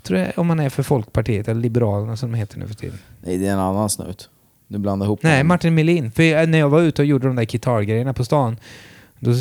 tror 0.08 0.20
jag, 0.20 0.32
om 0.36 0.50
han 0.50 0.60
är 0.60 0.70
för 0.70 0.84
Folkpartiet, 0.84 1.48
eller 1.48 1.62
Liberalerna 1.62 2.18
som 2.18 2.32
de 2.32 2.38
heter 2.38 2.60
nu 2.60 2.68
för 2.68 2.76
tiden. 2.76 2.98
Nej, 3.22 3.38
det 3.38 3.48
är 3.48 3.54
en 3.54 3.60
annan 3.60 3.90
snut. 3.90 4.30
Du 4.68 4.78
blandar 4.78 5.06
ihop 5.06 5.24
Nej, 5.24 5.38
dem. 5.38 5.48
Martin 5.48 5.76
Melin. 5.76 6.12
För 6.12 6.48
när 6.48 6.58
jag 6.58 6.70
var 6.70 6.82
ute 6.82 7.02
och 7.02 7.06
gjorde 7.06 7.28
de 7.28 7.36
där 7.36 7.46
gitarrgrejerna 7.46 8.14
på 8.14 8.26
stan, 8.26 8.58
då 9.20 9.32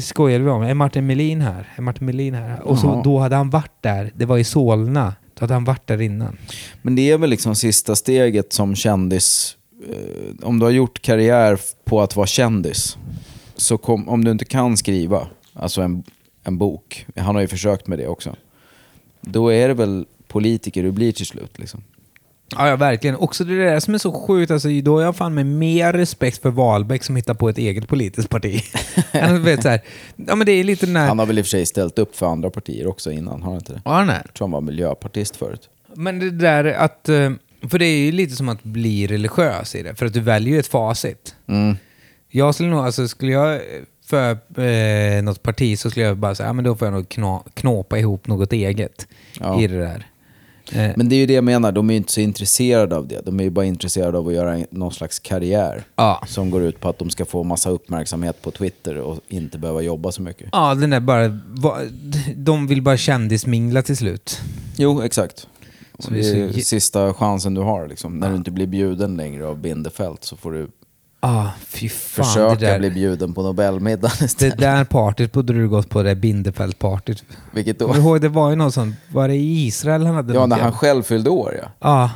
skojade 0.00 0.44
vi 0.44 0.50
om, 0.50 0.62
är 0.62 0.74
Martin 0.74 1.06
Melin 1.06 1.40
här? 1.40 1.68
Är 1.76 1.82
Martin 1.82 2.06
Melin 2.06 2.34
här? 2.34 2.62
Och 2.62 2.78
så, 2.78 2.86
Jaha. 2.86 3.02
då 3.02 3.18
hade 3.18 3.36
han 3.36 3.50
varit 3.50 3.82
där, 3.82 4.12
det 4.14 4.24
var 4.24 4.38
i 4.38 4.44
Solna. 4.44 5.14
Då 5.34 5.42
hade 5.42 5.54
han 5.54 5.64
varit 5.64 5.86
där 5.86 6.00
innan. 6.00 6.36
Men 6.82 6.94
det 6.94 7.10
är 7.10 7.18
väl 7.18 7.30
liksom 7.30 7.54
sista 7.54 7.96
steget 7.96 8.52
som 8.52 8.74
kändis. 8.76 9.56
Eh, 9.88 10.46
om 10.46 10.58
du 10.58 10.64
har 10.64 10.70
gjort 10.70 11.02
karriär 11.02 11.58
på 11.84 12.00
att 12.00 12.16
vara 12.16 12.26
kändis, 12.26 12.96
så 13.56 13.78
kom, 13.78 14.08
om 14.08 14.24
du 14.24 14.30
inte 14.30 14.44
kan 14.44 14.76
skriva, 14.76 15.26
alltså 15.54 15.82
en, 15.82 16.02
en 16.42 16.58
bok, 16.58 17.06
han 17.16 17.34
har 17.34 17.42
ju 17.42 17.48
försökt 17.48 17.86
med 17.86 17.98
det 17.98 18.06
också, 18.06 18.36
då 19.20 19.48
är 19.52 19.68
det 19.68 19.74
väl 19.74 20.06
politiker 20.28 20.82
du 20.82 20.90
blir 20.92 21.12
till 21.12 21.26
slut. 21.26 21.58
Liksom. 21.58 21.82
Ja, 22.56 22.68
ja, 22.68 22.76
verkligen. 22.76 23.16
Också 23.16 23.44
det 23.44 23.64
där 23.64 23.80
som 23.80 23.94
är 23.94 23.98
så 23.98 24.12
sjukt, 24.12 24.50
alltså, 24.50 24.68
då 24.82 24.96
har 24.96 25.02
jag 25.02 25.16
fan 25.16 25.34
med 25.34 25.46
mer 25.46 25.92
respekt 25.92 26.42
för 26.42 26.50
Wahlbeck 26.50 27.04
som 27.04 27.16
hittar 27.16 27.34
på 27.34 27.48
ett 27.48 27.58
eget 27.58 27.88
politiskt 27.88 28.28
parti. 28.28 28.62
Än 29.12 29.34
att 29.36 29.40
vet, 29.40 29.62
så 29.62 29.68
här, 29.68 29.80
ja, 30.16 30.34
men 30.34 30.46
det 30.46 30.52
är 30.52 30.64
lite 30.64 30.86
den 30.86 30.96
här... 30.96 31.08
Han 31.08 31.18
har 31.18 31.26
väl 31.26 31.38
i 31.38 31.42
och 31.42 31.46
för 31.46 31.50
sig 31.50 31.66
ställt 31.66 31.98
upp 31.98 32.16
för 32.16 32.26
andra 32.26 32.50
partier 32.50 32.86
också 32.86 33.10
innan, 33.12 33.42
har 33.42 33.50
han 33.50 33.60
inte 33.60 33.72
det? 33.72 33.82
Ja, 33.84 34.04
nej. 34.04 34.20
Jag 34.24 34.34
tror 34.34 34.46
han 34.46 34.52
var 34.52 34.60
miljöpartist 34.60 35.36
förut. 35.36 35.68
Men 35.94 36.18
det 36.18 36.30
där 36.30 36.64
att... 36.64 37.08
eh, 37.08 37.30
För 37.70 37.78
det 37.78 37.86
är 37.86 37.98
ju 37.98 38.12
lite 38.12 38.36
som 38.36 38.48
att 38.48 38.62
bli 38.62 39.06
religiös 39.06 39.74
i 39.74 39.82
det, 39.82 39.94
för 39.94 40.06
att 40.06 40.12
du 40.12 40.20
väljer 40.20 40.54
ju 40.54 40.60
ett 40.60 40.66
facit. 40.66 41.34
Mm. 41.46 41.76
Jag 42.30 42.54
skulle 42.54 42.68
nog, 42.70 42.80
alltså 42.80 43.08
skulle 43.08 43.32
jag 43.32 43.60
för 44.08 44.30
eh, 44.62 45.22
något 45.22 45.42
parti 45.42 45.78
så 45.78 45.90
skulle 45.90 46.06
jag 46.06 46.16
bara 46.16 46.34
säga, 46.34 46.46
ja 46.48 46.52
men 46.52 46.64
då 46.64 46.76
får 46.76 46.86
jag 46.86 46.92
nog 46.92 47.08
kna, 47.08 47.42
knåpa 47.54 47.98
ihop 47.98 48.26
något 48.26 48.52
eget 48.52 49.06
Ja. 49.40 49.60
i 49.60 49.66
det 49.66 49.78
där. 49.78 50.06
Eh, 50.72 50.92
Men 50.96 51.08
det 51.08 51.14
är 51.14 51.18
ju 51.18 51.26
det 51.26 51.32
jag 51.32 51.44
menar, 51.44 51.72
de 51.72 51.90
är 51.90 51.94
ju 51.94 51.96
inte 51.96 52.12
så 52.12 52.20
intresserade 52.20 52.96
av 52.96 53.08
det. 53.08 53.20
De 53.26 53.40
är 53.40 53.44
ju 53.44 53.50
bara 53.50 53.64
intresserade 53.64 54.18
av 54.18 54.28
att 54.28 54.34
göra 54.34 54.58
någon 54.70 54.92
slags 54.92 55.18
karriär. 55.18 55.82
Ja. 55.96 56.22
Som 56.26 56.50
går 56.50 56.62
ut 56.62 56.80
på 56.80 56.88
att 56.88 56.98
de 56.98 57.10
ska 57.10 57.24
få 57.24 57.44
massa 57.44 57.70
uppmärksamhet 57.70 58.42
på 58.42 58.50
Twitter 58.50 58.96
och 58.96 59.20
inte 59.28 59.58
behöva 59.58 59.80
jobba 59.82 60.12
så 60.12 60.22
mycket. 60.22 60.48
ja, 60.52 60.74
den 60.74 60.90
där 60.90 61.00
bara, 61.00 61.28
de 62.36 62.66
vill 62.66 62.82
bara 62.82 62.96
kändismingla 62.96 63.82
till 63.82 63.96
slut. 63.96 64.40
Jo, 64.76 65.02
exakt. 65.02 65.46
Så 65.98 66.10
det 66.10 66.20
är 66.20 66.52
sista 66.52 67.14
chansen 67.14 67.54
du 67.54 67.60
har. 67.60 67.88
Liksom. 67.88 68.18
När 68.18 68.30
du 68.30 68.36
inte 68.36 68.50
blir 68.50 68.66
bjuden 68.66 69.16
längre 69.16 69.46
av 69.46 69.58
Bindefält 69.58 70.24
så 70.24 70.36
får 70.36 70.52
du 70.52 70.68
Ah, 71.20 71.46
fy 71.66 71.88
fan. 71.88 72.24
försöka 72.24 72.54
det 72.54 72.66
där, 72.66 72.78
bli 72.78 72.90
bjuden 72.90 73.34
på 73.34 73.42
Nobelmiddagen 73.42 74.16
det 74.18 74.24
istället. 74.24 74.58
där 74.58 74.84
partyt 74.84 75.32
borde 75.32 75.52
du 75.52 75.68
gått 75.68 75.88
på, 75.88 76.02
det 76.02 76.14
Bindefeld-partyt. 76.14 77.24
Vilket 77.52 77.78
då? 77.78 77.92
du 77.92 77.98
ihåg, 77.98 78.20
det 78.20 78.28
var 78.28 78.50
ju 78.50 78.56
någon 78.56 78.72
sån, 78.72 78.96
var 79.12 79.28
det 79.28 79.34
i 79.34 79.66
Israel 79.66 80.06
han 80.06 80.14
hade 80.14 80.34
Ja, 80.34 80.46
när 80.46 80.56
han 80.56 80.64
jävla- 80.64 80.78
själv 80.78 81.02
fyllde 81.02 81.30
år 81.30 81.54
ja. 81.62 81.70
Ja, 81.80 82.10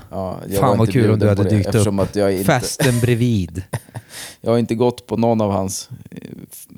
ja 0.50 0.60
Fan 0.60 0.78
vad 0.78 0.92
kul 0.92 1.10
om 1.10 1.18
du 1.18 1.28
hade 1.28 1.42
det, 1.42 1.48
dykt 1.48 1.74
upp. 1.74 2.00
Att 2.00 2.16
jag, 2.16 2.32
inte, 2.32 2.44
festen 2.44 3.00
bredvid. 3.00 3.62
jag 4.40 4.50
har 4.50 4.58
inte 4.58 4.74
gått 4.74 5.06
på 5.06 5.16
någon 5.16 5.40
av 5.40 5.52
hans 5.52 5.88
eh, 6.10 6.18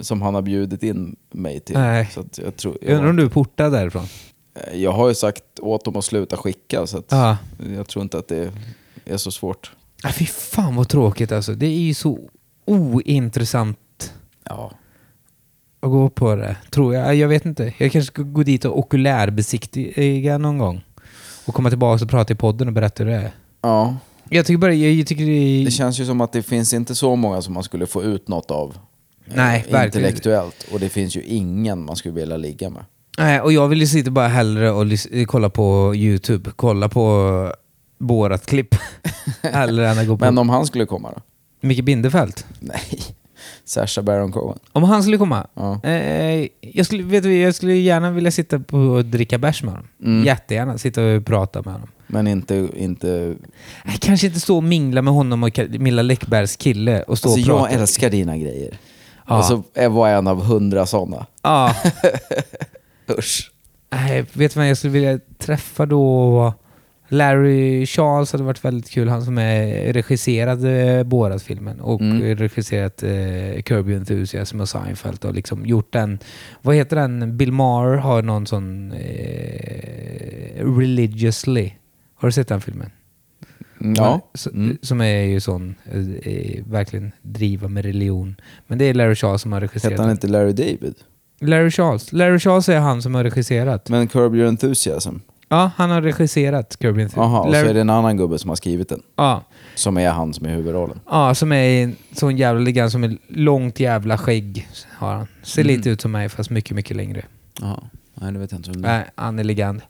som 0.00 0.22
han 0.22 0.34
har 0.34 0.42
bjudit 0.42 0.82
in 0.82 1.16
mig 1.32 1.60
till. 1.60 1.78
Nej. 1.78 2.10
Så 2.14 2.24
jag, 2.44 2.56
tror, 2.56 2.78
Jag 2.82 2.94
undrar 2.96 3.10
om 3.10 3.16
du 3.16 3.24
är 3.24 3.28
portad 3.28 3.72
därifrån? 3.72 4.06
jag 4.74 4.92
har 4.92 5.08
ju 5.08 5.14
sagt 5.14 5.42
åt 5.60 5.84
dem 5.84 5.96
att 5.96 6.04
sluta 6.04 6.36
skicka 6.36 6.86
så 6.86 6.98
att 6.98 7.04
Ja. 7.08 7.36
jag 7.76 7.86
tror 7.88 8.02
inte 8.02 8.18
att 8.18 8.28
det 8.28 8.50
är 9.04 9.16
så 9.16 9.30
svårt. 9.30 9.72
Ah, 10.04 10.12
fy 10.12 10.26
fan 10.26 10.76
vad 10.76 10.88
tråkigt 10.88 11.32
alltså. 11.32 11.52
Det 11.54 11.66
är 11.66 11.78
ju 11.80 11.94
så 11.94 12.18
ointressant 12.64 14.12
Ja. 14.44 14.72
att 15.80 15.90
gå 15.90 16.08
på 16.10 16.36
det, 16.36 16.56
tror 16.70 16.94
jag. 16.94 17.14
Jag 17.14 17.28
vet 17.28 17.46
inte. 17.46 17.62
Jag 17.64 17.92
kanske 17.92 18.02
ska 18.12 18.22
gå 18.22 18.42
dit 18.42 18.64
och 18.64 18.78
okulärbesiktiga 18.78 20.38
någon 20.38 20.58
gång. 20.58 20.84
Och 21.46 21.54
komma 21.54 21.68
tillbaka 21.68 22.04
och 22.04 22.10
prata 22.10 22.32
i 22.32 22.36
podden 22.36 22.68
och 22.68 22.74
berätta 22.74 23.04
hur 23.04 23.10
det 23.10 23.16
är. 23.16 23.30
ja. 23.62 23.96
Jag 24.28 24.46
tycker 24.46 24.58
bara, 24.58 24.74
jag 24.74 25.06
tycker 25.06 25.24
det 25.26 25.32
är... 25.32 25.64
Det 25.64 25.70
känns 25.70 26.00
ju 26.00 26.04
som 26.06 26.20
att 26.20 26.32
det 26.32 26.42
finns 26.42 26.74
inte 26.74 26.94
så 26.94 27.16
många 27.16 27.42
som 27.42 27.54
man 27.54 27.62
skulle 27.62 27.86
få 27.86 28.02
ut 28.02 28.28
något 28.28 28.50
av. 28.50 28.76
eh, 29.26 29.32
Nej, 29.36 29.60
verkligen. 29.60 29.84
Intellektuellt. 29.86 30.66
Och 30.72 30.80
det 30.80 30.88
finns 30.88 31.16
ju 31.16 31.22
ingen 31.22 31.84
man 31.84 31.96
skulle 31.96 32.14
vilja 32.14 32.36
ligga 32.36 32.70
med. 32.70 32.84
Nej, 33.18 33.40
och 33.40 33.52
jag 33.52 33.68
vill 33.68 33.80
ju 33.80 33.86
sitta 33.86 34.10
bara 34.10 34.28
hellre 34.28 34.70
och 34.70 34.86
kolla 35.26 35.50
på 35.50 35.92
YouTube. 35.96 36.50
Kolla 36.56 36.88
på 36.88 37.52
borat 38.04 38.46
klipp 38.46 38.74
Hellre 39.42 39.88
än 39.90 39.98
att 39.98 40.06
gå 40.06 40.16
på 40.16 40.24
Men 40.24 40.38
om 40.38 40.48
han 40.48 40.66
skulle 40.66 40.86
komma 40.86 41.10
då? 41.16 41.22
Micke 41.60 41.84
Bindefeld. 41.84 42.34
Nej. 42.60 42.98
Sacha 43.64 44.02
Baron 44.02 44.32
Cohen. 44.32 44.58
Om 44.72 44.82
han 44.82 45.02
skulle 45.02 45.18
komma. 45.18 45.46
Ja. 45.54 45.80
Eh, 45.82 46.48
jag, 46.60 46.86
skulle, 46.86 47.02
vet 47.02 47.22
du, 47.22 47.36
jag 47.36 47.54
skulle 47.54 47.74
gärna 47.74 48.10
vilja 48.10 48.30
sitta 48.30 48.58
på 48.58 48.78
och 48.78 49.04
dricka 49.04 49.38
bärs 49.38 49.62
med 49.62 49.72
honom. 49.72 49.88
Mm. 50.04 50.24
Jättegärna 50.24 50.78
sitta 50.78 51.02
och 51.04 51.24
prata 51.26 51.62
med 51.62 51.72
honom. 51.72 51.88
Men 52.06 52.26
inte... 52.26 52.68
inte... 52.76 53.34
Nej, 53.84 53.96
kanske 54.00 54.26
inte 54.26 54.40
stå 54.40 54.56
och 54.56 54.64
mingla 54.64 55.02
med 55.02 55.14
honom 55.14 55.42
och 55.42 55.58
Milla 55.68 56.02
Läckbergs 56.02 56.56
kille 56.56 57.02
och 57.02 57.18
stå 57.18 57.28
Alltså 57.28 57.50
och 57.52 57.56
jag 57.58 57.68
prata. 57.68 57.80
älskar 57.80 58.10
dina 58.10 58.36
grejer. 58.36 58.78
Ja. 59.28 59.38
Och 59.38 59.44
så 59.44 59.62
var 59.88 60.08
jag 60.08 60.18
en 60.18 60.26
av 60.26 60.42
hundra 60.44 60.86
sådana. 60.86 61.26
Ja. 61.42 61.76
Usch. 63.18 63.50
Nej, 63.90 64.24
vet 64.32 64.54
du 64.54 64.60
vad 64.60 64.68
jag 64.68 64.76
skulle 64.76 64.92
vilja 64.92 65.18
träffa 65.38 65.86
då? 65.86 66.52
Larry 67.14 67.86
Charles 67.86 68.32
hade 68.32 68.44
varit 68.44 68.64
väldigt 68.64 68.90
kul. 68.90 69.08
Han 69.08 69.24
som 69.24 69.38
är 69.38 69.92
regisserade 69.92 71.04
Borat-filmen 71.06 71.80
och 71.80 72.00
Mm. 72.00 72.36
regisserat 72.36 73.02
eh, 73.02 73.62
Your 73.62 73.96
Enthusiasm 73.96 74.60
och 74.60 74.68
Seinfeld 74.68 75.24
och 75.24 75.34
liksom 75.34 75.66
gjort 75.66 75.92
den. 75.92 76.18
Vad 76.62 76.74
heter 76.76 76.96
den? 76.96 77.36
Bill 77.36 77.52
Maher 77.52 77.96
har 77.96 78.22
någon 78.22 78.46
sån 78.46 78.92
eh, 78.92 80.78
Religiously. 80.78 81.72
Har 82.14 82.28
du 82.28 82.32
sett 82.32 82.48
den 82.48 82.60
filmen? 82.60 82.90
Mm, 83.80 83.94
Ja. 83.96 84.20
Mm. 84.52 84.78
Som 84.82 85.00
är 85.00 85.22
ju 85.22 85.40
sån, 85.40 85.74
eh, 85.92 86.32
eh, 86.32 86.64
verkligen 86.66 87.12
driva 87.22 87.68
med 87.68 87.84
religion. 87.84 88.36
Men 88.66 88.78
det 88.78 88.84
är 88.84 88.94
Larry 88.94 89.14
Charles 89.14 89.42
som 89.42 89.52
har 89.52 89.60
regisserat 89.60 89.92
Hette 89.92 90.02
han 90.02 90.10
inte 90.10 90.26
Larry 90.28 90.52
David? 90.52 90.94
Larry 91.40 91.70
Charles. 91.70 92.12
Larry 92.12 92.38
Charles 92.38 92.68
är 92.68 92.78
han 92.78 93.02
som 93.02 93.14
har 93.14 93.24
regisserat. 93.24 93.88
Men 93.88 94.08
Curb 94.08 94.34
Your 94.34 94.48
Enthusiasm. 94.48 95.16
Ja, 95.48 95.70
han 95.76 95.90
har 95.90 96.02
regisserat 96.02 96.76
Curb 96.78 96.98
Your 96.98 97.10
Jaha, 97.16 97.40
och 97.40 97.54
så 97.54 97.66
är 97.66 97.74
det 97.74 97.80
en 97.80 97.90
annan 97.90 98.16
gubbe 98.16 98.38
som 98.38 98.48
har 98.48 98.56
skrivit 98.56 98.88
den. 98.88 99.02
Ja, 99.16 99.42
Som 99.74 99.96
är 99.98 100.10
han 100.10 100.34
som 100.34 100.46
är 100.46 100.50
huvudrollen. 100.50 101.00
ja, 101.10 101.34
som 101.34 101.52
är 101.52 101.82
en 101.84 101.96
sån 102.12 102.36
jävla 102.36 102.60
ligan 102.60 102.90
som 102.90 103.04
är 103.04 103.16
långt 103.28 103.80
jävla 103.80 104.18
skägg. 104.18 104.68
Har 104.98 105.14
han. 105.14 105.26
Ser 105.42 105.62
Mm. 105.62 105.76
lite 105.76 105.90
ut 105.90 106.00
som 106.00 106.12
mig 106.12 106.28
fast 106.28 106.50
mycket, 106.50 106.76
mycket 106.76 106.96
längre. 106.96 107.24
Jaha, 107.60 107.80
nej 108.14 108.32
det 108.32 108.38
vet 108.38 108.52
jag 108.52 108.58
inte 108.58 108.70
vem 108.70 108.82
det 108.82 108.88
är. 108.88 108.92
Nej, 108.98 109.06
han 109.14 109.38
är 109.38 109.44
legend. 109.44 109.80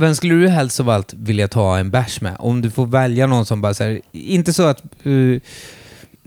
Vem 0.00 0.14
skulle 0.14 0.34
du 0.34 0.48
helst 0.48 0.80
av 0.80 0.90
allt 0.90 1.14
vilja 1.14 1.48
ta 1.48 1.78
en 1.78 1.90
bärs 1.90 2.20
med? 2.20 2.36
Om 2.38 2.62
du 2.62 2.70
får 2.70 2.86
välja 2.86 3.26
någon 3.26 3.46
som 3.46 3.60
bara 3.60 3.74
säger 3.74 4.00
inte 4.12 4.52
så 4.52 4.62
att 4.66 4.82
uh, 5.06 5.40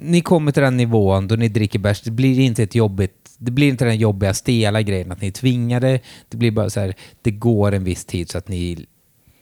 ni 0.02 0.22
kommer 0.22 0.52
till 0.52 0.64
den 0.64 0.78
nivån 0.78 1.28
då 1.28 1.36
ni 1.36 1.48
dricker 1.48 1.80
bärs, 1.80 2.02
det 2.02 2.12
blir 2.12 2.40
inte 2.40 2.64
ett 2.64 2.76
jobbigt, 2.76 3.30
det 3.38 3.52
blir 3.52 3.68
inte 3.68 3.86
den 3.86 3.98
jobbiga 3.98 4.34
stela 4.34 4.82
grejen 4.82 5.12
att 5.12 5.22
ni 5.22 5.28
är 5.28 5.32
tvingade, 5.32 6.00
det 6.30 6.38
blir 6.38 6.52
bara 6.52 6.70
så 6.70 6.80
här, 6.80 6.94
det 7.22 7.32
går 7.32 7.72
en 7.72 7.84
viss 7.84 8.06
tid 8.06 8.30
så 8.30 8.38
att 8.38 8.48
ni 8.48 8.86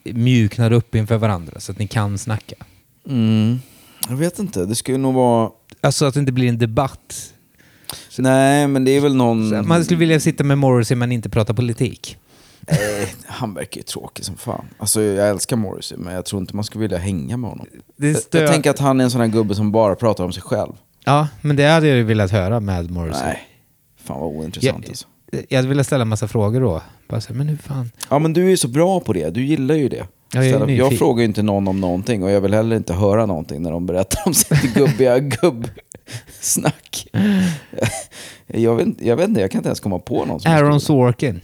mjuknar 0.04 0.72
upp 0.72 0.94
inför 0.94 1.16
varandra 1.16 1.60
så 1.60 1.72
att 1.72 1.78
ni 1.78 1.86
kan 1.86 2.18
snacka. 2.18 2.54
Mm. 3.08 3.60
Jag 4.08 4.16
vet 4.16 4.38
inte, 4.38 4.64
det 4.64 4.74
skulle 4.74 4.98
nog 4.98 5.14
vara... 5.14 5.50
Alltså 5.80 6.06
att 6.06 6.14
det 6.14 6.20
inte 6.20 6.32
blir 6.32 6.48
en 6.48 6.58
debatt. 6.58 7.34
Nej, 8.18 8.68
men 8.68 8.84
det 8.84 8.90
är 8.90 9.00
väl 9.00 9.14
någon... 9.14 9.50
Så 9.50 9.62
Man 9.62 9.84
skulle 9.84 10.00
vilja 10.00 10.20
sitta 10.20 10.44
med 10.44 10.58
Morrissey 10.58 10.96
men 10.96 11.12
inte 11.12 11.28
prata 11.28 11.54
politik. 11.54 12.16
Eh, 12.68 13.08
han 13.26 13.54
verkar 13.54 13.76
ju 13.76 13.82
tråkig 13.82 14.24
som 14.24 14.36
fan. 14.36 14.64
Alltså 14.78 15.02
jag 15.02 15.28
älskar 15.28 15.56
Morrissey, 15.56 15.98
men 15.98 16.14
jag 16.14 16.24
tror 16.24 16.40
inte 16.40 16.56
man 16.56 16.64
skulle 16.64 16.82
vilja 16.82 16.98
hänga 16.98 17.36
med 17.36 17.50
honom. 17.50 17.66
Det 17.96 18.34
Jag, 18.34 18.42
jag 18.42 18.52
tänker 18.52 18.70
att 18.70 18.78
han 18.78 19.00
är 19.00 19.04
en 19.04 19.10
sån 19.10 19.20
här 19.20 19.28
gubbe 19.28 19.54
som 19.54 19.72
bara 19.72 19.94
pratar 19.94 20.24
om 20.24 20.32
sig 20.32 20.42
själv. 20.42 20.72
Ja, 21.04 21.28
men 21.40 21.56
det 21.56 21.66
hade 21.66 21.88
jag 21.88 21.96
ju 21.96 22.02
velat 22.02 22.30
höra 22.30 22.60
med 22.60 22.90
Morrissey. 22.90 23.26
Nej, 23.26 23.48
fan 24.04 24.20
vad 24.20 24.28
ointressant 24.28 24.84
Jag, 24.84 24.90
alltså. 24.90 25.06
jag 25.48 25.58
hade 25.58 25.68
velat 25.68 25.86
ställa 25.86 26.02
en 26.02 26.08
massa 26.08 26.28
frågor 26.28 26.60
då. 26.60 26.82
Bara 27.08 27.20
så 27.20 27.28
här, 27.28 27.34
men 27.34 27.48
hur 27.48 27.56
fan? 27.56 27.90
Ja 28.08 28.18
men 28.18 28.32
du 28.32 28.44
är 28.44 28.48
ju 28.48 28.56
så 28.56 28.68
bra 28.68 29.00
på 29.00 29.12
det, 29.12 29.30
du 29.30 29.44
gillar 29.44 29.74
ju 29.74 29.88
det. 29.88 30.06
Ja, 30.32 30.44
jag 30.44 30.70
jag 30.70 30.98
frågar 30.98 31.18
ju 31.20 31.24
inte 31.24 31.42
någon 31.42 31.68
om 31.68 31.80
någonting 31.80 32.22
och 32.22 32.30
jag 32.30 32.40
vill 32.40 32.54
heller 32.54 32.76
inte 32.76 32.94
höra 32.94 33.26
någonting 33.26 33.62
när 33.62 33.70
de 33.70 33.86
berättar 33.86 34.22
om 34.26 34.34
sitt 34.34 34.62
gubbiga 34.74 35.18
gubbsnack. 35.18 37.06
Jag 38.46 38.76
vet, 38.76 38.88
jag 39.00 39.16
vet 39.16 39.28
inte, 39.28 39.40
jag 39.40 39.50
kan 39.50 39.58
inte 39.58 39.68
ens 39.68 39.80
komma 39.80 39.98
på 39.98 40.24
någon 40.24 40.40
som 40.40 40.52
Aaron 40.52 40.80
Sorkin. 40.80 41.40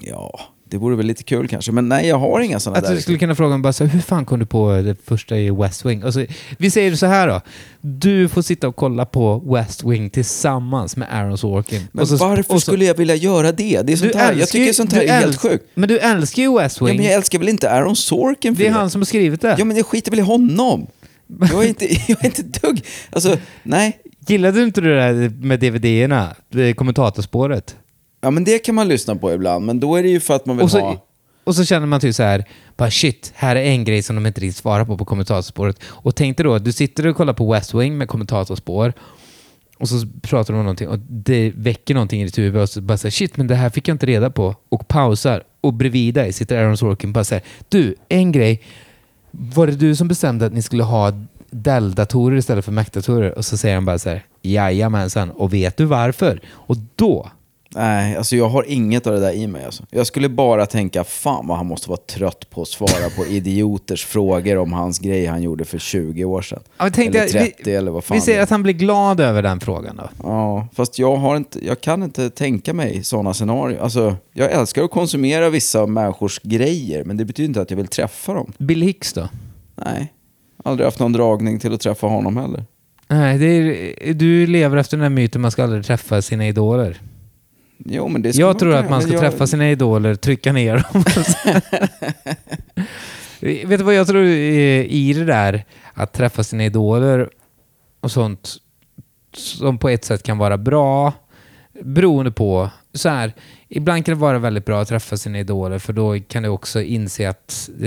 Ja, 0.00 0.40
det 0.70 0.76
vore 0.78 0.96
väl 0.96 1.06
lite 1.06 1.22
kul 1.22 1.48
kanske. 1.48 1.72
Men 1.72 1.88
nej, 1.88 2.08
jag 2.08 2.18
har 2.18 2.40
inga 2.40 2.60
sådana 2.60 2.78
Att 2.78 2.84
där. 2.84 2.94
du 2.94 3.00
skulle 3.00 3.18
kunna 3.18 3.34
fråga 3.34 3.46
honom 3.48 3.62
bara 3.62 3.72
så 3.72 3.84
här, 3.84 3.90
hur 3.90 4.00
fan 4.00 4.24
kom 4.24 4.38
du 4.38 4.46
på 4.46 4.72
det 4.72 4.96
första 5.04 5.36
i 5.38 5.50
West 5.50 5.84
Wing? 5.84 6.04
Och 6.04 6.14
så, 6.14 6.26
vi 6.58 6.70
säger 6.70 6.94
så 6.96 7.06
här 7.06 7.28
då. 7.28 7.40
Du 7.80 8.28
får 8.28 8.42
sitta 8.42 8.68
och 8.68 8.76
kolla 8.76 9.06
på 9.06 9.38
West 9.54 9.84
Wing 9.84 10.10
tillsammans 10.10 10.96
med 10.96 11.08
Aaron 11.14 11.38
Sorkin. 11.38 11.82
Men 11.92 12.06
så, 12.06 12.16
varför 12.16 12.42
så- 12.54 12.60
skulle 12.60 12.84
jag 12.84 12.94
vilja 12.96 13.14
göra 13.14 13.52
det? 13.52 13.82
Det 13.82 13.92
är 13.92 13.96
sånt 13.96 14.14
här. 14.14 14.32
Jag 14.32 14.48
tycker 14.48 14.66
ju- 14.66 14.74
sånt 14.74 14.92
här 14.92 15.02
är 15.02 15.20
helt 15.20 15.40
sjukt. 15.40 15.64
Men 15.74 15.88
du 15.88 15.98
älskar 15.98 16.42
ju 16.42 16.58
West 16.58 16.76
Ja, 16.80 16.86
Wing. 16.86 16.96
men 16.96 17.04
jag 17.06 17.14
älskar 17.14 17.38
väl 17.38 17.48
inte 17.48 17.70
Aaron 17.70 17.96
Sorkin 17.96 18.54
det 18.54 18.66
är 18.66 18.70
han 18.70 18.90
som 18.90 19.00
har 19.00 19.06
skrivit 19.06 19.40
det. 19.40 19.54
Ja, 19.58 19.64
men 19.64 19.76
jag 19.76 19.86
skiter 19.86 20.10
väl 20.10 20.20
i 20.20 20.22
honom. 20.22 20.86
Jag 21.40 21.64
är 21.64 21.68
inte, 21.68 21.84
jag 22.08 22.24
är 22.24 22.26
inte 22.26 22.42
dugg... 22.42 22.84
Alltså, 23.10 23.36
nej. 23.62 23.98
Gillade 24.28 24.58
du 24.58 24.64
inte 24.64 24.80
det 24.80 24.94
där 24.96 25.32
med 25.40 25.60
DVD-erna? 25.60 26.34
Kommentatorspåret? 26.76 27.76
Ja, 28.26 28.30
men 28.30 28.44
det 28.44 28.58
kan 28.58 28.74
man 28.74 28.88
lyssna 28.88 29.16
på 29.16 29.32
ibland. 29.32 29.66
Men 29.66 29.80
då 29.80 29.96
är 29.96 30.02
det 30.02 30.08
ju 30.08 30.20
för 30.20 30.34
att 30.34 30.46
man 30.46 30.56
vill 30.56 30.64
Och 30.64 30.70
så, 30.70 30.80
ha... 30.80 31.06
och 31.44 31.54
så 31.54 31.64
känner 31.64 31.86
man 31.86 32.00
typ 32.00 32.14
så 32.14 32.22
här, 32.22 32.44
bara 32.76 32.90
shit, 32.90 33.32
här 33.34 33.56
är 33.56 33.62
en 33.62 33.84
grej 33.84 34.02
som 34.02 34.16
de 34.16 34.26
inte 34.26 34.40
riktigt 34.40 34.56
svarar 34.56 34.84
på 34.84 34.98
på 34.98 35.04
kommentatorspåret. 35.04 35.76
Och 35.84 36.14
tänk 36.14 36.36
dig 36.36 36.44
då, 36.44 36.58
du 36.58 36.72
sitter 36.72 37.06
och 37.06 37.16
kollar 37.16 37.32
på 37.32 37.52
West 37.52 37.74
Wing 37.74 37.98
med 37.98 38.08
kommentatorspår 38.08 38.92
och 39.78 39.88
så 39.88 40.06
pratar 40.22 40.54
de 40.54 40.58
om 40.58 40.64
någonting 40.64 40.88
och 40.88 40.98
det 40.98 41.52
väcker 41.56 41.94
någonting 41.94 42.22
i 42.22 42.24
ditt 42.24 42.38
huvud 42.38 42.62
och 42.62 42.68
så 42.68 42.80
bara 42.80 42.98
säger 42.98 43.10
shit, 43.10 43.36
men 43.36 43.46
det 43.46 43.54
här 43.54 43.70
fick 43.70 43.88
jag 43.88 43.94
inte 43.94 44.06
reda 44.06 44.30
på. 44.30 44.54
Och 44.68 44.88
pausar 44.88 45.42
och 45.60 45.72
bredvid 45.72 46.14
dig 46.14 46.32
sitter 46.32 46.58
Aaron 46.58 46.76
Sorkin 46.76 47.10
och 47.10 47.14
bara 47.14 47.24
säger 47.24 47.44
du, 47.68 47.94
en 48.08 48.32
grej. 48.32 48.62
Var 49.30 49.66
det 49.66 49.76
du 49.76 49.96
som 49.96 50.08
bestämde 50.08 50.46
att 50.46 50.52
ni 50.52 50.62
skulle 50.62 50.82
ha 50.82 51.12
Dell-datorer 51.50 52.36
istället 52.36 52.64
för 52.64 52.72
Mac-datorer? 52.72 53.38
Och 53.38 53.44
så 53.44 53.56
säger 53.56 53.74
han 53.74 53.84
bara 53.84 53.98
så 53.98 54.08
här, 54.08 54.24
jajamensan, 54.42 55.30
och 55.30 55.54
vet 55.54 55.76
du 55.76 55.84
varför? 55.84 56.40
Och 56.48 56.76
då 56.96 57.30
Nej, 57.76 58.16
alltså 58.16 58.36
jag 58.36 58.48
har 58.48 58.64
inget 58.68 59.06
av 59.06 59.12
det 59.12 59.20
där 59.20 59.32
i 59.32 59.46
mig. 59.46 59.64
Alltså. 59.64 59.84
Jag 59.90 60.06
skulle 60.06 60.28
bara 60.28 60.66
tänka, 60.66 61.04
fan 61.04 61.46
vad 61.46 61.56
han 61.56 61.66
måste 61.66 61.88
vara 61.88 62.00
trött 62.00 62.50
på 62.50 62.62
att 62.62 62.68
svara 62.68 63.10
på 63.16 63.26
idioters 63.26 64.04
frågor 64.04 64.56
om 64.58 64.72
hans 64.72 64.98
grej 64.98 65.26
han 65.26 65.42
gjorde 65.42 65.64
för 65.64 65.78
20 65.78 66.24
år 66.24 66.42
sedan. 66.42 66.60
Ja, 66.78 66.84
men 66.84 66.92
tänk 66.92 67.08
eller 67.08 67.20
dig- 67.20 67.30
30 67.32 67.62
vi, 67.64 67.74
eller 67.74 67.90
vad 67.90 68.04
fan 68.04 68.14
Vi 68.14 68.20
säger 68.20 68.42
att 68.42 68.50
han 68.50 68.62
blir 68.62 68.72
glad 68.74 69.20
över 69.20 69.42
den 69.42 69.60
frågan 69.60 69.96
då. 69.96 70.08
Ja, 70.22 70.68
fast 70.72 70.98
jag, 70.98 71.16
har 71.16 71.36
inte, 71.36 71.66
jag 71.66 71.80
kan 71.80 72.02
inte 72.02 72.30
tänka 72.30 72.74
mig 72.74 73.04
sådana 73.04 73.34
scenarier. 73.34 73.80
Alltså, 73.80 74.16
jag 74.32 74.52
älskar 74.52 74.82
att 74.84 74.90
konsumera 74.90 75.50
vissa 75.50 75.86
människors 75.86 76.40
grejer, 76.42 77.04
men 77.04 77.16
det 77.16 77.24
betyder 77.24 77.48
inte 77.48 77.60
att 77.60 77.70
jag 77.70 77.76
vill 77.76 77.88
träffa 77.88 78.34
dem. 78.34 78.52
Bill 78.58 78.82
Hicks 78.82 79.12
då? 79.12 79.28
Nej, 79.84 80.12
aldrig 80.64 80.84
haft 80.84 80.98
någon 80.98 81.12
dragning 81.12 81.58
till 81.58 81.74
att 81.74 81.80
träffa 81.80 82.06
honom 82.06 82.36
heller. 82.36 82.64
Nej, 83.08 83.94
är, 84.10 84.14
du 84.14 84.46
lever 84.46 84.76
efter 84.76 84.96
den 84.96 85.02
här 85.02 85.10
myten 85.10 85.40
man 85.40 85.50
ska 85.50 85.62
aldrig 85.64 85.84
träffa 85.84 86.22
sina 86.22 86.48
idoler. 86.48 87.00
Jo, 87.78 88.08
men 88.08 88.22
det 88.22 88.32
ska 88.32 88.40
Jag 88.42 88.58
tror 88.58 88.74
att 88.74 88.90
man 88.90 89.02
ska 89.02 89.12
jag- 89.12 89.20
träffa 89.20 89.46
sina 89.46 89.70
idoler, 89.70 90.14
trycka 90.14 90.52
ner 90.52 90.74
dem. 90.92 91.04
Vet 93.68 93.78
du 93.78 93.84
vad 93.84 93.94
jag 93.94 94.06
tror 94.06 94.22
är 94.22 94.82
i 94.84 95.12
det 95.12 95.24
där, 95.24 95.64
att 95.94 96.12
träffa 96.12 96.42
sina 96.44 96.64
idoler 96.64 97.30
och 98.00 98.10
sånt 98.10 98.56
som 99.36 99.78
på 99.78 99.88
ett 99.88 100.04
sätt 100.04 100.22
kan 100.22 100.38
vara 100.38 100.58
bra, 100.58 101.12
beroende 101.82 102.30
på, 102.30 102.70
så 102.94 103.08
här, 103.08 103.32
ibland 103.68 104.04
kan 104.06 104.14
det 104.14 104.20
vara 104.20 104.38
väldigt 104.38 104.64
bra 104.64 104.80
att 104.80 104.88
träffa 104.88 105.16
sina 105.16 105.38
idoler 105.38 105.78
för 105.78 105.92
då 105.92 106.18
kan 106.28 106.42
du 106.42 106.48
också 106.48 106.82
inse 106.82 107.28
att 107.28 107.68
eh, 107.78 107.80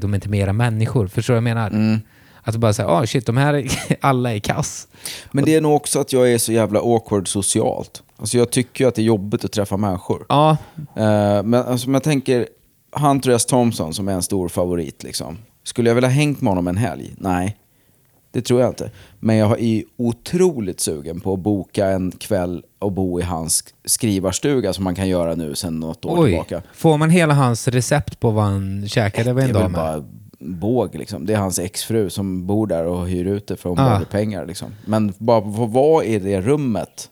de 0.00 0.12
är 0.12 0.14
inte 0.14 0.28
mera 0.28 0.52
människor. 0.52 1.06
Förstår 1.06 1.34
du 1.34 1.40
vad 1.40 1.48
jag 1.48 1.54
menar? 1.56 1.70
Mm. 1.70 2.00
Att 2.48 2.56
bara 2.56 2.72
säger, 2.72 2.90
ah 2.90 3.06
shit, 3.06 3.26
de 3.26 3.36
här 3.36 3.54
är, 3.54 3.70
alla 4.00 4.34
är 4.34 4.38
kass. 4.38 4.88
Men 5.30 5.44
det 5.44 5.54
är 5.54 5.60
nog 5.60 5.76
också 5.76 6.00
att 6.00 6.12
jag 6.12 6.32
är 6.32 6.38
så 6.38 6.52
jävla 6.52 6.80
awkward 6.80 7.28
socialt. 7.28 8.02
Alltså 8.16 8.38
jag 8.38 8.50
tycker 8.50 8.84
ju 8.84 8.88
att 8.88 8.94
det 8.94 9.02
är 9.02 9.06
jobbigt 9.06 9.44
att 9.44 9.52
träffa 9.52 9.76
människor. 9.76 10.26
Ja, 10.28 10.56
Eh, 10.96 11.42
men 11.42 11.54
alltså, 11.54 11.86
om 11.86 11.94
jag 11.94 12.02
tänker 12.02 12.48
Hunter 12.92 13.30
S. 13.30 13.46
Thompson 13.46 13.94
som 13.94 14.08
är 14.08 14.12
en 14.12 14.22
stor 14.22 14.48
favorit. 14.48 15.02
Liksom. 15.02 15.38
Skulle 15.64 15.90
jag 15.90 15.94
vilja 15.94 16.10
hängt 16.10 16.40
med 16.40 16.50
honom 16.50 16.68
en 16.68 16.76
helg? 16.76 17.14
Nej, 17.18 17.56
det 18.32 18.42
tror 18.42 18.60
jag 18.60 18.70
inte. 18.70 18.90
Men 19.20 19.36
jag 19.36 19.60
är 19.60 19.82
otroligt 19.96 20.80
sugen 20.80 21.20
på 21.20 21.32
att 21.32 21.40
boka 21.40 21.86
en 21.86 22.10
kväll 22.10 22.62
och 22.78 22.92
bo 22.92 23.20
i 23.20 23.22
hans 23.22 23.64
skrivarstuga 23.84 24.72
som 24.72 24.84
man 24.84 24.94
kan 24.94 25.08
göra 25.08 25.34
nu 25.34 25.54
sedan 25.54 25.80
något 25.80 26.04
år 26.04 26.18
oj. 26.18 26.30
tillbaka. 26.30 26.62
Får 26.74 26.98
man 26.98 27.10
hela 27.10 27.34
hans 27.34 27.68
recept 27.68 28.20
på 28.20 28.30
vad 28.30 28.44
han 28.44 28.88
käkade 28.88 29.42
en 29.42 29.52
dag 29.52 29.70
med? 29.70 30.04
Båg 30.38 30.94
liksom. 30.94 31.26
Det 31.26 31.32
är 31.32 31.38
hans 31.38 31.58
exfru 31.58 32.10
som 32.10 32.46
bor 32.46 32.66
där 32.66 32.84
och 32.84 33.08
hyr 33.08 33.24
ut 33.24 33.46
det 33.46 33.56
för 33.56 33.68
hon 33.68 33.78
Ah. 33.78 33.84
behöver 33.84 34.04
pengar. 34.04 34.46
Liksom. 34.46 34.68
Men 34.86 35.12
bara 35.18 35.40
få 35.42 35.66
vara 35.66 36.04
i 36.04 36.18
det 36.18 36.40
rummet 36.40 37.10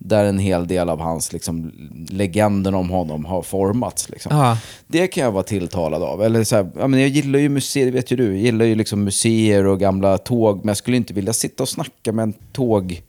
där 0.00 0.24
en 0.24 0.38
hel 0.38 0.66
del 0.66 0.88
av 0.88 1.00
hans 1.00 1.32
liksom, 1.32 1.72
legenden 2.10 2.74
om 2.74 2.90
honom 2.90 3.24
har 3.24 3.42
formats. 3.42 4.08
Liksom. 4.10 4.36
Ja. 4.36 4.58
Det 4.86 5.06
kan 5.06 5.24
jag 5.24 5.32
vara 5.32 5.42
tilltalad 5.42 6.02
av. 6.02 6.22
Eller 6.22 6.44
så 6.44 6.56
här, 6.56 6.70
jag 6.98 7.08
gillar 7.08 7.38
ju 7.38 7.48
museer, 7.48 7.84
det 7.86 7.90
vet 7.92 8.10
ju 8.12 8.16
du. 8.16 8.24
Jag 8.26 8.36
gillar 8.36 8.64
ju 8.64 8.74
liksom 8.74 9.04
museer 9.04 9.66
och 9.66 9.80
gamla 9.80 10.18
tåg. 10.18 10.56
Men 10.56 10.68
jag 10.68 10.76
skulle 10.76 10.96
inte 10.96 11.14
vilja 11.14 11.32
sitta 11.32 11.62
och 11.62 11.68
snacka 11.68 12.12
med 12.12 12.22
en 12.22 12.32
tåg 12.52 13.02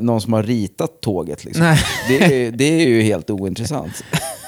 någon 0.00 0.20
som 0.20 0.32
har 0.32 0.42
ritat 0.42 1.00
tåget. 1.00 1.44
Liksom. 1.44 1.76
Det, 2.08 2.16
är, 2.46 2.50
det 2.52 2.64
är 2.64 2.88
ju 2.88 3.02
helt 3.02 3.30
ointressant. 3.30 4.04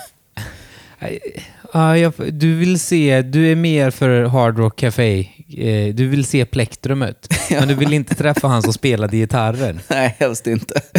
Ja, 1.73 1.99
jag, 1.99 2.13
du 2.33 2.55
vill 2.57 2.81
se, 2.81 3.23
du 3.23 3.53
är 3.53 3.57
mer 3.57 3.91
för 3.91 4.23
Hard 4.25 4.59
Rock 4.59 4.77
Café. 4.77 5.19
Eh, 5.59 5.95
du 5.95 6.09
vill 6.09 6.25
se 6.25 6.45
plektrumet. 6.45 7.29
Men 7.51 7.69
du 7.69 7.75
vill 7.75 7.93
inte 7.93 8.15
träffa 8.15 8.49
han 8.49 8.63
som 8.63 8.73
spelade 8.73 9.17
gitarren. 9.17 9.81
Nej, 9.91 10.17
helst 10.19 10.47
inte. 10.47 10.81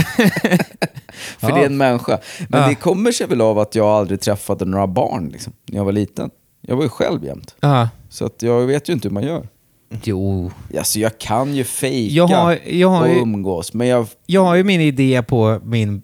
För 1.40 1.50
Ja. 1.50 1.56
det 1.56 1.62
är 1.62 1.66
en 1.66 1.78
människa. 1.78 2.20
Men 2.48 2.62
Ja. 2.62 2.68
det 2.68 2.76
kommer 2.76 3.12
sig 3.12 3.28
väl 3.28 3.42
av 3.42 3.60
att 3.60 3.76
jag 3.76 3.88
aldrig 3.88 4.22
träffade 4.22 4.66
några 4.66 4.88
barn 4.88 5.30
liksom, 5.34 5.54
när 5.66 5.78
jag 5.78 5.86
var 5.86 5.92
liten. 5.92 6.30
Jag 6.62 6.76
var 6.76 6.84
ju 6.84 6.90
själv 6.90 7.26
jämt. 7.26 7.56
Ja. 7.60 7.90
Så 8.10 8.26
att 8.26 8.42
jag 8.42 8.62
vet 8.68 8.90
ju 8.90 8.94
inte 8.94 9.08
hur 9.08 9.14
man 9.14 9.24
gör. 9.24 9.48
Jo. 10.04 10.52
Alltså 10.78 11.00
jag 11.00 11.18
kan 11.18 11.56
ju 11.56 11.64
fejka 11.64 12.14
Jag 12.16 12.28
har, 12.28 12.58
jag, 12.68 12.90
har 12.90 13.08
och 13.10 13.22
umgås, 13.22 13.74
men 13.74 13.88
jag... 13.88 14.08
jag 14.26 14.44
har 14.46 14.56
ju 14.56 14.64
min 14.64 14.82
idé 14.82 15.24
på 15.24 15.60
min... 15.64 16.04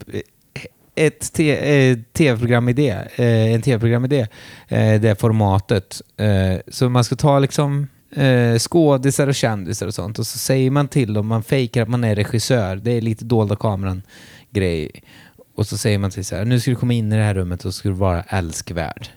Ett 0.96 1.38
eh, 1.38 1.98
tv-programidé. 2.12 2.90
Eh, 3.16 3.54
en 3.54 3.62
tv-programidé. 3.62 4.26
Eh, 4.68 5.00
det 5.00 5.20
formatet. 5.20 6.02
Eh, 6.16 6.60
så 6.68 6.88
man 6.88 7.04
ska 7.04 7.16
ta 7.16 7.38
liksom 7.38 7.86
eh, 8.16 8.58
skådisar 8.58 9.26
och 9.26 9.34
kändisar 9.34 9.86
och 9.86 9.94
sånt 9.94 10.18
och 10.18 10.26
så 10.26 10.38
säger 10.38 10.70
man 10.70 10.88
till 10.88 11.12
dem, 11.12 11.26
man 11.26 11.42
fejkar 11.42 11.82
att 11.82 11.88
man 11.88 12.04
är 12.04 12.14
regissör. 12.14 12.76
Det 12.76 12.90
är 12.90 13.00
lite 13.00 13.24
dolda 13.24 13.56
kameran-grej. 13.56 14.90
Och 15.56 15.66
så 15.66 15.78
säger 15.78 15.98
man 15.98 16.10
till 16.10 16.24
så 16.24 16.36
här, 16.36 16.44
nu 16.44 16.60
ska 16.60 16.70
du 16.70 16.76
komma 16.76 16.92
in 16.92 17.12
i 17.12 17.16
det 17.16 17.22
här 17.22 17.34
rummet 17.34 17.64
och 17.64 17.74
så 17.74 17.78
ska 17.78 17.88
du 17.88 17.94
vara 17.94 18.22
älskvärd. 18.22 19.08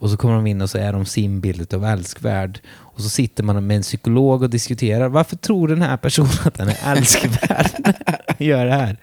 Och 0.00 0.10
så 0.10 0.16
kommer 0.16 0.34
de 0.34 0.46
in 0.46 0.60
och 0.60 0.70
så 0.70 0.78
är 0.78 0.92
de 0.92 1.06
sin 1.06 1.40
bild 1.40 1.74
av 1.74 1.84
älskvärd. 1.84 2.60
Och 2.98 3.04
så 3.04 3.10
sitter 3.10 3.42
man 3.44 3.66
med 3.66 3.76
en 3.76 3.82
psykolog 3.82 4.42
och 4.42 4.50
diskuterar. 4.50 5.08
Varför 5.08 5.36
tror 5.36 5.68
den 5.68 5.82
här 5.82 5.96
personen 5.96 6.30
att 6.44 6.54
den 6.54 6.68
är 6.68 6.76
älskvärd? 6.84 7.94
Gör 8.38 8.66
det 8.66 8.72
här. 8.72 8.96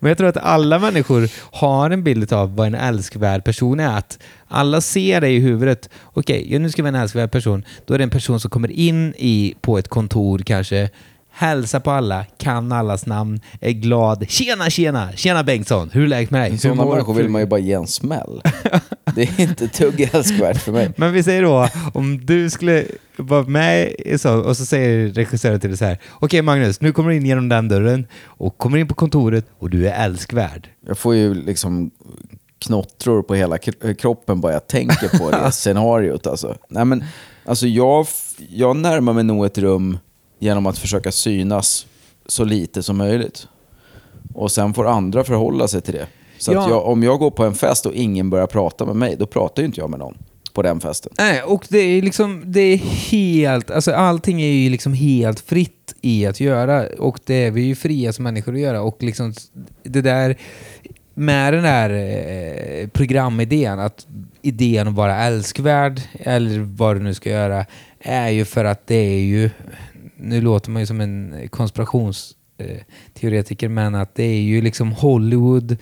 Men 0.00 0.08
jag 0.08 0.18
tror 0.18 0.28
att 0.28 0.36
alla 0.36 0.78
människor 0.78 1.30
har 1.52 1.90
en 1.90 2.04
bild 2.04 2.32
av 2.32 2.56
vad 2.56 2.66
en 2.66 2.74
älskvärd 2.74 3.44
person 3.44 3.80
är. 3.80 3.98
Att 3.98 4.18
alla 4.48 4.80
ser 4.80 5.20
det 5.20 5.28
i 5.28 5.38
huvudet. 5.38 5.90
Okej, 6.04 6.44
okay, 6.46 6.58
nu 6.58 6.70
ska 6.70 6.82
vi 6.82 6.90
vara 6.90 6.96
en 6.96 7.02
älskvärd 7.02 7.30
person. 7.30 7.64
Då 7.86 7.94
är 7.94 7.98
det 7.98 8.04
en 8.04 8.10
person 8.10 8.40
som 8.40 8.50
kommer 8.50 8.70
in 8.70 9.14
i, 9.16 9.54
på 9.60 9.78
ett 9.78 9.88
kontor 9.88 10.38
kanske 10.38 10.90
hälsar 11.34 11.80
på 11.80 11.90
alla, 11.90 12.24
kan 12.38 12.72
allas 12.72 13.06
namn, 13.06 13.40
är 13.60 13.70
glad. 13.70 14.24
Tjena, 14.28 14.70
tjena! 14.70 15.12
Tjena 15.12 15.42
Bengtsson! 15.44 15.90
Hur 15.92 16.02
är 16.04 16.08
läget 16.08 16.30
med 16.30 16.40
dig? 16.50 16.58
Sådana 16.58 16.84
människor 16.84 17.14
vill 17.14 17.28
man 17.28 17.40
ju 17.40 17.46
bara 17.46 17.60
ge 17.60 17.72
en 17.72 17.86
smäll. 17.86 18.42
Det 19.14 19.22
är 19.22 19.40
inte 19.40 19.64
ett 19.64 19.78
dugg 19.78 20.10
älskvärt 20.12 20.56
för 20.62 20.72
mig. 20.72 20.90
Men 20.96 21.12
vi 21.12 21.22
säger 21.22 21.42
då, 21.42 21.68
om 21.94 22.26
du 22.26 22.50
skulle 22.50 22.84
vara 23.16 23.42
med 23.42 23.92
så, 24.16 24.34
och 24.40 24.56
så 24.56 24.66
säger 24.66 25.08
regissören 25.08 25.60
till 25.60 25.70
dig 25.70 25.76
så 25.78 25.84
här. 25.84 25.98
Okej 26.12 26.42
Magnus, 26.42 26.80
nu 26.80 26.92
kommer 26.92 27.10
du 27.10 27.16
in 27.16 27.26
genom 27.26 27.48
den 27.48 27.68
dörren 27.68 28.06
och 28.24 28.58
kommer 28.58 28.78
in 28.78 28.88
på 28.88 28.94
kontoret 28.94 29.46
och 29.58 29.70
du 29.70 29.88
är 29.88 30.04
älskvärd. 30.04 30.68
Jag 30.86 30.98
får 30.98 31.14
ju 31.14 31.34
liksom 31.34 31.90
knottror 32.58 33.22
på 33.22 33.34
hela 33.34 33.56
kro- 33.56 33.94
kroppen 33.94 34.40
bara 34.40 34.52
jag 34.52 34.66
tänker 34.66 35.18
på 35.18 35.30
det 35.30 35.50
scenariot. 35.52 36.26
Alltså. 36.26 36.56
Nej, 36.68 36.84
men, 36.84 37.04
alltså 37.44 37.66
jag, 37.66 38.06
jag 38.48 38.76
närmar 38.76 39.12
mig 39.12 39.24
nog 39.24 39.46
ett 39.46 39.58
rum 39.58 39.98
genom 40.44 40.66
att 40.66 40.78
försöka 40.78 41.12
synas 41.12 41.86
så 42.26 42.44
lite 42.44 42.82
som 42.82 42.96
möjligt. 42.96 43.46
Och 44.34 44.52
sen 44.52 44.74
får 44.74 44.86
andra 44.88 45.24
förhålla 45.24 45.68
sig 45.68 45.80
till 45.80 45.94
det. 45.94 46.06
Så 46.38 46.52
Ja. 46.52 46.68
jag, 46.70 46.86
om 46.86 47.02
jag 47.02 47.18
går 47.18 47.30
på 47.30 47.44
en 47.44 47.54
fest 47.54 47.86
och 47.86 47.94
ingen 47.94 48.30
börjar 48.30 48.46
prata 48.46 48.86
med 48.86 48.96
mig, 48.96 49.16
då 49.18 49.26
pratar 49.26 49.62
ju 49.62 49.66
inte 49.66 49.80
jag 49.80 49.90
med 49.90 49.98
någon 49.98 50.18
på 50.52 50.62
den 50.62 50.80
festen. 50.80 51.12
Nej, 51.18 51.42
och 51.42 51.66
det 51.68 51.78
är 51.78 52.02
liksom, 52.02 52.42
det 52.46 52.60
är 52.60 52.76
helt, 53.10 53.70
alltså 53.70 53.92
allting 53.92 54.42
är 54.42 54.46
ju 54.52 54.70
liksom 54.70 54.92
helt 54.92 55.40
fritt 55.40 55.94
i 56.00 56.26
att 56.26 56.40
göra 56.40 56.86
och 56.98 57.20
det 57.24 57.34
är 57.34 57.50
vi 57.50 57.62
ju 57.62 57.74
fria 57.74 58.12
som 58.12 58.22
människor 58.22 58.54
att 58.54 58.60
göra 58.60 58.82
och 58.82 59.02
liksom 59.02 59.34
det 59.82 60.00
där 60.00 60.36
med 61.14 61.52
den 61.52 61.62
där 61.62 61.90
eh, 61.90 62.88
programidén, 62.88 63.78
att 63.78 64.06
idén 64.42 64.88
att 64.88 64.94
vara 64.94 65.16
älskvärd 65.16 66.00
eller 66.12 66.58
vad 66.58 66.96
du 66.96 67.02
nu 67.02 67.14
ska 67.14 67.30
göra 67.30 67.66
är 68.00 68.28
ju 68.28 68.44
för 68.44 68.64
att 68.64 68.86
det 68.86 68.94
är 68.94 69.20
ju, 69.20 69.50
nu 70.24 70.40
låter 70.40 70.70
man 70.70 70.82
ju 70.82 70.86
som 70.86 71.00
en 71.00 71.48
konspirationsteoretiker, 71.50 73.68
men 73.68 73.94
att 73.94 74.14
det 74.14 74.24
är 74.24 74.42
ju 74.42 74.60
liksom 74.60 74.92
Hollywood 74.92 75.76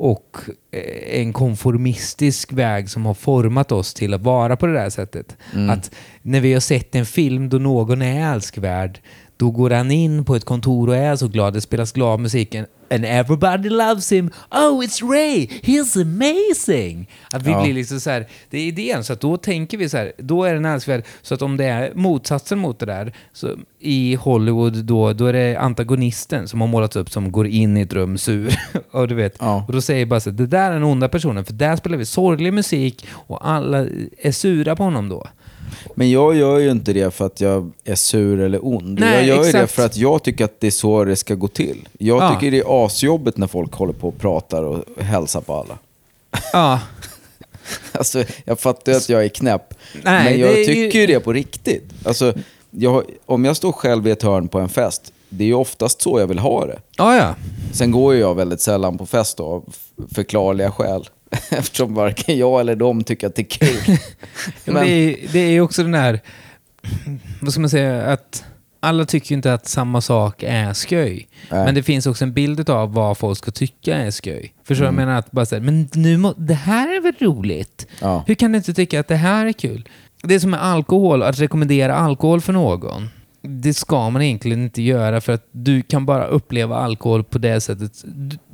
och 0.00 0.36
eh, 0.70 1.20
en 1.20 1.32
konformistisk 1.32 2.52
väg 2.52 2.90
som 2.90 3.06
har 3.06 3.14
format 3.14 3.72
oss 3.72 3.94
till 3.94 4.14
att 4.14 4.22
vara 4.22 4.56
på 4.56 4.66
det 4.66 4.72
där 4.72 4.90
sättet. 4.90 5.36
Att 5.70 5.94
när 6.22 6.40
vi 6.40 6.52
har 6.52 6.60
sett 6.60 6.94
en 6.94 7.06
film 7.06 7.48
då 7.48 7.58
någon 7.58 8.02
är 8.02 8.32
älskvärd, 8.32 9.00
då 9.38 9.50
går 9.50 9.70
han 9.70 9.90
in 9.90 10.24
på 10.24 10.36
ett 10.36 10.44
kontor 10.44 10.88
och 10.88 10.96
är 10.96 11.16
så 11.16 11.28
glad, 11.28 11.52
det 11.54 11.60
spelas 11.60 11.92
glad 11.92 12.20
musik 12.20 12.54
and 12.90 13.04
everybody 13.04 13.68
loves 13.68 14.12
him. 14.12 14.30
Oh, 14.50 14.84
it's 14.84 15.10
Ray! 15.10 15.46
He's 15.46 16.02
amazing! 16.02 17.10
Att 17.32 17.42
vi 17.42 17.50
Ja. 17.50 17.62
blir 17.62 17.74
liksom 17.74 18.00
så 18.00 18.10
här, 18.10 18.26
det 18.50 18.58
är 18.58 18.62
idén, 18.66 19.04
så 19.04 19.12
att 19.12 19.20
då 19.20 19.36
tänker 19.36 19.78
vi 19.78 19.88
så 19.88 19.96
här, 19.96 20.12
då 20.18 20.44
är 20.44 20.54
den 20.54 20.64
älskvärd. 20.64 21.04
Så 21.22 21.34
att 21.34 21.42
om 21.42 21.56
det 21.56 21.64
är 21.64 21.92
motsatsen 21.94 22.58
mot 22.58 22.78
det 22.78 22.86
där, 22.86 23.12
så 23.32 23.50
i 23.80 24.14
Hollywood 24.14 24.84
då, 24.84 25.12
då 25.12 25.26
är 25.26 25.32
det 25.32 25.56
antagonisten 25.56 26.48
som 26.48 26.60
har 26.60 26.68
målats 26.68 26.96
upp 26.96 27.10
som 27.10 27.32
går 27.32 27.46
in 27.46 27.76
i 27.76 27.80
ett 27.80 27.92
rum 27.92 28.18
sur. 28.18 28.54
och 28.90 29.08
du 29.08 29.14
vet, 29.14 29.36
Ja. 29.40 29.64
och 29.68 29.72
då 29.72 29.80
säger 29.80 30.00
jag 30.00 30.08
bara 30.08 30.20
så 30.20 30.30
här, 30.30 30.36
det 30.36 30.46
där 30.46 30.70
är 30.70 30.74
den 30.74 30.84
onda 30.84 31.08
personen, 31.08 31.44
för 31.44 31.52
där 31.52 31.76
spelar 31.76 31.98
vi 31.98 32.04
sorglig 32.06 32.52
musik 32.52 33.06
och 33.10 33.48
alla 33.48 33.78
är 34.18 34.32
sura 34.32 34.76
på 34.76 34.82
honom 34.84 35.08
då. 35.08 35.26
Men 35.94 36.10
jag 36.10 36.36
gör 36.36 36.58
ju 36.58 36.70
inte 36.70 36.92
det 36.92 37.10
för 37.14 37.26
att 37.26 37.40
jag 37.40 37.70
är 37.84 37.94
sur 37.94 38.40
eller 38.40 38.66
ond. 38.66 39.00
Nej, 39.00 39.14
jag 39.28 39.36
gör 39.36 39.44
ju 39.46 39.52
det 39.52 39.66
för 39.66 39.84
att 39.86 39.96
jag 39.96 40.22
tycker 40.22 40.44
att 40.44 40.60
det 40.60 40.66
är 40.66 40.70
så 40.70 41.04
det 41.04 41.16
ska 41.16 41.34
gå 41.34 41.48
till. 41.48 41.88
Jag 41.98 42.22
Ja. 42.22 42.34
tycker 42.34 42.50
det 42.50 42.58
är 42.58 42.86
asjobbigt 42.86 43.36
när 43.36 43.46
folk 43.46 43.72
håller 43.74 43.92
på 43.92 44.08
och 44.08 44.18
pratar 44.18 44.62
och 44.62 44.84
hälsar 45.02 45.40
på 45.40 45.54
alla. 45.54 45.78
Ja, 46.52 46.80
Alltså, 47.92 48.24
jag 48.44 48.60
fattar 48.60 48.92
ju 48.92 48.98
att 48.98 49.08
jag 49.08 49.24
är 49.24 49.28
knäpp. 49.28 49.74
Nej, 50.02 50.24
men 50.24 50.40
jag 50.40 50.54
tycker 50.54 50.98
ju 51.00 51.06
det 51.06 51.20
på 51.20 51.32
riktigt. 51.32 51.84
Alltså, 52.04 52.32
jag, 52.70 53.04
om 53.26 53.44
jag 53.44 53.56
står 53.56 53.72
själv 53.72 54.06
i 54.06 54.10
ett 54.10 54.22
hörn 54.22 54.48
på 54.48 54.58
en 54.58 54.68
fest, 54.68 55.12
det 55.28 55.44
är 55.44 55.48
ju 55.48 55.54
oftast 55.54 56.00
så 56.02 56.20
jag 56.20 56.26
vill 56.26 56.38
ha 56.38 56.66
det. 56.66 56.78
ja, 56.96 57.16
ja. 57.16 57.34
Sen 57.72 57.90
går 57.90 58.14
ju 58.14 58.20
jag 58.20 58.34
väldigt 58.34 58.60
sällan 58.60 58.98
på 58.98 59.06
fest 59.06 59.36
då, 59.36 59.44
av 59.46 59.64
förklarliga 60.14 60.70
skäl. 60.72 61.08
Eftersom 61.50 61.94
varken 61.94 62.38
jag 62.38 62.60
eller 62.60 62.76
de 62.76 63.04
tycker 63.04 63.26
att 63.26 63.34
det 63.34 63.42
är 63.42 63.66
kul. 63.66 63.76
Men 64.64 64.74
Men- 64.74 64.84
det, 64.86 64.90
är, 64.90 65.28
det 65.32 65.38
är 65.38 65.60
också 65.60 65.82
den 65.82 65.94
här, 65.94 66.20
vad 67.40 67.52
ska 67.52 67.60
man 67.60 67.70
säga, 67.70 68.02
att 68.02 68.44
alla 68.80 69.04
tycker 69.04 69.30
ju 69.30 69.36
inte 69.36 69.54
att 69.54 69.66
samma 69.66 70.00
sak 70.00 70.42
är 70.42 70.74
sköj. 70.74 71.28
Nej. 71.50 71.64
Men 71.64 71.74
det 71.74 71.82
finns 71.82 72.06
också 72.06 72.24
en 72.24 72.32
bild 72.32 72.70
av 72.70 72.92
vad 72.94 73.18
folk 73.18 73.38
ska 73.38 73.50
tycka 73.50 73.96
är 73.96 74.10
sköj. 74.10 74.52
Förstår 74.64 74.84
du? 74.84 74.88
Mm. 74.88 74.98
Jag 75.00 75.06
menar 75.06 75.18
att 75.18 75.30
bara 75.30 75.46
säga, 75.46 75.60
men 75.62 75.88
nu 75.94 76.16
må, 76.16 76.34
det 76.36 76.54
här 76.54 76.96
är 76.96 77.00
väl 77.00 77.14
roligt? 77.20 77.86
Ja. 78.00 78.24
Hur 78.26 78.34
kan 78.34 78.52
du 78.52 78.58
inte 78.58 78.74
tycka 78.74 79.00
att 79.00 79.08
det 79.08 79.16
här 79.16 79.46
är 79.46 79.52
kul? 79.52 79.88
Det 80.22 80.34
är 80.34 80.38
som 80.38 80.50
med 80.50 80.62
alkohol, 80.64 81.22
att 81.22 81.38
rekommendera 81.38 81.94
alkohol 81.96 82.40
för 82.40 82.52
någon. 82.52 83.10
Det 83.50 83.74
ska 83.74 84.10
man 84.10 84.22
egentligen 84.22 84.62
inte 84.62 84.82
göra 84.82 85.20
för 85.20 85.32
att 85.32 85.48
du 85.52 85.82
kan 85.82 86.06
bara 86.06 86.26
uppleva 86.26 86.76
alkohol 86.76 87.24
på 87.24 87.38
det 87.38 87.60
sättet. 87.60 88.04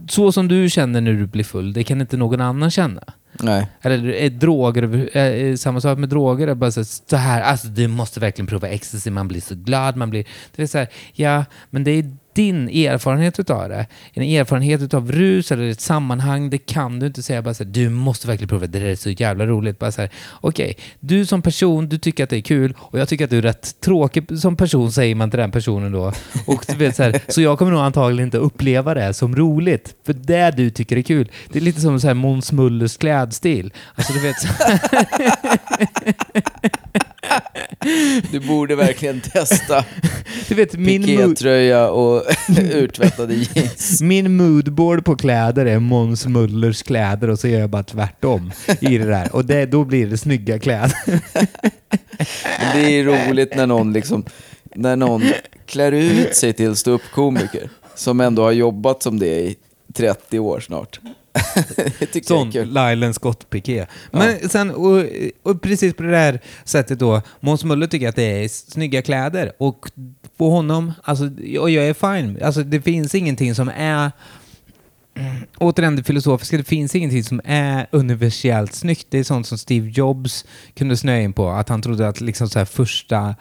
Så 0.09 0.33
som 0.33 0.49
du 0.49 0.71
känner 0.71 1.01
när 1.01 1.13
du 1.13 1.27
blir 1.27 1.45
full, 1.45 1.73
det 1.73 1.85
kan 1.85 2.01
inte 2.01 2.17
någon 2.17 2.41
annan 2.41 2.71
känna. 2.71 3.03
Nej. 3.43 3.67
Eller 3.83 4.09
är 4.09 4.31
droger, 4.31 5.57
samma 5.57 5.81
sak 5.81 5.99
med 5.99 6.09
droger, 6.09 6.49
är 6.49 6.55
bara 6.55 6.73
så 6.73 7.17
här, 7.17 7.43
alltså 7.43 7.69
du 7.69 7.89
måste 7.89 8.21
verkligen 8.21 8.47
prova 8.47 8.69
ecstasy, 8.69 9.11
man 9.11 9.29
blir 9.29 9.41
så 9.41 9.55
glad, 9.55 9.97
man 9.97 10.11
blir... 10.11 10.25
Det 10.57 10.63
är 10.63 10.67
så 10.67 10.79
här, 10.79 10.89
ja, 11.13 11.45
men 11.71 11.85
det 11.85 11.91
är 11.91 12.17
din 12.35 12.69
erfarenhet 12.69 13.41
utav 13.41 13.69
det. 13.69 13.87
En 14.13 14.23
erfarenhet 14.23 14.83
utav 14.83 15.13
rus 15.13 15.53
eller 15.53 15.69
ett 15.69 15.81
sammanhang, 15.81 16.51
det 16.51 16.59
kan 16.59 16.99
du 16.99 17.07
inte 17.07 17.23
säga 17.23 17.43
bara 17.43 17.55
så 17.55 17.65
här, 17.65 17.71
du 17.71 17.89
måste 17.89 18.27
verkligen 18.27 18.49
prova, 18.49 18.67
det 18.67 18.79
där 18.79 18.87
är 18.87 18.97
så 18.97 19.11
jävla 19.11 19.47
roligt. 19.47 19.79
Bara 19.79 19.93
så 19.93 20.01
här, 20.01 20.11
okej, 20.33 20.77
du 21.01 21.27
som 21.27 21.43
person, 21.43 21.89
du 21.89 21.99
tycker 21.99 22.25
att 22.25 22.31
det 22.31 22.37
är 22.37 22.41
kul 22.41 22.75
och 22.79 22.99
jag 22.99 23.09
tycker 23.09 23.25
att 23.25 23.31
du 23.31 23.39
är 23.39 23.43
rätt 23.43 23.81
tråkig 23.81 24.39
som 24.39 24.57
person, 24.57 24.93
säger 24.93 25.15
man 25.15 25.31
till 25.31 25.41
den 25.41 25.51
personen 25.51 25.93
då. 25.93 26.13
Och 26.47 26.65
du 26.69 26.75
vet 26.75 26.97
så, 26.97 27.03
här, 27.03 27.21
så 27.29 27.41
jag 27.41 27.59
kommer 27.59 27.73
nog 27.73 27.81
antagligen 27.81 28.27
inte 28.27 28.39
uppleva 28.39 28.95
det 28.95 29.15
som 29.15 29.37
roligt, 29.37 29.95
för 30.07 30.13
det 30.13 30.51
du 30.51 30.71
tycker 30.71 30.97
är 30.97 31.03
kul. 31.03 31.31
Det 31.53 31.59
är 31.59 31.63
lite 31.63 31.81
som 31.81 32.01
så 32.01 32.07
här 32.07 32.15
Måns 32.15 32.53
Mullers 32.53 32.97
klädstil. 32.97 33.73
Alltså 33.95 34.13
du 34.13 34.21
vet, 34.21 34.41
så 34.41 34.49
Du 38.33 38.41
borde 38.41 38.77
verkligen 38.77 39.21
testa 39.21 39.85
du 40.49 40.55
vet 40.55 40.73
min, 40.73 41.05
pikétröja 41.05 41.91
och 41.91 42.23
urtvättade 42.59 43.35
jeans. 43.35 44.03
min 44.03 44.37
moodboard 44.37 45.05
på 45.05 45.17
kläder 45.17 45.67
är 45.67 45.79
Måns 45.79 46.27
Mullers 46.27 46.83
kläder 46.83 47.31
och 47.31 47.39
så 47.39 47.49
gör 47.49 47.61
jag 47.61 47.71
bara 47.71 47.83
tvärtom 47.83 48.53
i 48.81 48.99
det 48.99 49.05
där. 49.05 49.35
Och 49.35 49.45
det, 49.45 49.67
då 49.67 49.85
blir 49.85 50.07
det 50.07 50.19
snygga 50.19 50.59
kläder. 50.59 50.95
Men 52.61 52.77
det 52.77 52.99
är 52.99 53.05
roligt 53.05 53.57
när 53.57 53.67
någon, 53.67 53.93
liksom, 53.93 54.25
när 54.75 54.97
någon 54.97 55.23
klär 55.67 55.93
ut 55.93 56.35
sig 56.35 56.53
till 56.53 56.77
ståuppkomiker 56.77 57.71
som 57.95 58.21
ändå 58.21 58.43
har 58.43 58.53
jobbat 58.53 59.03
som 59.03 59.19
det 59.19 59.41
i 59.41 59.57
30 59.95 60.39
år 60.39 60.61
snart. 60.61 61.01
det 61.99 62.07
tycker 62.07 62.27
Sån 62.27 62.51
jag 62.51 62.63
är 62.63 62.65
kul. 62.65 62.75
Lylan 62.75 63.15
Scott-piké. 63.15 63.87
Men 64.11 64.49
sen, 64.49 64.71
och, 64.71 65.05
och 65.43 65.63
precis 65.63 65.95
på 65.95 66.03
det 66.03 66.11
där 66.11 66.41
sättet 66.65 66.99
då, 66.99 67.23
Måns 67.41 67.65
Muller 67.65 67.87
tycker 67.87 68.09
att 68.09 68.17
det 68.17 68.45
är 68.45 68.49
snygga 68.49 69.03
kläder 69.03 69.53
och 69.59 69.91
på 70.37 70.51
honom, 70.51 70.93
alltså, 71.03 71.25
och 71.61 71.71
jag 71.71 71.87
är 71.89 71.95
fine. 71.95 72.39
Alltså 72.43 72.63
det 72.63 72.81
finns 72.81 73.15
ingenting 73.15 73.55
som 73.55 73.69
är 73.77 74.13
Återigen 75.59 75.97
det 75.97 76.03
filosofiska, 76.03 76.57
det 76.57 76.65
finns 76.65 76.95
ingenting 76.95 77.25
som 77.25 77.41
är 77.45 77.87
universellt 77.91 78.75
snyggt. 78.75 79.07
Det 79.11 79.19
är 79.19 79.25
sånt 79.25 79.47
som 79.47 79.59
Steve 79.59 79.91
Jobs 79.91 80.45
kunde 80.75 80.97
snöa 80.97 81.21
in 81.21 81.33
på. 81.33 81.49
Att 81.51 81.69
han 81.69 81.83
trodde 81.83 82.09
att 82.09 82.21
liksom 82.21 82.49
så 82.49 82.59
här 82.59 82.67
första 82.67 83.35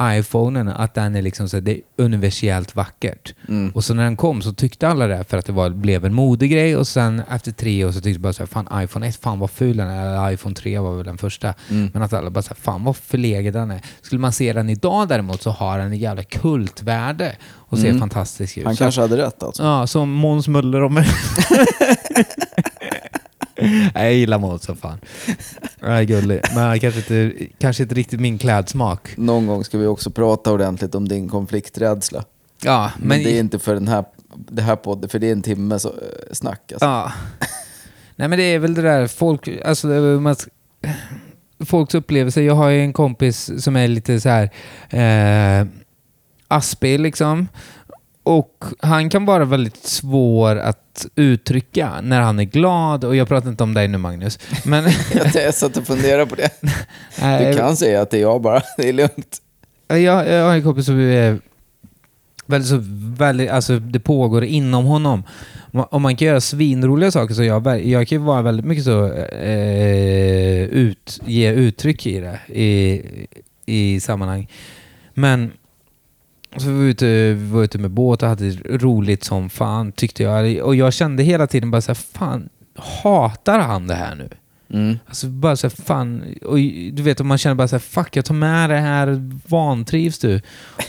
iPhonen, 0.00 0.68
att 0.68 0.94
den 0.94 1.16
är 1.16 1.22
liksom 1.22 1.48
så 1.48 1.60
det 1.60 1.72
är 1.72 1.80
universellt 1.96 2.76
vackert. 2.76 3.34
Och 3.74 3.84
så 3.84 3.94
när 3.94 4.04
den 4.04 4.16
kom 4.16 4.42
så 4.42 4.52
tyckte 4.52 4.88
alla 4.88 5.06
det 5.06 5.24
för 5.28 5.38
att 5.38 5.46
det 5.46 5.52
var, 5.52 5.70
blev 5.70 6.04
en 6.04 6.14
modegrej 6.14 6.76
och 6.76 6.86
sen 6.86 7.22
efter 7.30 7.52
tre 7.52 7.84
år 7.84 7.92
så 7.92 8.00
tyckte 8.00 8.20
bara 8.20 8.32
så 8.32 8.42
här, 8.42 8.46
fan 8.46 8.82
iPhone 8.84 9.06
1, 9.08 9.16
fan 9.16 9.38
vad 9.38 9.50
ful 9.50 9.76
den 9.76 9.88
är. 9.88 10.06
Eller 10.06 10.30
iPhone 10.32 10.54
3 10.54 10.78
var 10.78 10.96
väl 10.96 11.04
den 11.06 11.18
första. 11.18 11.54
Men 11.92 12.02
att 12.02 12.12
alla 12.12 12.30
bara 12.30 12.42
så 12.42 12.48
här, 12.48 12.56
fan 12.62 12.84
vad 12.84 12.96
förlegad 12.96 13.54
den 13.54 13.70
är. 13.70 13.80
Skulle 14.02 14.20
man 14.20 14.32
se 14.32 14.52
den 14.52 14.70
idag 14.70 15.08
däremot 15.08 15.42
så 15.42 15.50
har 15.50 15.78
den 15.78 15.86
en 15.92 15.98
jävla 15.98 16.22
kultvärde 16.22 17.36
och 17.54 17.78
ser 17.78 17.98
fantastisk 17.98 18.58
ut. 18.58 18.64
Han 18.64 18.76
kanske 18.76 19.00
hade 19.00 19.16
rätt 19.16 19.42
alltså. 19.42 19.62
Ja, 19.62 19.86
som 19.86 20.10
Måns 20.10 20.48
Möller 20.48 20.82
om 20.82 20.96
Jag 23.94 24.14
gillar 24.14 24.38
Måns 24.38 24.62
som 24.62 24.76
fan. 24.76 24.98
Han 25.80 25.92
är 25.92 26.02
gullig. 26.02 26.40
Men 26.54 26.64
han 26.64 26.80
kanske 26.80 27.00
inte, 27.00 27.46
kanske 27.58 27.82
inte 27.82 27.94
riktigt 27.94 28.20
min 28.20 28.38
klädsmak. 28.38 29.16
Någon 29.16 29.46
gång 29.46 29.64
ska 29.64 29.78
vi 29.78 29.86
också 29.86 30.10
prata 30.10 30.52
ordentligt 30.52 30.94
om 30.94 31.08
din 31.08 31.28
konflikträdsla. 31.28 32.24
Ja, 32.62 32.90
Men, 32.98 33.08
men... 33.08 33.22
det 33.22 33.36
är 33.36 33.40
inte 33.40 33.58
för 33.58 33.74
den 33.74 33.88
här, 33.88 34.04
det 34.34 34.62
här 34.62 34.76
podden, 34.76 35.08
för 35.08 35.18
det 35.18 35.28
är 35.28 35.32
en 35.32 35.42
timme 35.42 35.78
så, 35.78 35.88
eh, 35.88 35.94
snack. 36.32 36.72
Alltså. 36.72 36.86
Ja. 36.86 37.12
Nej 38.16 38.28
men 38.28 38.38
det 38.38 38.44
är 38.44 38.58
väl 38.58 38.74
det 38.74 38.82
där 38.82 39.06
folk, 39.06 39.48
alltså 39.64 39.86
man, 39.86 40.36
folks 41.66 41.94
upplevelser. 41.94 42.42
Jag 42.42 42.54
har 42.54 42.68
ju 42.68 42.80
en 42.80 42.92
kompis 42.92 43.64
som 43.64 43.76
är 43.76 43.88
lite 43.88 44.20
så 44.20 44.28
här 44.28 44.50
eh, 44.90 45.66
aspig 46.48 47.00
liksom. 47.00 47.48
Och 48.26 48.64
han 48.78 49.10
kan 49.10 49.24
vara 49.24 49.44
väldigt 49.44 49.86
svår 49.86 50.56
att 50.56 51.06
uttrycka 51.14 52.00
när 52.02 52.20
han 52.20 52.38
är 52.38 52.44
glad. 52.44 53.04
Och 53.04 53.16
jag 53.16 53.28
pratar 53.28 53.48
inte 53.48 53.62
om 53.62 53.74
dig 53.74 53.88
nu 53.88 53.98
Magnus. 53.98 54.38
Men, 54.64 54.84
Jag 55.34 55.54
satt 55.54 55.76
och 55.76 55.86
funderade 55.86 56.26
på 56.26 56.34
det. 56.34 56.50
Du 57.50 57.56
kan 57.56 57.76
säga 57.76 58.02
att 58.02 58.10
det 58.10 58.16
är 58.16 58.20
jag 58.20 58.42
bara, 58.42 58.62
det 58.76 58.88
är 58.88 58.92
lugnt. 58.92 59.38
jag, 59.88 60.28
jag 60.28 60.44
har 60.44 60.54
en 60.54 60.62
kompis 60.62 60.86
som 60.86 61.00
är 61.00 61.38
väldigt 62.46 62.68
så, 62.68 62.78
väldigt, 63.18 63.50
alltså 63.50 63.78
det 63.78 64.00
pågår 64.00 64.44
inom 64.44 64.84
honom. 64.84 65.22
Om 65.72 66.02
man 66.02 66.16
kan 66.16 66.28
göra 66.28 66.40
svinroliga 66.40 67.10
saker 67.10 67.34
så 67.34 67.42
jag, 67.42 67.86
jag 67.86 68.08
kan 68.08 68.24
vara 68.24 68.42
väldigt 68.42 68.66
mycket 68.66 68.84
så, 68.84 69.12
eh, 69.12 70.62
ut, 70.62 71.20
ge 71.24 71.52
uttryck 71.52 72.06
i 72.06 72.20
det 72.20 72.40
i, 72.60 73.02
i 73.66 74.00
sammanhang. 74.00 74.48
Men 75.14 75.52
så 76.58 76.66
var 76.66 76.78
vi, 76.78 76.90
ute, 76.90 77.06
vi 77.34 77.50
var 77.50 77.64
ute 77.64 77.78
med 77.78 77.90
båt 77.90 78.22
och 78.22 78.28
hade 78.28 78.50
roligt 78.70 79.24
som 79.24 79.50
fan 79.50 79.92
tyckte 79.92 80.22
jag. 80.22 80.58
Och 80.58 80.76
jag 80.76 80.92
kände 80.92 81.22
hela 81.22 81.46
tiden 81.46 81.70
bara 81.70 81.80
så 81.80 81.90
här, 81.90 81.94
fan, 81.94 82.48
hatar 82.76 83.58
han 83.58 83.86
det 83.86 83.94
här 83.94 84.14
nu? 84.14 84.28
Mm. 84.72 84.98
Alltså 85.06 85.26
bara 85.26 85.56
så 85.56 85.66
här, 85.66 85.84
fan, 85.84 86.34
och 86.44 86.56
du 86.92 87.02
vet 87.02 87.20
om 87.20 87.26
man 87.26 87.38
känner 87.38 87.54
bara 87.54 87.68
så 87.68 87.76
här, 87.76 87.80
fuck 87.80 88.16
jag 88.16 88.24
tar 88.24 88.34
med 88.34 88.70
det 88.70 88.78
här, 88.78 89.30
vantrivs 89.48 90.18
du? 90.18 90.40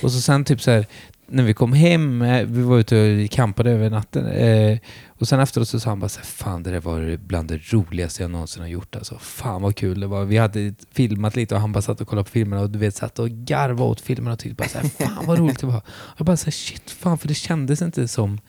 Och 0.02 0.12
så 0.12 0.22
sen 0.22 0.46
typ 0.46 0.62
så 0.62 0.72
här, 0.72 0.86
när 1.28 1.44
vi 1.44 1.54
kom 1.54 1.74
hem, 1.74 2.22
eh, 2.22 2.46
vi 2.46 2.62
var 2.62 2.80
ute 2.80 3.24
och 3.24 3.32
campade 3.32 3.72
över 3.72 3.90
natten, 3.90 4.28
eh, 4.28 4.78
och 5.20 5.28
sen 5.28 5.40
efteråt 5.40 5.68
så 5.68 5.80
sa 5.80 5.90
han 5.90 6.00
bara 6.00 6.10
så 6.10 6.20
här, 6.20 6.26
fan 6.26 6.64
det 6.64 6.72
där 6.72 6.80
var 6.80 7.18
bland 7.18 7.48
det 7.48 7.74
roligaste 7.74 8.24
jag 8.24 8.32
någonsin 8.32 8.62
har 8.62 8.70
gjort 8.70 8.96
alltså. 8.96 9.18
Fan 9.20 9.62
vad 9.62 9.76
kul 9.76 10.00
det 10.00 10.08
var. 10.08 10.26
Vi 10.26 10.38
hade 10.38 10.74
filmat 10.92 11.36
lite 11.36 11.56
och 11.56 11.62
han 11.62 11.72
bara 11.72 11.82
satt 11.82 12.02
och 12.02 12.08
kollade 12.08 12.24
på 12.24 12.32
filmerna 12.32 12.62
och 12.62 12.70
du 12.70 12.80
vet 12.80 12.96
satt 12.96 13.20
och 13.20 13.30
garvade 13.30 13.90
åt 13.90 14.02
filmerna 14.02 14.34
och 14.34 14.40
tyckte 14.40 14.56
bara 14.56 14.70
så 14.70 14.78
här, 14.78 14.88
fan 15.08 15.26
vad 15.26 15.40
roligt 15.40 15.60
det 15.60 15.68
var. 15.68 15.82
Jag 16.18 16.26
bara 16.26 16.38
så 16.38 16.46
här, 16.46 16.52
shit, 16.52 16.92
fan 16.92 17.18
för 17.18 17.28
det 17.28 17.34
kändes 17.34 17.82
inte 17.82 18.08
som 18.08 18.40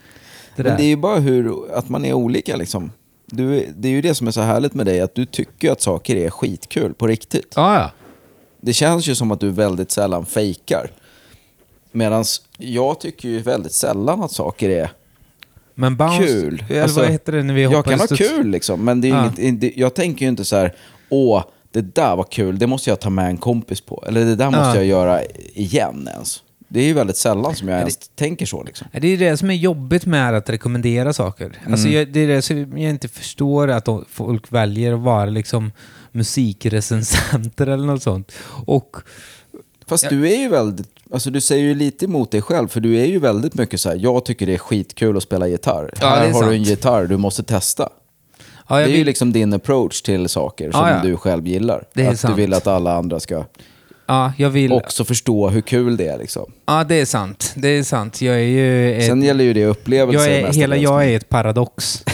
det 0.56 0.62
där. 0.62 0.70
Men 0.70 0.78
det 0.78 0.84
är 0.84 0.88
ju 0.88 0.96
bara 0.96 1.18
hur, 1.18 1.72
att 1.74 1.88
man 1.88 2.04
är 2.04 2.12
olika 2.12 2.56
liksom. 2.56 2.92
Du, 3.26 3.72
det 3.76 3.88
är 3.88 3.92
ju 3.92 4.00
det 4.00 4.14
som 4.14 4.26
är 4.26 4.30
så 4.30 4.40
härligt 4.40 4.74
med 4.74 4.86
dig, 4.86 5.00
att 5.00 5.14
du 5.14 5.26
tycker 5.26 5.72
att 5.72 5.80
saker 5.80 6.16
är 6.16 6.30
skitkul 6.30 6.94
på 6.94 7.06
riktigt. 7.06 7.52
Ja, 7.56 7.74
ja. 7.74 7.90
Det 8.60 8.72
känns 8.72 9.06
ju 9.06 9.14
som 9.14 9.30
att 9.30 9.40
du 9.40 9.50
väldigt 9.50 9.90
sällan 9.90 10.26
fejkar. 10.26 10.90
Medan 11.98 12.24
jag 12.58 13.00
tycker 13.00 13.28
ju 13.28 13.40
väldigt 13.40 13.72
sällan 13.72 14.22
att 14.22 14.32
saker 14.32 14.68
är 14.70 14.90
Men 15.74 15.96
bounce, 15.96 16.18
kul. 16.26 16.64
Eller 16.68 16.82
Alltså, 16.82 17.00
vad 17.00 17.08
heter 17.10 17.32
det 17.32 17.42
när 17.42 17.54
vi 17.54 17.62
Jag 17.62 17.84
kan 17.84 18.00
ha 18.00 18.06
kul 18.06 18.46
liksom, 18.48 18.84
men 18.84 19.00
det 19.00 19.08
är 19.08 19.12
Ja. 19.12 19.32
inget, 19.38 19.60
det, 19.60 19.72
jag 19.76 19.94
tänker 19.94 20.24
ju 20.24 20.28
inte 20.28 20.44
så 20.44 20.56
här, 20.56 20.74
åh, 21.08 21.44
det 21.72 21.94
där 21.94 22.16
var 22.16 22.24
kul, 22.24 22.58
det 22.58 22.66
måste 22.66 22.90
jag 22.90 23.00
ta 23.00 23.10
med 23.10 23.26
en 23.26 23.36
kompis 23.36 23.80
på. 23.80 24.04
Eller 24.06 24.24
det 24.24 24.36
där 24.36 24.46
måste 24.46 24.58
Ja. 24.60 24.74
jag 24.76 24.84
göra 24.86 25.20
igen 25.54 26.08
ens. 26.12 26.42
Det 26.68 26.80
är 26.80 26.84
ju 26.84 26.92
väldigt 26.92 27.16
sällan 27.16 27.54
som 27.54 27.68
jag 27.68 27.78
ens 27.78 27.98
tänker 28.14 28.46
så 28.46 28.62
liksom. 28.62 28.88
Det 28.92 29.08
är 29.08 29.16
det 29.18 29.36
som 29.36 29.50
är 29.50 29.54
jobbigt 29.54 30.06
med 30.06 30.34
att 30.34 30.50
rekommendera 30.50 31.12
saker. 31.12 31.52
Alltså 31.70 31.86
Mm. 31.86 31.98
jag, 31.98 32.08
det 32.12 32.20
är 32.20 32.28
det 32.28 32.42
som 32.42 32.58
jag 32.78 32.90
inte 32.90 33.08
förstår, 33.08 33.68
att 33.68 33.88
folk 34.10 34.52
väljer 34.52 34.92
att 34.92 35.00
vara 35.00 35.24
liksom 35.24 35.72
musikrecensenter 36.12 37.66
eller 37.66 37.86
något 37.86 38.02
sånt. 38.02 38.32
Och 38.66 38.96
Fast 39.86 40.04
Ja. 40.04 40.10
du 40.10 40.28
är 40.32 40.36
ju 40.36 40.48
väldigt, 40.48 40.88
alltså 41.12 41.30
du 41.30 41.40
säger 41.40 41.64
ju 41.64 41.74
lite 41.74 42.04
emot 42.04 42.30
dig 42.30 42.42
själv, 42.42 42.68
för 42.68 42.80
du 42.80 42.98
är 42.98 43.04
ju 43.04 43.18
väldigt 43.18 43.54
mycket 43.54 43.80
så 43.80 43.88
här, 43.88 43.96
jag 43.96 44.24
tycker 44.24 44.46
det 44.46 44.54
är 44.54 44.58
skitkul 44.58 45.16
att 45.16 45.22
spela 45.22 45.48
gitarr. 45.48 45.90
Ja, 46.00 46.06
här 46.06 46.32
har 46.32 46.42
du 46.42 46.48
en 46.48 46.64
sant. 46.64 46.68
gitarr, 46.68 47.06
du 47.06 47.16
måste 47.16 47.42
testa. 47.42 47.88
ja, 48.68 48.76
Det 48.76 48.82
är 48.82 48.88
ju 48.88 48.92
vill, 48.92 49.06
liksom 49.06 49.32
din 49.32 49.52
approach 49.52 50.02
till 50.02 50.28
saker 50.28 50.70
som 50.70 50.88
ja. 50.88 51.00
du 51.02 51.16
själv 51.16 51.46
gillar. 51.46 51.84
Det 51.94 52.06
är 52.06 52.10
att 52.10 52.20
sant. 52.20 52.36
du 52.36 52.42
vill 52.42 52.54
att 52.54 52.66
alla 52.66 52.96
andra 52.96 53.20
ska 53.20 53.44
ja, 54.08 54.32
jag 54.36 54.50
vill... 54.50 54.72
också 54.72 55.04
förstå 55.04 55.48
hur 55.48 55.60
kul 55.60 55.96
det 55.96 56.08
är 56.08 56.18
liksom. 56.18 56.52
Ja, 56.66 56.84
det 56.84 56.94
är 57.00 57.04
sant. 57.04 57.52
Det 57.56 57.68
är 57.68 57.82
sant. 57.82 58.20
Jag 58.22 58.34
är 58.34 58.38
ju... 58.38 58.94
Ett, 58.98 59.06
Sen 59.06 59.22
gäller 59.22 59.44
ju 59.44 59.52
det 59.52 59.64
upplevelser 59.66 60.30
jag 60.30 60.40
är, 60.40 60.52
hela 60.52 60.76
jag 60.76 61.04
är 61.10 61.16
ett 61.16 61.28
paradox. 61.28 62.04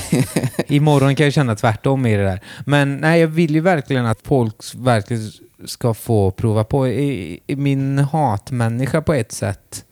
Imorgon 0.68 1.14
kan 1.16 1.24
jag 1.26 1.32
känna 1.32 1.56
tvärtom 1.56 2.06
i 2.06 2.16
det 2.16 2.24
där. 2.24 2.40
Men 2.66 2.96
nej, 2.96 3.20
jag 3.20 3.28
vill 3.28 3.54
ju 3.54 3.60
verkligen 3.60 4.06
att 4.06 4.18
folk 4.22 4.54
verkligen 4.74 5.30
ska 5.64 5.94
få 5.94 6.30
prova 6.30 6.64
på. 6.64 6.88
I, 6.88 7.40
i 7.46 7.56
min 7.56 7.98
hatmänniska 7.98 9.02
på 9.02 9.14
ett 9.14 9.32
sätt 9.32 9.84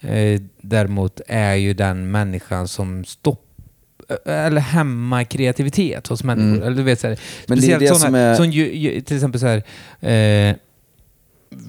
eh, 0.00 0.40
däremot 0.60 1.20
är 1.28 1.54
ju 1.54 1.74
den 1.74 2.10
människan 2.10 2.68
som 2.68 3.04
stoppar 3.04 3.42
eller 4.26 4.60
hämmar 4.60 5.24
kreativitet 5.24 6.06
hos 6.06 6.24
människor. 6.24 6.56
Mm. 6.56 6.62
Eller 6.62 6.76
du 6.76 6.82
vet, 6.82 7.00
så 7.00 7.06
här, 7.08 7.18
Men 7.46 7.58
det 7.58 7.64
är 7.64 7.76
speciellt 7.76 7.80
det 7.80 7.86
såna, 7.88 7.98
som 8.06 8.14
är- 8.14 8.34
som 8.34 8.50
ju, 8.50 8.74
ju, 8.76 9.00
till 9.00 9.16
exempel 9.16 9.40
så 9.40 9.46
här, 9.46 9.62
eh, 10.50 10.56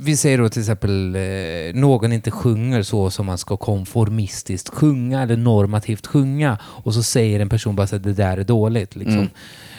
vi 0.08 0.18
säger 0.18 0.38
då 0.38 0.50
till 0.50 0.62
exempel 0.62 1.16
eh, 1.16 1.74
någon 1.74 2.14
inte 2.14 2.32
sjunger 2.32 2.84
så 2.84 3.10
som 3.10 3.26
man 3.26 3.38
ska 3.38 3.58
konformistiskt 3.58 4.70
sjunga 4.70 5.22
eller 5.22 5.38
normativt 5.38 6.08
sjunga 6.08 6.58
och 6.62 6.94
så 6.94 7.04
säger 7.04 7.40
en 7.40 7.50
person 7.50 7.76
bara 7.76 7.84
att 7.84 8.04
det 8.04 8.14
där 8.14 8.38
är 8.38 8.44
dåligt. 8.44 8.96
Liksom. 8.96 9.18
Mm. 9.18 9.30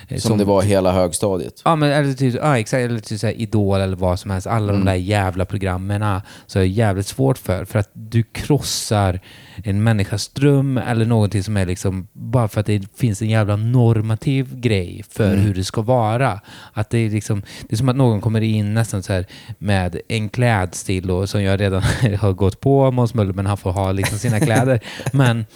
Eh, 0.09 0.19
Som, 0.19 0.39
det 0.39 0.45
var 0.45 0.63
hela 0.63 0.93
högstadiet. 0.93 1.63
Ja, 1.65 1.77
men 1.77 1.91
eller 1.93 2.13
typ, 2.13 2.35
ja, 2.35 2.59
exakt, 2.59 2.81
eller 2.81 2.99
typ 3.01 3.21
så 3.21 3.27
här 3.27 3.35
Idol 3.41 3.81
eller 3.81 3.97
vad 3.97 4.21
som 4.21 4.31
helst. 4.31 4.47
Alla 4.47 4.73
Mm. 4.73 4.85
de 4.85 4.91
där 4.91 4.95
jävla 4.99 5.45
programmen 5.45 6.03
ah, 6.03 6.23
så 6.47 6.59
är 6.59 6.63
det 6.63 6.69
jävligt 6.69 7.07
svårt 7.07 7.39
för. 7.39 7.65
För 7.65 7.79
att 7.79 7.91
du 7.93 8.23
krossar 8.23 9.21
en 9.65 9.83
människas 9.83 10.29
dröm 10.29 10.79
eller 10.79 11.05
någonting 11.07 11.43
som 11.43 11.57
är 11.57 11.67
liksom 11.67 12.09
bara 12.13 12.49
för 12.49 12.61
att 12.61 12.67
det 12.67 12.83
finns 12.97 13.23
en 13.23 13.29
jävla 13.29 13.57
normativ 13.57 14.61
grej 14.61 15.05
för 15.11 15.33
Mm. 15.33 15.41
hur 15.41 15.55
det 15.55 15.65
ska 15.65 15.83
vara. 15.83 16.41
Att 16.73 16.91
det 16.91 16.99
är 16.99 17.11
liksom, 17.11 17.43
det 17.69 17.75
är 17.75 17.77
som 17.77 17.89
att 17.89 17.97
någon 17.97 18.21
kommer 18.21 18.41
in 18.41 18.75
nästan 18.75 19.03
så 19.03 19.13
här 19.13 19.27
med 19.59 20.01
en 20.09 20.29
klädstil 20.29 21.11
och 21.11 21.29
som 21.29 21.43
jag 21.43 21.61
redan 21.61 21.83
har 22.21 22.33
gått 22.33 22.61
på 22.61 22.91
Måns 22.91 23.15
Möller, 23.15 23.33
men 23.33 23.47
han 23.47 23.57
får 23.57 23.71
ha 23.73 23.93
liksom 23.93 24.19
sina 24.19 24.41
kläder. 24.41 24.81
Men 25.13 25.47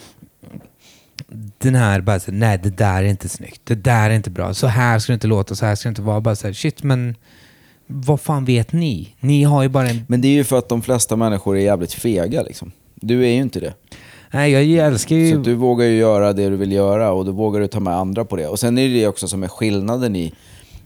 den 1.57 1.75
här 1.75 2.01
bara 2.01 2.19
så, 2.19 2.31
nej 2.31 2.59
det 2.63 2.77
där 2.77 3.03
är 3.03 3.07
inte 3.07 3.29
snyggt, 3.29 3.61
det 3.63 3.75
där 3.75 4.09
är 4.09 4.13
inte 4.13 4.29
bra, 4.29 4.53
så 4.53 4.67
här 4.67 4.99
ska 4.99 5.11
det 5.11 5.15
inte 5.15 5.27
låta, 5.27 5.55
så 5.55 5.65
här 5.65 5.75
ska 5.75 5.89
det 5.89 5.91
inte 5.91 6.01
vara. 6.01 6.21
Bara 6.21 6.35
så 6.35 6.47
här, 6.47 6.53
shit 6.53 6.83
men 6.83 7.15
vad 7.87 8.21
fan 8.21 8.45
vet 8.45 8.73
ni? 8.73 9.15
Ni 9.19 9.43
har 9.43 9.63
ju 9.63 9.69
bara 9.69 9.89
en... 9.89 10.05
Men 10.07 10.21
det 10.21 10.27
är 10.27 10.33
ju 10.33 10.43
för 10.43 10.57
att 10.57 10.69
de 10.69 10.81
flesta 10.81 11.15
människor 11.15 11.57
är 11.57 11.61
jävligt 11.61 11.93
fega 11.93 12.41
liksom. 12.41 12.71
Du 12.95 13.23
är 13.23 13.29
ju 13.29 13.41
inte 13.41 13.59
det. 13.59 13.73
Nej 14.31 14.51
jag 14.51 14.87
älskar 14.87 15.15
ju... 15.15 15.31
Så 15.31 15.37
du 15.37 15.53
vågar 15.53 15.85
ju 15.85 15.97
göra 15.97 16.33
det 16.33 16.49
du 16.49 16.55
vill 16.55 16.71
göra 16.71 17.11
och 17.11 17.25
då 17.25 17.31
vågar 17.31 17.59
du 17.59 17.67
ta 17.67 17.79
med 17.79 17.93
andra 17.93 18.25
på 18.25 18.35
det. 18.35 18.47
Och 18.47 18.59
sen 18.59 18.77
är 18.77 18.87
det 18.87 18.93
det 18.93 19.07
också 19.07 19.27
som 19.27 19.43
är 19.43 19.47
skillnaden 19.47 20.15
i... 20.15 20.33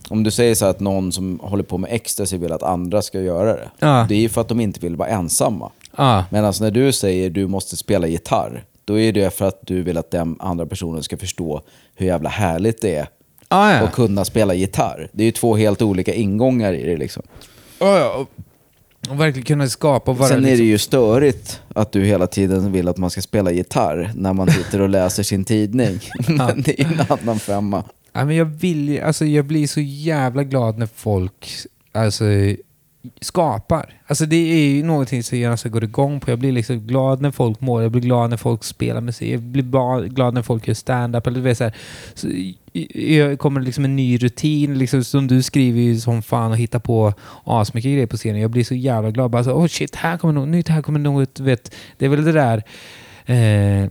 Om 0.09 0.23
du 0.23 0.31
säger 0.31 0.55
så 0.55 0.65
att 0.65 0.79
någon 0.79 1.11
som 1.11 1.39
håller 1.43 1.63
på 1.63 1.77
med 1.77 1.91
ecstasy 1.93 2.37
vill 2.37 2.51
att 2.51 2.63
andra 2.63 3.01
ska 3.01 3.21
göra 3.21 3.53
det. 3.53 3.69
Ja. 3.79 4.05
Det 4.09 4.15
är 4.15 4.19
ju 4.19 4.29
för 4.29 4.41
att 4.41 4.47
de 4.47 4.59
inte 4.59 4.79
vill 4.79 4.95
vara 4.95 5.09
ensamma. 5.09 5.71
Ja, 5.97 6.25
Medan 6.29 6.53
när 6.61 6.71
du 6.71 6.91
säger 6.91 7.29
du 7.29 7.47
måste 7.47 7.77
spela 7.77 8.07
gitarr, 8.07 8.63
då 8.87 8.99
är 8.99 9.11
det 9.11 9.33
för 9.33 9.47
att 9.47 9.59
du 9.61 9.81
vill 9.81 9.97
att 9.97 10.11
den 10.11 10.35
andra 10.39 10.65
personen 10.65 11.03
ska 11.03 11.17
förstå 11.17 11.61
hur 11.95 12.05
jävla 12.07 12.29
härligt 12.29 12.81
det 12.81 12.95
är 12.95 13.07
ja, 13.49 13.71
ja. 13.73 13.79
att 13.79 13.91
kunna 13.91 14.25
spela 14.25 14.53
gitarr. 14.53 15.09
Det 15.11 15.23
är 15.23 15.25
ju 15.25 15.31
två 15.31 15.55
helt 15.55 15.81
olika 15.81 16.13
ingångar 16.13 16.73
i 16.73 16.83
det 16.83 16.97
liksom. 16.97 17.23
ja, 17.79 17.99
ja. 17.99 18.13
Och, 18.13 18.29
och 19.11 19.21
verkligen 19.21 19.45
kunna 19.45 19.67
skapa 19.67 20.11
och 20.11 20.17
vara 20.17 20.29
Sen 20.29 20.37
är 20.37 20.41
liksom... 20.41 20.65
det 20.65 20.69
ju 20.69 20.77
störigt 20.77 21.61
att 21.75 21.91
du 21.91 22.05
hela 22.05 22.27
tiden 22.27 22.71
vill 22.71 22.87
att 22.87 22.97
man 22.97 23.09
ska 23.09 23.21
spela 23.21 23.51
gitarr 23.51 24.11
när 24.15 24.33
man 24.33 24.51
sitter 24.51 24.81
och 24.81 24.89
läser 24.89 25.23
sin 25.23 25.45
tidning. 25.45 25.99
Men 26.27 26.61
det 26.61 26.81
är 26.81 26.85
en 26.85 27.19
annan 27.19 27.39
femma. 27.39 27.83
Ja, 28.13 28.25
men 28.25 28.35
jag, 28.35 28.45
vill, 28.45 29.01
alltså, 29.01 29.25
jag 29.25 29.45
blir 29.45 29.67
så 29.67 29.81
jävla 29.81 30.43
glad 30.43 30.77
när 30.77 30.89
folk 30.95 31.49
alltså, 31.91 32.23
skapar. 33.21 33.93
Alltså, 34.07 34.25
det 34.25 34.35
är 34.35 34.69
ju 34.69 34.83
någonting 34.83 35.23
som 35.23 35.39
jag 35.39 35.57
går 35.65 35.83
igång 35.83 36.19
på. 36.19 36.31
Jag 36.31 36.39
blir 36.39 36.51
liksom 36.51 36.79
glad 36.79 37.21
när 37.21 37.31
folk 37.31 37.61
mår, 37.61 37.81
jag 37.81 37.91
blir 37.91 38.01
glad 38.01 38.29
när 38.29 38.37
folk 38.37 38.63
spelar 38.63 39.01
musik, 39.01 39.33
jag 39.33 39.41
blir 39.41 40.07
glad 40.09 40.33
när 40.33 40.41
folk 40.41 40.67
gör 40.67 40.75
stand-up. 40.75 41.27
Eller, 41.27 41.35
du 41.35 41.43
vet, 41.43 41.57
så 41.57 41.63
här. 41.63 41.73
Så, 42.13 42.27
jag 42.93 43.39
kommer 43.39 43.61
liksom 43.61 43.85
en 43.85 43.95
ny 43.95 44.17
rutin, 44.17 44.77
liksom, 44.77 45.03
som 45.03 45.27
du 45.27 45.41
skriver 45.41 45.81
ju 45.81 45.99
som 45.99 46.21
fan 46.21 46.51
och 46.51 46.57
hittar 46.57 46.79
på 46.79 47.13
asmycket 47.43 47.91
grejer 47.91 48.07
på 48.07 48.17
scenen. 48.17 48.41
Jag 48.41 48.51
blir 48.51 48.63
så 48.63 48.75
jävla 48.75 49.11
glad. 49.11 49.31
Bara 49.31 49.43
så, 49.43 49.51
oh 49.51 49.67
shit, 49.67 49.95
här 49.95 50.17
kommer 50.17 50.33
något 50.33 50.49
nytt, 50.49 50.67
här 50.67 50.81
kommer 50.81 50.99
något, 50.99 51.39
vet. 51.39 51.75
Det 51.97 52.05
är 52.05 52.09
väl 52.09 52.23
det 52.25 52.31
där 52.31 52.63
eh, 53.25 53.89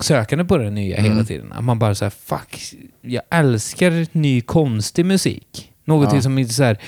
sökande 0.00 0.44
på 0.44 0.56
det 0.56 0.70
nya 0.70 0.96
hela 0.96 1.14
Mm. 1.14 1.26
tiden. 1.26 1.52
Att 1.52 1.64
man 1.64 1.78
bara 1.78 1.94
säger 1.94 2.10
fuck, 2.10 2.60
jag 3.00 3.22
älskar 3.30 4.06
ny 4.12 4.40
konstig 4.40 5.06
musik. 5.06 5.72
Någonting, 5.88 6.16
Ja. 6.16 6.22
som 6.22 6.38
inte 6.38 6.54
så 6.54 6.62
här, 6.62 6.78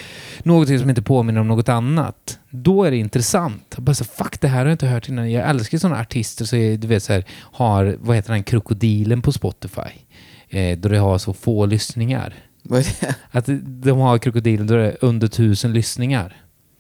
någonting 0.43 0.79
som 0.79 0.89
inte 0.91 1.03
påminner 1.03 1.41
om 1.41 1.49
något 1.49 1.69
annat. 1.69 2.39
Då 2.51 2.85
är 2.85 2.91
det 2.91 2.97
intressant. 2.97 3.77
Bara 3.77 3.95
så, 3.95 4.05
fuck, 4.05 4.41
det 4.41 4.49
här 4.49 4.59
har 4.59 4.65
jag 4.67 4.75
inte 4.75 4.87
hört 4.87 5.09
innan. 5.09 5.31
Jag 5.33 5.49
älskar 5.51 5.79
sådana 5.79 6.01
artister 6.01 6.45
som 6.45 6.59
är, 6.59 6.77
du 6.77 6.87
vet, 6.89 7.03
så 7.03 7.13
här, 7.13 7.25
har, 7.41 7.97
vad 8.01 8.17
heter 8.17 8.33
den, 8.33 8.43
krokodilen 8.43 9.23
på 9.23 9.33
Spotify. 9.33 9.81
Eh, 10.49 10.79
då 10.79 10.89
det 10.89 10.99
har 10.99 11.19
så 11.19 11.33
få 11.33 11.67
lyssningar. 11.67 12.35
Vad 12.63 12.79
är 12.81 12.85
det? 13.01 13.15
Att 13.31 13.45
de 13.65 13.99
har 13.99 14.19
krokodilen 14.19 14.67
då 14.67 14.75
det 14.77 14.85
är 14.87 14.97
under 15.01 15.29
tusen 15.29 15.73
lyssningar. 15.73 16.37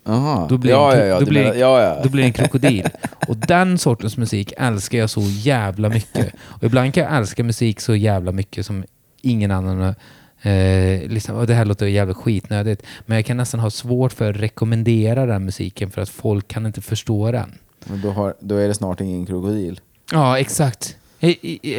Jaha. 0.06 0.46
Då 0.48 0.58
blir 0.58 0.70
ja, 0.70 0.92
en- 0.92 0.98
ja, 0.98 1.04
ja, 1.06 1.14
då 1.18 1.24
du 1.24 1.30
blir- 1.30 1.42
menar- 1.42 1.54
ja, 1.56 1.82
ja. 1.82 2.00
Då 2.02 2.08
blir 2.08 2.22
det 2.22 2.28
en 2.28 2.32
krokodil. 2.32 2.86
Och 3.28 3.36
den 3.36 3.78
sortens 3.78 4.16
musik 4.16 4.52
älskar 4.56 4.98
jag 4.98 5.10
så 5.10 5.20
jävla 5.22 5.88
mycket. 5.88 6.32
Och 6.42 6.64
ibland 6.64 6.94
kan 6.94 7.04
jag 7.04 7.16
älska 7.16 7.44
musik 7.44 7.80
så 7.80 7.94
jävla 7.94 8.32
mycket 8.32 8.66
som 8.66 8.84
ingen 9.22 9.50
annan 9.50 9.94
Eh, 10.42 11.08
liksom, 11.08 11.36
och 11.36 11.46
det 11.46 11.54
här 11.54 11.64
låter 11.64 11.86
jävligt 11.86 12.16
skitnödigt, 12.16 12.82
men 13.06 13.16
jag 13.16 13.26
kan 13.26 13.36
nästan 13.36 13.60
ha 13.60 13.70
svårt 13.70 14.12
för 14.12 14.30
att 14.30 14.36
rekommendera 14.36 15.26
den 15.26 15.44
musiken 15.44 15.90
för 15.90 16.02
att 16.02 16.08
folk 16.08 16.48
kan 16.48 16.66
inte 16.66 16.80
förstå 16.80 17.32
den. 17.32 17.52
Men 17.84 18.00
då, 18.00 18.10
har, 18.10 18.34
då 18.40 18.56
är 18.56 18.68
det 18.68 18.74
snart 18.74 19.00
ingen 19.00 19.26
krokodil. 19.26 19.80
Ja, 20.12 20.38
exakt. 20.38 20.96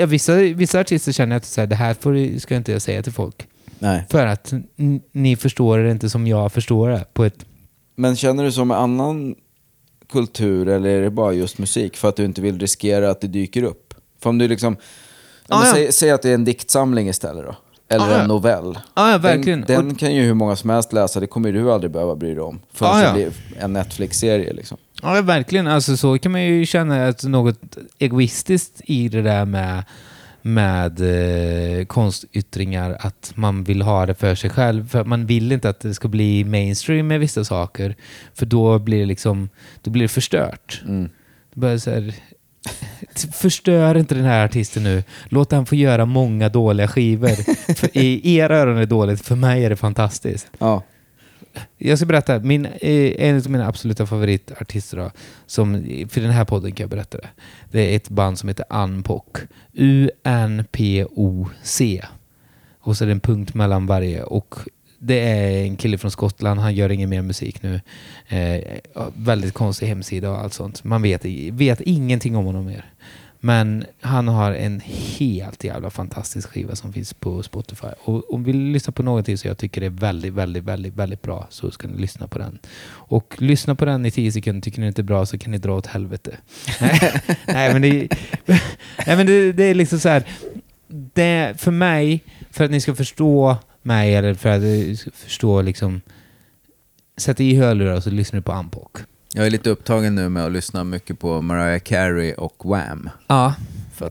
Vissa, 0.08 0.36
vissa 0.36 0.80
artister 0.80 1.12
känner 1.12 1.36
att 1.36 1.46
så 1.46 1.62
här, 1.62 1.68
det 1.68 1.76
här 1.76 1.94
får, 1.94 2.40
ska 2.40 2.56
inte 2.56 2.72
jag 2.72 2.82
säga 2.82 3.04
till 3.04 3.14
folk. 3.14 3.48
Nej. 3.80 4.06
För 4.10 4.26
att 4.26 4.54
ni 5.12 5.36
förstår 5.36 5.78
det 5.78 5.92
inte 5.92 6.10
som 6.10 6.28
jag 6.28 6.52
förstår 6.52 6.90
det. 6.90 7.06
På 7.14 7.24
ett, 7.26 7.46
Men 7.96 8.16
känner 8.16 8.44
du 8.44 8.52
så 8.52 8.66
med 8.66 8.78
annan 8.78 9.36
kultur 10.12 10.68
eller 10.68 10.90
är 10.90 11.02
det 11.02 11.10
bara 11.10 11.34
just 11.34 11.58
musik 11.58 11.98
för 11.98 12.10
att 12.10 12.16
du 12.16 12.26
inte 12.26 12.42
vill 12.42 12.60
riskera 12.60 13.10
att 13.10 13.22
det 13.22 13.28
dyker 13.28 13.64
upp? 13.64 13.94
För 14.22 14.30
om 14.30 14.38
du 14.38 14.48
liksom, 14.48 14.78
Ah, 15.48 15.66
ja. 15.66 15.74
säg, 15.74 15.92
säg 15.92 16.12
att 16.12 16.22
det 16.22 16.30
är 16.30 16.34
en 16.34 16.46
diktsamling 16.46 17.10
istället 17.10 17.46
då. 17.46 17.56
Eller 17.92 18.06
Ah, 18.06 18.22
en 18.22 18.28
novell. 18.28 18.78
Ja, 18.96 19.12
ja, 19.12 19.18
verkligen. 19.18 19.62
Den, 19.68 19.88
den 19.88 19.96
kan 19.96 20.16
ju 20.16 20.22
hur 20.24 20.34
många 20.34 20.56
som 20.56 20.70
helst 20.70 20.94
läsa, 20.94 21.20
det 21.20 21.28
kommer 21.28 21.52
du 21.52 21.72
aldrig 21.72 21.92
behöva 21.92 22.16
bry 22.16 22.30
dig 22.34 22.40
om. 22.44 22.60
Förrän 22.74 22.92
Ah, 22.92 23.02
ja. 23.02 23.08
det 23.08 23.14
blir 23.14 23.32
en 23.64 23.74
Netflix-serie 23.74 24.54
liksom. 24.54 24.78
ja, 25.02 25.22
verkligen. 25.22 25.68
Alltså, 25.68 25.98
så 25.98 26.18
kan 26.20 26.32
man 26.32 26.44
ju 26.44 26.66
känna 26.66 27.08
att 27.08 27.24
något 27.24 27.60
egoistiskt 28.00 28.82
i 28.86 29.10
det 29.10 29.22
där 29.22 29.46
med, 29.46 29.84
med 30.42 31.00
eh, 31.80 31.86
konstyttringar, 31.86 32.98
att 33.00 33.32
man 33.36 33.64
vill 33.64 33.82
ha 33.82 34.06
det 34.06 34.16
för 34.16 34.36
sig 34.36 34.50
själv. 34.50 34.90
För 34.90 35.04
man 35.04 35.26
vill 35.26 35.52
inte 35.52 35.70
att 35.70 35.80
det 35.80 35.94
ska 35.94 36.08
bli 36.08 36.44
mainstream 36.44 37.08
med 37.08 37.20
vissa 37.20 37.44
saker, 37.46 37.96
för 38.34 38.46
då 38.46 38.80
blir 38.80 39.00
det 39.00 39.06
liksom 39.06 39.50
då 39.82 39.92
blir 39.92 40.02
det 40.02 40.08
förstört. 40.08 40.82
Mm. 40.86 41.10
Det 41.54 41.60
börjar 41.60 41.78
så 41.78 41.90
här, 41.92 42.14
förstör 43.34 43.98
inte 43.98 44.16
den 44.16 44.26
här 44.26 44.46
artisten 44.46 44.84
nu. 44.84 45.04
Låt 45.30 45.52
han 45.52 45.66
få 45.66 45.76
göra 45.76 46.06
många 46.06 46.50
dåliga 46.50 46.88
skivor. 46.88 47.36
I 47.94 48.38
era 48.38 48.58
öron 48.58 48.76
är 48.76 48.80
det 48.80 48.86
dåligt, 48.86 49.22
för 49.22 49.36
mig 49.36 49.66
är 49.66 49.70
det 49.70 49.76
fantastiskt. 49.76 50.48
Ja. 50.58 50.84
Jag 51.78 51.98
ska 51.98 52.06
berätta, 52.06 52.40
min, 52.40 52.66
eh, 52.66 53.14
en 53.18 53.38
av 53.38 53.50
mina 53.50 53.68
absoluta 53.68 54.06
favoritartister, 54.06 54.98
då, 54.98 55.12
som, 55.46 55.74
för 56.10 56.22
den 56.22 56.32
här 56.32 56.46
podden 56.46 56.72
kan 56.72 56.84
jag 56.84 56.90
berätta 56.90 57.18
det. 57.18 57.30
Det 57.72 57.92
är 57.92 57.96
ett 57.96 58.10
band 58.10 58.40
som 58.40 58.50
heter 58.50 58.66
Unpoc. 58.70 59.24
U-N-P-O-C. 59.74 61.26
Och 62.80 62.98
så 62.98 63.04
är 63.04 63.06
det 63.06 63.12
en 63.12 63.20
punkt 63.20 63.54
mellan 63.54 63.86
varje. 63.86 64.24
Och 64.24 64.56
det 65.00 65.20
är 65.20 65.64
en 65.64 65.76
kille 65.76 65.98
från 65.98 66.12
Skottland, 66.12 66.60
han 66.60 66.76
gör 66.76 66.92
ingen 66.92 67.10
mer 67.10 67.22
musik 67.22 67.64
nu. 67.64 67.82
Eh, 68.28 68.64
väldigt 69.14 69.54
konstig 69.54 69.88
hemsida 69.88 70.32
och 70.32 70.40
allt 70.40 70.54
sånt. 70.54 70.84
Man 70.84 71.02
vet, 71.02 71.26
vet 71.52 71.82
ingenting 71.82 72.36
om 72.36 72.46
honom 72.46 72.66
mer. 72.66 72.86
Men 73.42 73.86
han 74.02 74.28
har 74.28 74.52
en 74.52 74.82
helt 74.86 75.64
jävla 75.64 75.90
fantastisk 75.90 76.50
skiva 76.50 76.76
som 76.76 76.94
finns 76.94 77.14
på 77.14 77.44
Spotify. 77.44 77.88
Och 78.04 78.34
om 78.34 78.44
vi 78.44 78.54
lyssnar 78.54 78.92
på 78.92 79.04
någonting 79.04 79.38
som 79.38 79.48
jag 79.48 79.58
tycker 79.58 79.82
är 79.82 79.90
väldigt, 79.90 80.34
väldigt, 80.34 80.64
väldigt, 80.64 80.94
väldigt 80.94 81.22
bra 81.22 81.48
så 81.50 81.72
ska 81.72 81.88
ni 81.88 82.02
lyssna 82.02 82.28
på 82.28 82.40
den. 82.40 82.60
Och 82.90 83.36
lyssna 83.38 83.76
på 83.76 83.86
den 83.86 84.06
i 84.06 84.12
tio 84.12 84.32
sekunder. 84.32 84.62
Tycker 84.62 84.82
ni 84.82 84.88
inte 84.88 85.02
är 85.02 85.04
bra 85.04 85.26
så 85.26 85.38
kan 85.38 85.52
ni 85.52 85.58
dra 85.58 85.76
åt 85.76 85.86
helvete. 85.86 86.38
nej, 87.48 87.74
men, 87.74 87.82
det, 87.82 88.08
nej, 89.08 89.18
men 89.18 89.26
det, 89.26 89.52
det 89.52 89.64
är 89.64 89.74
liksom 89.74 90.00
så 90.00 90.10
här. 90.10 90.24
Det, 91.14 91.62
för 91.62 91.72
mig, 91.72 92.24
för 92.52 92.66
att 92.66 92.72
ni 92.72 92.82
ska 92.82 92.96
förstå 92.96 93.58
mig 93.90 94.16
eller 94.16 94.34
för 94.34 94.50
att 94.50 94.98
ska 95.00 95.12
förstå 95.12 95.62
liksom 95.62 96.02
Sätt 97.18 97.40
i 97.40 97.56
hörlurar 97.56 97.94
och 97.96 98.04
så 98.04 98.10
lyssnar 98.10 98.38
du 98.40 98.44
på 98.44 98.52
Unpoc. 98.54 98.88
Jag 99.34 99.46
är 99.46 99.50
lite 99.50 99.70
upptagen 99.70 100.16
nu 100.16 100.30
med 100.30 100.46
att 100.46 100.52
lyssna 100.52 100.84
mycket 100.84 101.20
på 101.20 101.42
Mariah 101.42 101.80
Carey 101.80 102.34
och 102.34 102.70
Wham. 102.70 103.10
Ja, 103.28 103.54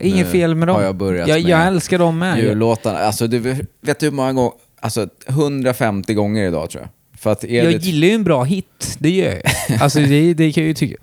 inget 0.01 0.31
fel 0.31 0.55
med 0.55 0.67
dem. 0.67 0.75
har 0.75 0.83
jag 0.83 0.95
börjat 0.95 1.27
jag, 1.29 1.39
jag 1.39 1.67
älskar 1.67 1.99
dem 1.99 2.19
med. 2.19 2.39
jullåtarna. 2.39 2.99
Alltså, 2.99 3.27
du 3.27 3.39
vet 3.39 3.99
du 3.99 4.05
hur 4.05 4.11
många 4.11 4.33
gånger? 4.33 4.51
Alltså 4.79 5.07
150 5.27 6.13
gånger 6.13 6.47
idag 6.47 6.69
tror 6.69 6.83
jag. 6.83 7.19
För 7.19 7.31
att 7.31 7.43
Jag 7.43 7.65
det, 7.65 7.85
gillar 7.85 8.07
ju 8.07 8.13
en 8.13 8.23
bra 8.23 8.43
hit, 8.43 8.95
det 8.99 9.09
gör 9.09 9.31
jag. 9.31 9.41
Alltså 9.81 9.99
det, 9.99 10.33
det 10.33 10.51
kan 10.51 10.63
jag 10.63 10.67
ju 10.67 10.73
tycka. 10.73 10.95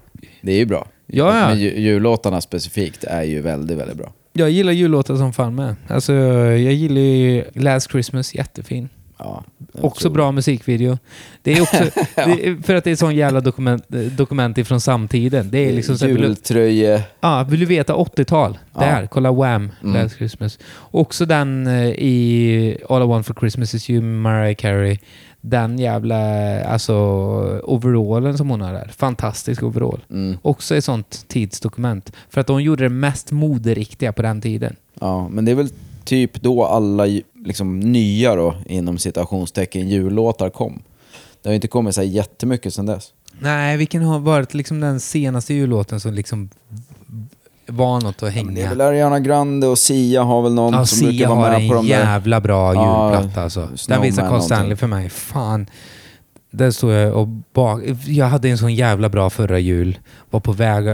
det 0.43 0.53
är 0.53 0.57
ju 0.59 0.67
bra. 0.67 0.89
Ja, 1.07 1.39
ja. 1.41 1.49
Men 1.49 1.59
ju- 1.61 1.81
jullåtarna 1.81 2.41
specifikt 2.41 3.05
är 3.05 3.23
ju 3.23 3.41
väldigt, 3.41 3.79
väldigt 3.79 3.97
bra. 3.97 4.13
Jag 4.39 4.51
gillar 4.51 4.73
jullåtar 4.73 5.17
som 5.17 5.33
fan 5.33 5.55
med. 5.55 5.77
Alltså 5.89 6.13
jag 6.13 6.73
gillar 6.73 7.01
ju 7.01 7.45
Last 7.55 7.91
Christmas, 7.91 8.35
jättefin. 8.35 8.89
Ja, 9.19 9.45
Också 9.73 10.11
bra 10.11 10.33
musikvideo. 10.33 10.99
Det 11.43 11.53
är 11.53 11.63
också, 11.63 11.77
det 12.15 12.47
är, 12.47 12.63
för 12.63 12.75
att 12.75 12.85
det 12.85 12.91
är 12.91 12.97
sån 12.97 13.17
jävla 13.17 13.41
dokument, 13.41 13.85
dokument 14.17 14.59
ifrån 14.59 14.81
samtiden. 14.81 15.51
Det 15.51 15.59
är 15.69 15.73
liksom 15.73 16.09
Jultröje. 16.09 17.03
ja, 17.21 17.47
vill 17.51 17.61
du 17.61 17.67
veta 17.67 17.95
80-tal? 17.95 18.59
Ja. 18.75 18.81
Där, 18.81 19.07
kolla 19.07 19.33
Wham! 19.33 19.71
Mm. 19.83 20.03
Last 20.03 20.17
Christmas. 20.17 20.59
Också 20.91 21.27
den 21.27 21.67
eh, 21.67 21.89
i 21.89 22.79
All 22.89 23.03
I 23.03 23.07
Want 23.07 23.27
For 23.27 23.35
Christmas 23.35 23.75
Is 23.75 23.91
You, 23.91 24.03
Mariah 24.03 24.55
Carey. 24.55 24.99
Den 25.49 25.79
jävla, 25.79 26.17
alltså 26.65 26.95
overallen 27.65 28.39
som 28.39 28.51
hon 28.51 28.61
har 28.61 28.73
där. 28.73 28.91
Fantastisk 28.97 29.63
overall. 29.63 30.01
Mm. 30.11 30.39
Också 30.43 30.77
ett 30.77 30.85
sånt 30.85 31.25
tidsdokument. 31.29 32.13
För 32.31 32.41
att 32.41 32.47
de 32.47 32.63
gjorde 32.63 32.85
det 32.85 32.89
mest 32.89 33.33
moderiktiga 33.33 34.13
på 34.13 34.23
den 34.23 34.41
tiden. 34.41 34.77
Ja, 35.01 35.29
men 35.29 35.45
det 35.45 35.51
är 35.51 35.55
väl 35.55 35.71
typ 36.05 36.43
då 36.43 36.65
alla 36.65 37.05
liksom, 37.45 37.81
nya 37.81 38.37
då, 38.37 38.55
inom 38.67 38.99
citationstecken, 38.99 39.89
jullåtar 39.89 40.51
kom. 40.51 40.83
Det 41.43 41.49
har 41.49 41.55
inte 41.55 41.69
kommit 41.69 41.95
så 41.95 42.01
här 42.01 42.09
jättemycket 42.09 42.75
sedan 42.75 42.87
dess. 42.87 43.13
Nej, 43.41 43.77
vilken 43.77 44.03
har 44.03 44.19
varit 44.19 44.55
liksom 44.55 44.81
den 44.81 45.01
senaste 45.01 45.55
jullåten 45.55 46.01
som 46.01 46.15
liksom 46.15 46.51
var 47.67 48.01
något 48.01 48.23
att 48.23 48.37
Ja, 48.37 48.45
men 48.45 48.55
det 48.55 48.61
är 48.61 48.65
hänga? 48.67 48.77
väl 48.79 48.81
Ariana 48.89 49.21
Grande 49.21 49.67
och 49.67 49.79
Sia 49.79 50.23
har 50.23 50.43
väl 50.43 50.55
någon 50.55 50.75
Ja, 50.75 50.87
som 50.87 50.99
brukar 50.99 51.13
Sia 51.19 51.29
vara 51.29 51.39
har 51.53 51.59
med 51.61 51.69
på 51.71 51.77
en 51.77 51.83
de 51.87 51.93
där. 51.93 51.99
jävla 52.01 52.41
bra 52.41 52.75
julplatta 52.75 53.43
alltså. 53.43 53.69
Den 53.89 54.03
visar 54.03 54.29
Carl. 54.29 54.41
Stanley 54.43 54.77
för 54.77 54.87
mig. 54.87 55.09
Fan. 55.11 55.67
Där 56.51 56.71
står 56.71 56.93
jag 56.93 57.15
och 57.15 57.29
bak... 57.29 57.83
Jag 58.07 58.27
hade 58.27 58.49
en 58.49 58.59
sån 58.59 58.75
jävla 58.75 59.09
bra 59.09 59.31
förra 59.31 59.59
jul. 59.59 59.99
Var 60.31 60.41
på 60.41 60.53
väg... 60.53 60.85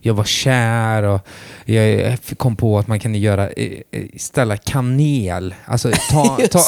Jag 0.00 0.14
var 0.14 0.24
kär 0.24 1.02
och 1.02 1.20
jag 1.64 2.18
kom 2.36 2.56
på 2.56 2.78
att 2.78 2.88
man 2.88 3.00
kan 3.00 3.14
göra... 3.14 3.48
eh, 3.50 3.72
Ställa 4.18 4.56
kanel. 4.56 5.54
Alltså 5.64 5.90
ta... 6.10 6.36
ta 6.50 6.60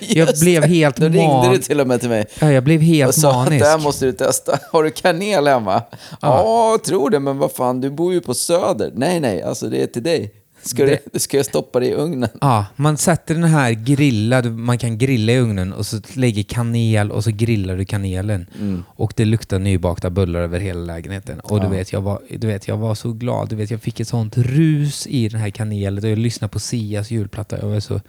jag 0.00 0.28
Just 0.28 0.42
blev 0.42 0.64
helt 0.64 0.96
Då 0.96 1.04
ringde 1.04 1.26
man... 1.26 1.52
du 1.52 1.58
till 1.58 1.80
och 1.80 1.86
med 1.86 2.00
till 2.00 2.08
mig 2.08 2.26
Ja, 2.40 2.52
jag 2.52 2.64
blev 2.64 2.80
och 2.80 2.84
helt 2.84 3.14
sa 3.14 3.30
att 3.30 3.36
manisk. 3.44 3.64
det 3.64 3.70
här 3.70 3.78
måste 3.78 4.04
du 4.06 4.12
testa. 4.12 4.58
Har 4.72 4.82
du 4.82 4.90
kanel 4.90 5.46
hemma? 5.46 5.82
Ja, 6.20 6.70
jag 6.70 6.84
tror 6.84 7.10
det, 7.10 7.20
men 7.20 7.38
vad 7.38 7.52
fan, 7.52 7.80
du 7.80 7.90
bor 7.90 8.12
ju 8.12 8.20
på 8.20 8.34
Söder. 8.34 8.90
Nej, 8.94 9.20
nej, 9.20 9.42
alltså 9.42 9.66
det 9.68 9.82
är 9.82 9.86
till 9.86 10.02
dig. 10.02 10.32
Ska, 10.64 10.84
Det- 10.86 11.00
du, 11.12 11.18
ska 11.18 11.36
jag 11.36 11.46
stoppa 11.46 11.80
det 11.80 11.86
i 11.86 11.94
ugnen? 11.94 12.28
Ja, 12.40 12.66
man 12.76 12.96
sätter 12.96 13.34
den 13.34 13.44
här 13.44 13.72
grillad, 13.72 14.52
man 14.52 14.78
kan 14.78 14.98
grilla 14.98 15.32
i 15.32 15.38
ugnen 15.38 15.72
och 15.72 15.86
så 15.86 16.00
lägger 16.14 16.42
kanel 16.42 17.10
och 17.10 17.24
så 17.24 17.30
grillar 17.30 17.76
du 17.76 17.84
kanelen. 17.84 18.46
Och 18.86 19.12
det 19.16 19.24
luktar 19.24 19.58
nybakta 19.58 20.10
bullar 20.10 20.40
över 20.40 20.60
hela 20.60 20.80
lägenheten. 20.80 21.40
Och 21.40 21.60
du, 21.60 21.66
Ja. 21.66 21.70
vet, 21.70 21.92
jag 21.92 22.00
var, 22.00 22.20
du 22.38 22.46
vet, 22.46 22.68
jag 22.68 22.76
var 22.76 22.94
så 22.94 23.12
glad. 23.12 23.48
Du 23.48 23.56
vet, 23.56 23.70
jag 23.70 23.80
fick 23.82 24.00
ett 24.00 24.08
sånt 24.08 24.36
rus 24.38 25.06
i 25.06 25.28
den 25.28 25.40
här 25.40 25.50
kanelen 25.50 26.04
och 26.04 26.10
jag 26.10 26.18
lyssnade 26.18 26.52
på 26.52 26.60
Sias 26.60 27.10
julplatta. 27.10 27.58
Jag 27.60 27.68
var 27.68 27.80
så... 27.80 28.00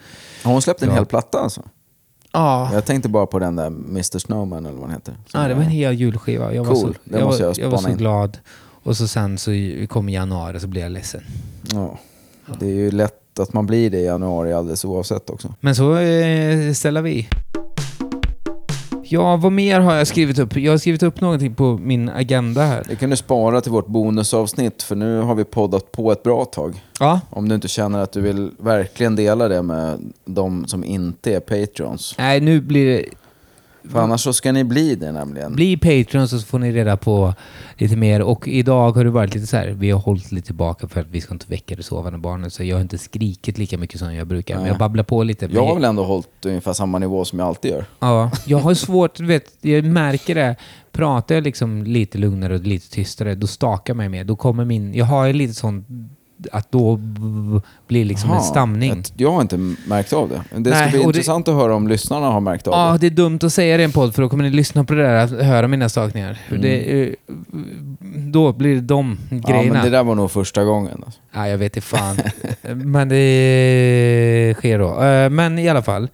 Hon 0.43 0.61
släppt 0.61 0.81
en 0.83 0.91
hel 0.91 1.05
platta 1.05 1.39
alltså? 1.39 1.63
Ja, 2.31 2.73
Jag 2.73 2.85
tänkte 2.85 3.09
bara 3.09 3.25
på 3.25 3.39
den 3.39 3.55
där 3.55 3.67
Mr 3.67 4.19
Snowman 4.19 4.65
eller 4.65 4.77
vad 4.77 4.87
den 4.89 4.93
heter. 4.95 5.13
Ja 5.33 5.47
det 5.47 5.53
var 5.53 5.63
en 5.63 5.69
hel 5.69 5.93
julskiva. 5.95 6.53
Jag 6.53 6.63
var 6.63 6.75
Cool, 6.75 6.93
så, 6.93 6.99
det 7.09 7.19
jag 7.19 7.25
var, 7.25 7.39
jag 7.39 7.57
jag 7.57 7.69
var 7.69 7.77
så 7.77 7.91
glad. 7.93 8.37
Och 8.83 8.97
så 8.97 9.07
sen 9.07 9.37
så 9.37 9.51
kom 9.89 10.09
januari 10.09 10.59
så 10.59 10.67
blev 10.67 10.83
jag 10.83 10.91
ledsen. 10.91 11.23
Ja. 11.73 11.99
Det 12.59 12.65
är 12.65 12.69
ju 12.73 12.91
lätt 12.91 13.39
att 13.39 13.53
man 13.53 13.65
blir 13.65 13.89
det 13.89 13.97
i 13.97 14.05
januari 14.05 14.53
alldeles 14.53 14.85
oavsett 14.85 15.29
också. 15.29 15.53
Men 15.59 15.75
så 15.75 15.97
eh, 15.97 16.73
ställer 16.73 17.01
vi. 17.01 17.27
Ja, 19.07 19.35
vad 19.37 19.51
mer 19.51 19.79
har 19.79 19.95
jag 19.95 20.07
skrivit 20.07 20.39
upp? 20.39 20.57
Jag 20.57 20.73
har 20.73 20.77
skrivit 20.77 21.03
upp 21.03 21.21
någonting 21.21 21.55
på 21.55 21.77
min 21.77 22.09
agenda 22.09 22.61
här. 22.63 22.83
Det 22.89 22.95
kan 22.95 23.09
du 23.09 23.15
spara 23.15 23.61
till 23.61 23.71
vårt 23.71 23.87
bonusavsnitt 23.87 24.83
för 24.83 24.95
nu 24.95 25.19
har 25.21 25.35
vi 25.35 25.43
poddat 25.43 25.91
på 25.91 26.11
ett 26.11 26.23
bra 26.23 26.45
tag. 26.45 26.83
Ja, 26.99 27.19
Om 27.29 27.49
du 27.49 27.55
inte 27.55 27.67
känner 27.67 27.99
att 27.99 28.11
du 28.11 28.21
vill 28.21 28.51
verkligen 28.59 29.15
dela 29.15 29.47
det 29.47 29.61
med 29.61 30.13
de 30.25 30.67
som 30.67 30.83
inte 30.83 31.33
är 31.35 31.39
patrons. 31.39 32.15
nej 32.17 32.41
nu 32.41 32.61
blir 32.61 32.85
det... 32.85 33.05
För 33.91 33.99
annars 33.99 34.21
så 34.21 34.33
ska 34.33 34.51
ni 34.51 34.63
bli 34.63 34.95
det 34.95 35.11
nämligen. 35.11 35.53
Bli 35.53 35.77
Patreon 35.77 36.27
så 36.27 36.39
får 36.39 36.59
ni 36.59 36.71
reda 36.71 36.97
på 36.97 37.33
lite 37.77 37.95
mer. 37.95 38.21
Och 38.21 38.47
idag 38.47 38.91
har 38.91 39.03
det 39.03 39.09
varit 39.09 39.35
lite 39.35 39.47
så 39.47 39.57
här, 39.57 39.67
vi 39.67 39.91
har 39.91 39.99
hållit 39.99 40.31
lite 40.31 40.45
tillbaka 40.45 40.87
för 40.87 41.01
att 41.01 41.07
vi 41.07 41.21
ska 41.21 41.33
inte 41.33 41.45
väcka 41.49 41.75
det 41.75 41.83
sovande 41.83 42.19
barnet. 42.19 42.53
Så 42.53 42.63
jag 42.63 42.75
har 42.75 42.81
inte 42.81 42.97
skrikit 42.97 43.57
lika 43.57 43.77
mycket 43.77 43.99
som 43.99 44.15
jag 44.15 44.27
brukar. 44.27 44.55
Men 44.55 44.63
Nej. 44.63 44.71
jag 44.71 44.79
babblar 44.79 45.03
på 45.03 45.23
lite. 45.23 45.49
Jag 45.51 45.65
har 45.65 45.75
väl 45.75 45.83
ändå 45.83 46.03
hållit 46.03 46.45
ungefär 46.45 46.73
samma 46.73 46.99
nivå 46.99 47.25
som 47.25 47.39
jag 47.39 47.47
alltid 47.47 47.71
gör. 47.71 47.85
Ja, 47.99 48.31
jag 48.45 48.57
har 48.57 48.73
svårt, 48.73 49.15
du 49.15 49.25
vet, 49.25 49.57
jag 49.61 49.85
märker 49.85 50.35
det. 50.35 50.55
Pratar 50.91 51.35
jag 51.35 51.43
liksom 51.43 51.83
lite 51.83 52.17
lugnare 52.17 52.55
och 52.55 52.61
lite 52.61 52.89
tystare, 52.89 53.35
då 53.35 53.47
stakar 53.47 53.93
mig 53.93 54.09
mer. 54.09 54.23
Då 54.23 54.35
kommer 54.35 54.65
min, 54.65 54.93
jag 54.93 55.05
har 55.05 55.25
ju 55.25 55.33
lite 55.33 55.53
sånt 55.53 55.87
att 56.51 56.71
då 56.71 56.95
blir 57.87 58.05
liksom 58.05 58.29
en 58.29 58.35
Jaha, 58.35 58.43
stamning. 58.43 58.91
ett- 58.99 59.13
Jag 59.17 59.31
har 59.31 59.41
inte 59.41 59.57
märkt 59.87 60.13
av 60.13 60.29
det. 60.29 60.41
Det 60.59 60.69
ska 60.71 60.79
Nej, 60.79 60.89
bli 60.89 60.99
och 60.99 61.03
det- 61.03 61.07
intressant 61.07 61.47
att 61.47 61.55
höra 61.55 61.75
om 61.75 61.87
lyssnarna 61.87 62.27
har 62.27 62.39
märkt 62.41 62.67
av 62.67 62.73
Ja, 62.73 62.91
det. 62.91 62.97
det 62.97 63.07
är 63.07 63.15
dumt 63.15 63.39
att 63.43 63.53
säga 63.53 63.77
det 63.77 63.83
i 63.83 63.85
en 63.85 63.91
podd 63.91 64.15
för 64.15 64.21
då 64.21 64.29
kommer 64.29 64.43
ni 64.43 64.49
lyssna 64.49 64.83
på 64.83 64.93
det 64.93 65.03
där 65.03 65.15
att 65.15 65.31
höra 65.31 65.67
mina 65.67 65.89
stakningar. 65.89 66.33
För 66.47 66.55
Mm. 66.55 66.61
Det, 66.61 67.15
då 68.31 68.53
blir 68.53 68.75
det 68.75 68.81
de 68.81 69.17
Ja, 69.29 69.37
grejerna. 69.37 69.73
men 69.73 69.83
det 69.83 69.89
där 69.89 70.03
var 70.03 70.15
nog 70.15 70.31
första 70.31 70.63
gången. 70.63 71.03
Alltså. 71.05 71.19
Ja, 71.33 71.47
jag 71.47 71.57
vet 71.57 71.75
inte 71.77 71.87
fan. 71.87 72.17
men 72.75 73.09
det 73.09 74.53
sker 74.57 74.79
då. 74.79 75.03
Eh, 75.03 75.29
Men 75.29 75.59
i 75.59 75.69
alla 75.69 75.81
fall. 75.83 76.07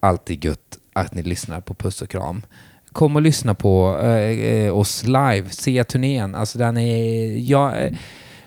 alltid 0.00 0.44
gött 0.44 0.58
att 0.92 1.14
ni 1.14 1.22
lyssnar 1.22 1.60
på 1.60 1.74
Puss 1.74 2.02
och 2.02 2.08
kram. 2.08 2.42
Kom 2.92 3.16
och 3.16 3.22
lyssna 3.22 3.54
på 3.54 3.98
eh, 4.02 4.08
eh, 4.08 4.76
oss 4.78 5.04
live, 5.04 5.44
se 5.50 5.84
turnén. 5.84 6.34
Alltså 6.34 6.58
den 6.58 6.76
är... 6.76 7.36
Jag, 7.50 7.96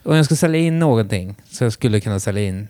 om 0.04 0.16
jag 0.16 0.26
ska 0.26 0.36
sälja 0.36 0.60
in 0.60 0.80
någonting 0.80 1.36
så 1.52 1.64
jag 1.64 1.74
skulle 1.74 2.00
kunna 2.00 2.20
sälja 2.20 2.44
in 2.44 2.68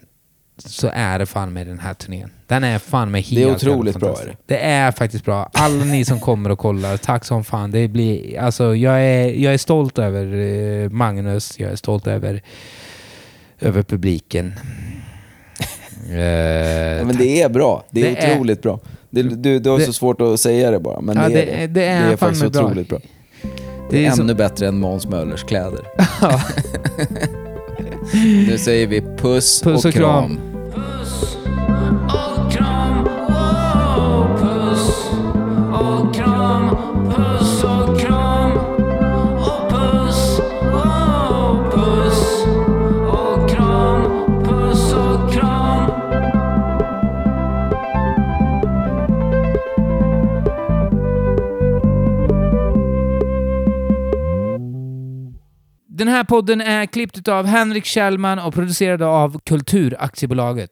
så 0.66 0.90
är 0.94 1.20
det 1.20 1.26
fan 1.26 1.54
med 1.54 1.68
den 1.68 1.80
här 1.80 1.94
turnén. 1.94 2.30
Den 2.48 2.64
är 2.64 2.80
fan 2.80 3.12
med 3.12 3.22
helt 3.22 3.36
Det 3.60 3.68
är 3.68 3.72
otroligt 3.74 4.00
bra, 4.00 4.08
fantastisk. 4.10 4.38
Det 4.46 4.58
är 4.58 4.92
faktiskt 4.92 5.26
bra. 5.26 5.50
Alla 5.54 5.84
ni 5.86 6.06
som 6.06 6.20
kommer 6.20 6.50
och 6.50 6.60
kollar, 6.60 6.98
tack 6.98 7.26
som 7.26 7.44
fan. 7.44 7.72
Det 7.72 7.88
blir, 7.88 8.40
alltså, 8.40 8.76
jag, 8.76 9.02
är, 9.02 9.28
jag 9.34 9.54
är 9.54 9.58
stolt 9.58 10.00
över 10.00 10.26
eh, 10.84 10.90
Magnus, 10.90 11.60
jag 11.60 11.72
är 11.72 11.76
stolt 11.76 12.08
över, 12.08 12.42
över 13.60 13.84
publiken. 13.84 14.54
Eh, 16.12 16.18
Ja, 16.18 17.04
men 17.06 17.18
det 17.18 17.42
är 17.42 17.50
bra. 17.50 17.84
Det 17.92 18.02
är 18.02 18.16
Det 18.16 18.18
är- 18.22 18.34
otroligt 18.36 18.62
bra. 18.62 18.80
Det, 19.10 19.22
du, 19.24 19.60
du 19.60 19.70
har 19.70 19.80
Det- 19.80 19.86
så 19.86 19.94
svårt 19.94 20.22
att 20.22 20.40
säga 20.40 20.72
det 20.72 20.80
bara, 20.80 21.02
men 21.02 21.18
Ja, 21.18 21.24
det, 21.24 21.34
det- 21.34 21.42
är 21.64 21.68
det. 21.68 21.74
det 21.82 21.86
är 21.86 22.16
faktiskt 22.16 22.44
med 22.44 22.52
bra. 22.52 22.64
otroligt 22.66 22.90
bra. 22.90 23.00
Det 23.90 24.06
är, 24.06 24.22
ännu 24.22 24.34
bättre 24.34 24.68
än 24.68 24.80
Måns 24.80 25.08
Möllers 25.08 25.44
kläder. 25.44 25.86
Nu 28.48 28.58
säger 28.58 28.88
vi 28.88 29.02
puss, 29.02 29.62
Puss 29.62 29.86
och 29.86 29.94
kram. 29.94 30.36
Puss 30.36 30.49
Den 56.00 56.08
här 56.08 56.24
podden 56.24 56.62
är 56.62 56.86
klippt 56.86 57.28
av 57.28 57.46
Henrik 57.46 57.86
Kjellman 57.86 58.40
och 58.40 58.54
producerad 58.54 59.02
av 59.02 59.40
Kulturaktiebolaget. 59.46 60.70